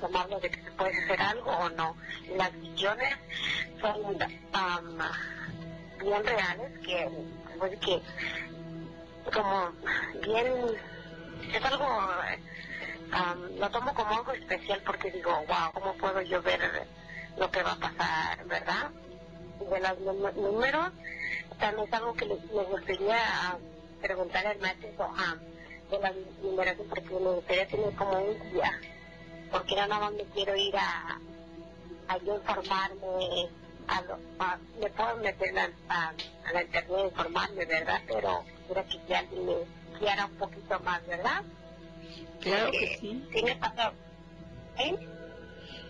[0.00, 1.96] llamarlo de que se puede hacer algo o no.
[2.36, 3.14] Las visiones
[3.80, 4.22] son
[4.52, 4.98] am,
[6.00, 7.10] bien reales, que,
[7.58, 7.78] pues,
[9.34, 9.70] como
[10.22, 10.46] bien,
[11.52, 11.84] es algo,
[13.12, 16.86] am, lo tomo como algo especial porque digo, wow, ¿cómo puedo yo ver
[17.38, 18.90] lo que va a pasar, verdad?
[19.60, 20.92] De los números,
[21.58, 23.58] también es algo que les, me gustaría
[24.00, 25.36] preguntar al maestro ah,
[25.90, 26.12] de la
[26.42, 28.38] numeración porque me gustaría tener como un
[29.50, 31.18] porque ya nada más me quiero ir a,
[32.08, 33.48] a yo informarme,
[33.88, 36.08] a lo, a- me puedo meter a, a,
[36.44, 38.02] a la internet informarme, ¿verdad?
[38.06, 39.54] Pero quiero que si alguien me
[40.00, 41.42] guiara un poquito más, ¿verdad?
[42.40, 43.28] Claro que sí.
[43.32, 43.52] Sí me
[44.78, 45.17] ¿eh?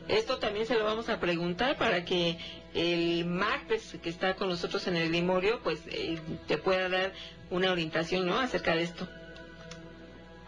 [0.08, 2.38] Esto también se lo vamos a preguntar para que
[2.74, 7.12] el martes que está con nosotros en el Grimorio, pues eh, te pueda dar
[7.50, 8.38] una orientación, ¿no?
[8.38, 9.06] Acerca de esto.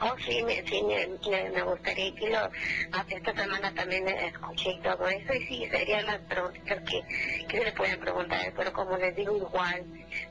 [0.02, 2.38] Oh, sí, me, sí, me, gustaría que lo,
[2.92, 7.58] hasta esta semana también escuché y todo eso, y sí, serían las preguntas que, que
[7.58, 9.84] se le pueden preguntar, pero como les digo, igual,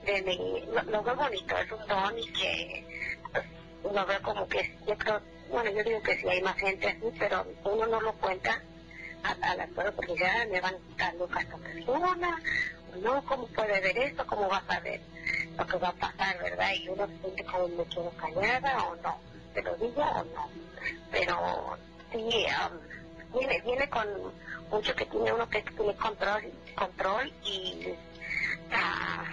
[0.07, 2.83] de mi, lo, lo veo bonito, es un don y que
[3.31, 3.45] pues,
[3.93, 7.05] lo veo como que, yo creo, bueno, yo digo que sí hay más gente así,
[7.19, 8.63] pero uno no lo cuenta
[9.23, 12.41] a, a las porque ya me van dando esta persona,
[13.01, 14.25] no, ¿cómo puede ver esto?
[14.27, 15.01] ¿Cómo vas a ver
[15.57, 16.71] lo que va a pasar, verdad?
[16.73, 20.49] Y uno se siente como me quedo callada o no te lo digo o no.
[21.11, 21.77] Pero
[22.11, 24.07] sí, um, viene, viene con
[24.71, 26.43] mucho que tiene uno que tiene control,
[26.75, 27.93] control y
[28.71, 29.23] ah,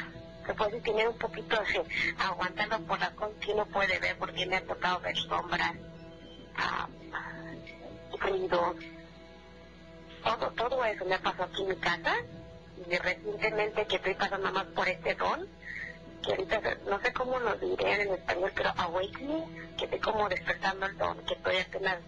[0.45, 1.85] que puede tener un poquito de
[2.19, 5.75] aguantando por la con que uno puede ver porque me ha tocado ver sombras,
[6.57, 6.89] ah,
[8.19, 8.77] ruidos,
[10.27, 12.15] todo, todo eso me pasó aquí en mi casa
[12.91, 15.47] y recientemente que estoy pasando más por este don
[16.23, 20.87] que ahorita no sé cómo lo diré en español, pero awakening, que estoy como despertando
[20.87, 21.99] el don, que estoy apenas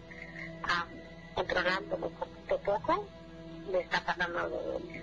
[0.65, 0.87] ah,
[1.35, 3.09] controlándolo poquito a poco,
[3.71, 4.51] me está pasando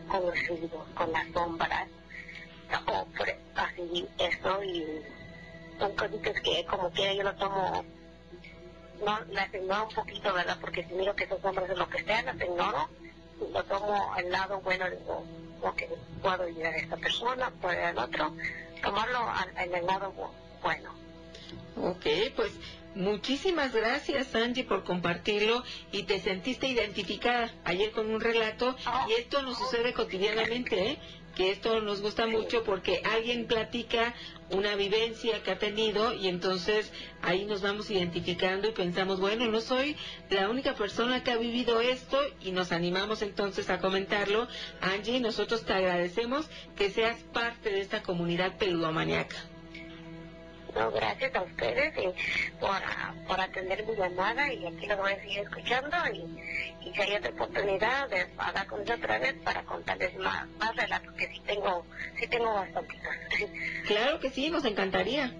[0.09, 1.87] con los ruidos, con las sombras,
[2.87, 5.01] o por, así eso, y
[5.79, 7.85] son cositas que como que yo lo tomo,
[9.05, 10.57] no, las ignoro un poquito, ¿verdad?
[10.59, 12.89] Porque si miro que esos hombres de lo que sea, las ignoro,
[13.41, 15.25] y lo tomo al lado bueno, digo,
[15.61, 15.83] ok,
[16.21, 18.35] puedo ayudar a esta persona, puedo ayudar al otro,
[18.81, 19.19] tomarlo
[19.59, 20.29] en el lado bu-
[20.63, 20.93] bueno.
[21.77, 22.05] Ok,
[22.35, 22.53] pues
[22.95, 28.75] muchísimas gracias Angie por compartirlo y te sentiste identificada ayer con un relato
[29.09, 30.99] y esto nos sucede cotidianamente, ¿eh?
[31.35, 34.13] que esto nos gusta mucho porque alguien platica
[34.51, 36.91] una vivencia que ha tenido y entonces
[37.21, 39.95] ahí nos vamos identificando y pensamos, bueno, no soy
[40.29, 44.47] la única persona que ha vivido esto y nos animamos entonces a comentarlo.
[44.81, 49.37] Angie, nosotros te agradecemos que seas parte de esta comunidad peludomaniaca.
[50.75, 52.81] No, gracias a ustedes y por,
[53.27, 56.19] por atender mi llamada y aquí lo voy a seguir escuchando y,
[56.85, 60.75] y si hay otra oportunidad de hablar con ustedes otra vez para contarles más, más
[60.75, 61.85] relatos que sí tengo,
[62.19, 62.95] sí tengo bastante.
[63.87, 65.33] Claro que sí, nos encantaría.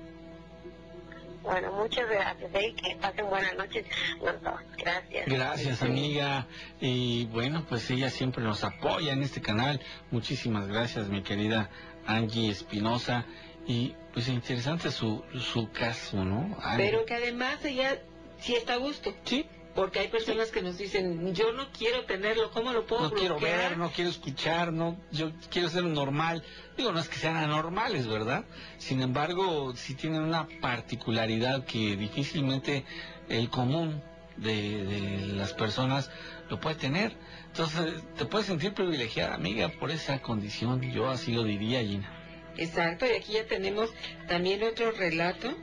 [1.43, 3.85] Bueno, muchas gracias y que pasen buenas noches
[4.19, 4.59] los dos.
[4.77, 5.27] Gracias.
[5.27, 6.47] Gracias, amiga.
[6.81, 9.79] Y bueno, pues ella siempre nos apoya en este canal.
[10.09, 11.69] Muchísimas gracias, mi querida
[12.07, 13.25] Angie Espinosa.
[13.67, 16.57] Y pues interesante su, su caso, ¿no?
[16.77, 17.99] Pero que además ella
[18.39, 19.13] sí está a gusto.
[19.23, 19.45] Sí.
[19.75, 23.37] Porque hay personas que nos dicen, yo no quiero tenerlo, ¿cómo lo puedo No quiero
[23.37, 26.43] ver, no quiero escuchar, no, yo quiero ser normal.
[26.77, 28.45] Digo, no es que sean anormales, ¿verdad?
[28.77, 32.85] Sin embargo, sí tienen una particularidad que difícilmente
[33.27, 34.01] el común
[34.37, 36.09] de, de las personas
[36.49, 37.13] lo puede tener.
[37.47, 40.81] Entonces, te puedes sentir privilegiada, amiga, por esa condición.
[40.93, 42.09] Yo así lo diría, Gina.
[42.55, 43.89] Exacto, y aquí ya tenemos
[44.29, 45.53] también otro relato.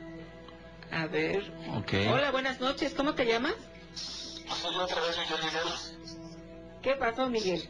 [0.91, 1.51] A ver.
[1.77, 2.07] Okay.
[2.07, 2.93] Hola, buenas noches.
[2.93, 3.55] ¿Cómo te llamas?
[3.95, 6.79] Soy otra vez Miguel Miguel.
[6.81, 7.69] ¿Qué pasó, Miguel?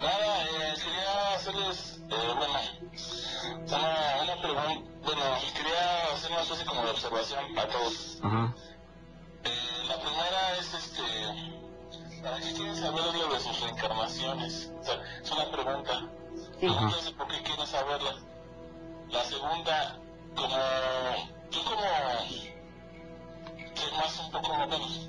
[0.00, 2.54] Nada, eh, quería hacerles, eh, bueno,
[3.66, 5.22] una, una pregunta, bueno,
[5.56, 8.18] quería hacer una especie como de observación a todos.
[8.22, 8.54] Ajá.
[9.44, 14.72] Eh, la primera es, este, ¿para qué quieren saber lo de sus reencarnaciones?
[14.80, 16.08] O sea, es una pregunta.
[16.60, 18.14] Pregúntense por qué quieren saberla.
[19.10, 19.98] La segunda,
[20.34, 20.56] como,
[21.50, 21.82] yo como,
[23.74, 25.08] que más un poco menos,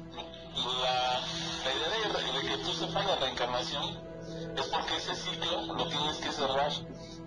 [0.56, 1.20] la,
[1.64, 3.84] la idea de, que tú sepas la reencarnación
[4.58, 6.72] es porque ese ciclo lo tienes que cerrar.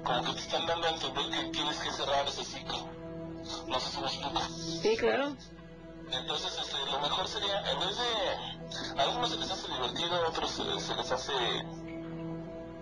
[0.05, 2.79] Como que te están dando a entender que tienes que cerrar ese ciclo.
[3.67, 4.81] No sé si me.
[4.83, 5.37] Sí, claro.
[6.11, 9.01] Entonces, este, lo mejor sería, en vez de...
[9.01, 11.33] A algunos se les hace divertido, a otros se les hace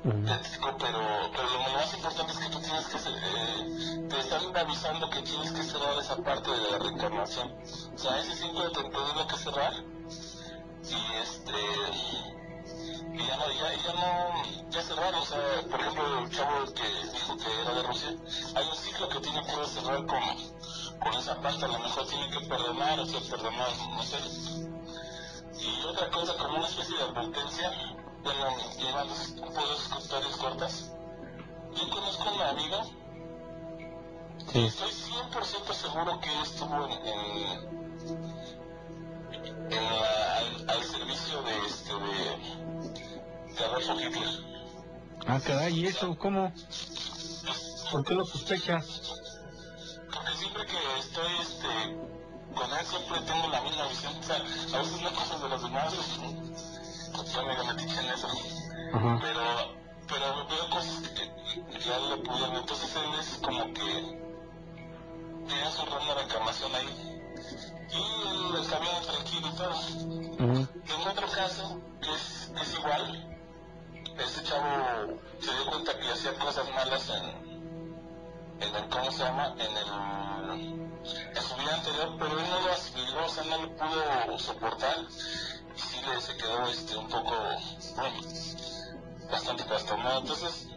[0.07, 2.97] pero, pero lo más importante es que tú tienes que...
[2.97, 7.53] Eh, te están avisando que tienes que cerrar esa parte de la reencarnación.
[7.95, 9.73] O sea, ese ciclo te tiene que cerrar
[10.85, 11.53] y este
[13.15, 15.21] y ya no ya, ya no ya cerraron.
[15.21, 18.17] O sea por ejemplo el chavo que dijo que era de Rusia
[18.55, 20.21] hay un ciclo que tiene que cerrar con
[21.01, 21.65] con esa parte.
[21.65, 24.19] A lo mejor tiene que perdonar o sea perdonar no sé.
[25.59, 27.73] Y otra cosa como una especie de advertencia
[28.27, 29.15] bueno llevando
[29.55, 30.93] puedo historias cortas
[31.75, 32.85] yo conozco a una amiga
[34.53, 34.65] sí.
[34.65, 37.77] estoy 100% seguro que estuvo en, en
[39.71, 44.29] en la, al, al, servicio de este de, de Adolfo Hitler.
[45.27, 46.53] Ah, caray, ¿y eso cómo?
[47.91, 49.13] ¿Por qué lo sospechas?
[50.13, 51.97] Porque siempre que estoy este
[52.55, 55.63] con él siempre tengo la misma visión, o sea, a veces no cosas de los
[55.63, 55.95] demás,
[57.17, 58.29] pues yo me metí en eso,
[58.93, 59.19] Ajá.
[59.21, 59.77] pero
[60.09, 61.25] pero veo cosas que,
[61.73, 64.27] que ya le pudieron, entonces él es como que
[65.49, 67.17] tiene su ronda de reclamación ahí
[67.91, 70.67] y el camión tranquilo y todo.
[70.87, 73.33] Tengo otro caso que es, es igual.
[74.19, 77.25] Ese chavo se dio cuenta que hacía cosas malas en,
[78.61, 79.55] en el, ¿cómo se llama?
[79.59, 80.86] En el,
[81.35, 84.97] en su vida anterior, pero él no lo asimiló, o sea, no lo pudo soportar
[85.75, 87.35] y sí le se quedó este, un poco,
[87.97, 88.17] bueno,
[89.31, 90.21] bastante trastornado.
[90.21, 90.69] Entonces,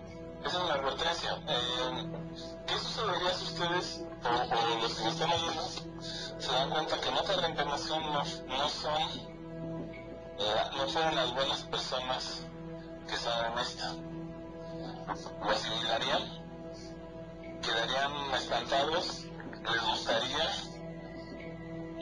[0.45, 1.41] esa es una advertencia.
[1.47, 2.09] Eh,
[2.67, 5.29] ¿Qué sucedería si ustedes, o, los que están
[6.39, 9.01] se dan cuenta que en otra reencarnación no, no son,
[10.37, 12.41] eh, no fueron las buenas personas
[13.07, 13.93] que son en esta.
[15.43, 16.21] Lo asimilarían,
[17.61, 19.25] quedarían espantados,
[19.63, 20.51] les gustaría,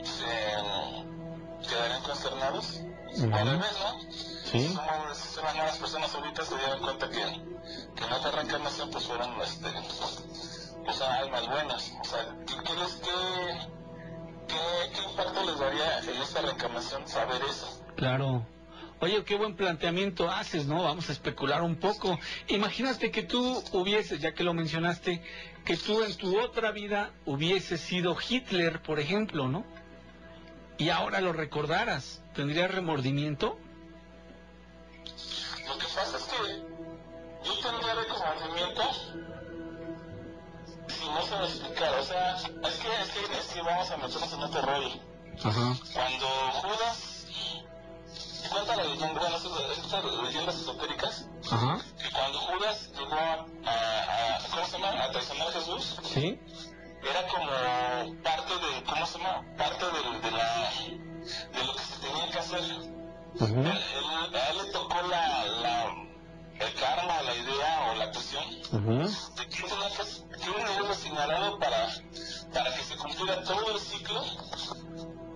[0.04, 2.80] se quedarían consternados.
[3.16, 3.34] Uh -huh.
[3.34, 4.12] Al revés, ¿no?
[4.44, 4.60] Sí.
[4.60, 7.22] Si son, si son las personas ahorita se dieron cuenta que,
[7.96, 9.68] que en otra reencarnación pues fueron este,
[10.84, 11.92] pues, almas buenas.
[12.00, 13.78] O sea, ¿qué, qué les, qué,
[14.48, 14.54] ¿Qué,
[14.94, 17.84] ¿Qué, impacto les daría en esta reencarnación saber eso?
[17.96, 18.46] Claro.
[19.00, 20.82] Oye, qué buen planteamiento haces, ¿no?
[20.82, 22.18] Vamos a especular un poco.
[22.48, 25.22] Imagínate que tú hubieses, ya que lo mencionaste,
[25.68, 29.66] que tú en tu otra vida hubieses sido Hitler, por ejemplo, ¿no?
[30.78, 32.22] Y ahora lo recordaras.
[32.34, 33.58] ¿Tendrías remordimiento?
[35.66, 38.82] Lo que pasa es que yo tendría remordimiento
[40.88, 43.90] si no se va a explicar, o sea, es que, es que, es que vamos
[43.90, 44.90] a meternos en este rollo.
[45.44, 45.76] Ajá.
[45.92, 46.26] Cuando
[46.62, 47.17] Judas,
[48.48, 51.78] cuenta la leyenda, bueno, estas leyendas esotéricas, Ajá.
[52.00, 56.38] que cuando Judas llegó a, a, a- ¿cómo se llama?, a traicionar a Jesús, Sí.
[57.02, 60.70] era como parte de, ¿cómo se llama?, parte de, de la,
[61.52, 62.60] de lo que se tenía que hacer.
[63.40, 63.60] Ujú.
[63.60, 65.84] Él- él- a él le tocó la, la,
[66.60, 69.08] el karma, la idea o la cuestión Ujú.
[69.36, 71.88] de que tenía que, que un nivel señalado para,
[72.52, 74.22] para que se cumpliera todo el ciclo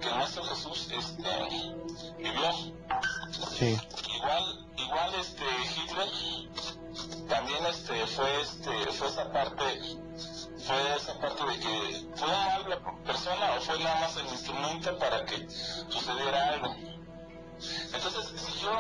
[0.02, 1.30] que nuestro Jesús este,
[2.18, 2.52] vivió.
[3.56, 3.78] Sí.
[4.16, 5.44] Igual, igual este
[5.76, 6.08] Hitler
[7.28, 9.64] también este fue este fue esa parte
[10.66, 14.98] fue esa parte de que fue una mala persona o fue nada más el instrumento
[14.98, 15.48] para que
[15.88, 16.74] sucediera algo.
[17.94, 18.72] Entonces, si yo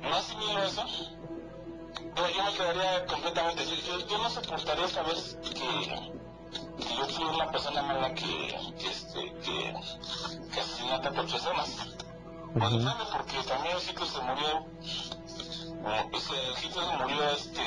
[0.00, 6.21] no asimilo eso, yo, yo me quedaría completamente, yo, yo no soportaría saber que,
[6.84, 9.74] que yo fui una persona mala que, que, este, que,
[10.52, 11.70] que asesinó a tantas personas.
[12.52, 14.66] Pues sabe, porque también Hitler se murió,
[16.12, 17.62] ese, Hitler murió este,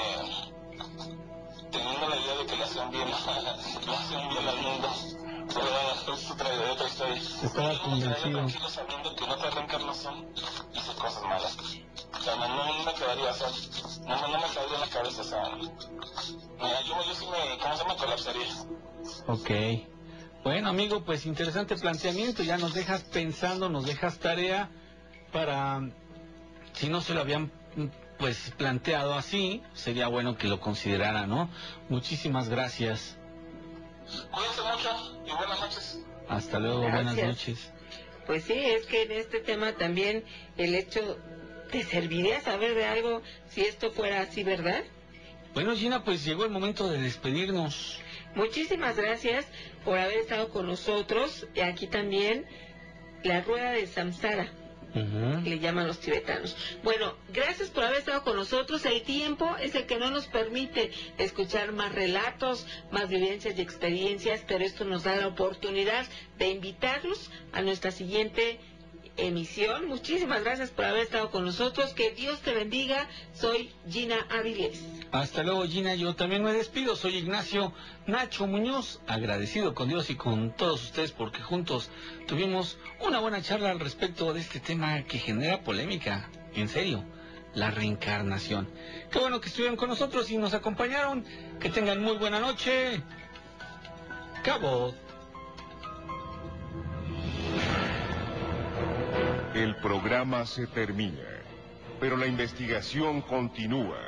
[1.72, 3.08] teniendo la idea de que le hacían bien,
[3.86, 4.90] le hacían bien al mundo.
[5.48, 7.16] Pero bueno, es otra, otra historia.
[7.16, 8.70] Estaba convencido.
[8.70, 10.28] sabiendo que en otra reencarnación
[10.74, 11.58] hice cosas malas.
[12.26, 13.48] O sea, no, no, no me quedaría, o sea,
[14.08, 17.78] no, no me caería en la cabeza, o sea, mira, yo, yo sí me, ¿cómo
[17.78, 17.96] se llama?
[17.98, 18.48] Colapsaría.
[19.28, 19.52] Ok.
[20.44, 22.42] Bueno, amigo, pues interesante planteamiento.
[22.42, 24.72] Ya nos dejas pensando, nos dejas tarea
[25.32, 25.82] para,
[26.74, 27.52] si no se lo habían
[28.18, 31.52] pues planteado así, sería bueno que lo considerara, ¿no?
[31.90, 33.18] Muchísimas gracias.
[34.32, 36.00] Cuídense mucho y buenas noches.
[36.28, 37.28] Hasta luego, buenas Gracias.
[37.28, 37.72] noches.
[38.26, 40.26] Pues sí, es que en este tema también
[40.58, 41.20] el hecho
[41.72, 44.84] te serviría saber de algo si esto fuera así, ¿verdad?
[45.54, 48.00] Bueno, Gina, pues llegó el momento de despedirnos.
[48.36, 49.46] Muchísimas gracias
[49.86, 51.48] por haber estado con nosotros.
[51.56, 52.46] Y aquí también
[53.24, 54.52] la rueda de Samsara,
[55.44, 56.56] le llaman los tibetanos.
[56.84, 58.86] Bueno, gracias por haber estado con nosotros.
[58.86, 64.44] El tiempo es el que no nos permite escuchar más relatos, más vivencias y experiencias,
[64.48, 66.06] pero esto nos da la oportunidad
[66.38, 68.60] de invitarlos a nuestra siguiente
[69.18, 69.88] emisión.
[69.88, 71.94] Muchísimas gracias por haber estado con nosotros.
[71.94, 73.08] Que Dios te bendiga.
[73.34, 74.82] Soy Gina Avilés.
[75.12, 75.96] Hasta luego, Gina.
[75.96, 76.96] Yo también me despido.
[76.96, 77.74] Soy Ignacio
[78.08, 81.90] Nacho Muñoz, agradecido con Dios y con todos ustedes porque juntos
[82.28, 86.30] tuvimos una buena charla al respecto de este tema que genera polémica.
[86.54, 87.04] En serio,
[87.54, 88.70] la reencarnación.
[89.12, 91.26] Qué bueno que estuvieron con nosotros y nos acompañaron.
[91.60, 93.02] Que tengan muy buena noche.
[94.44, 94.94] Cabo.
[99.56, 101.24] El programa se termina,
[102.02, 104.02] pero la investigación continúa.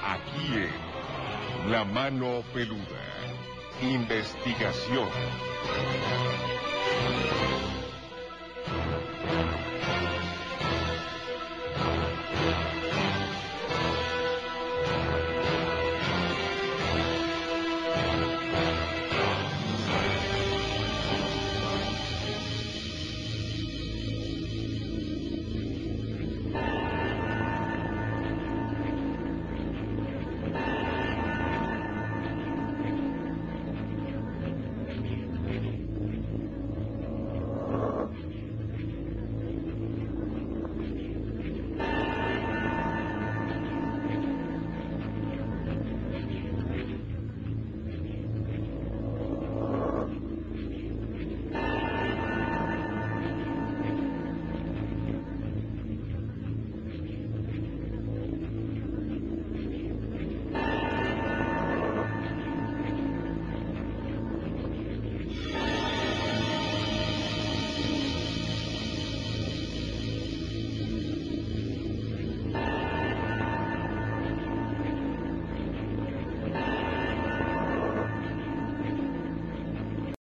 [0.00, 3.02] Aquí en La Mano Peluda.
[3.82, 5.08] Investigación.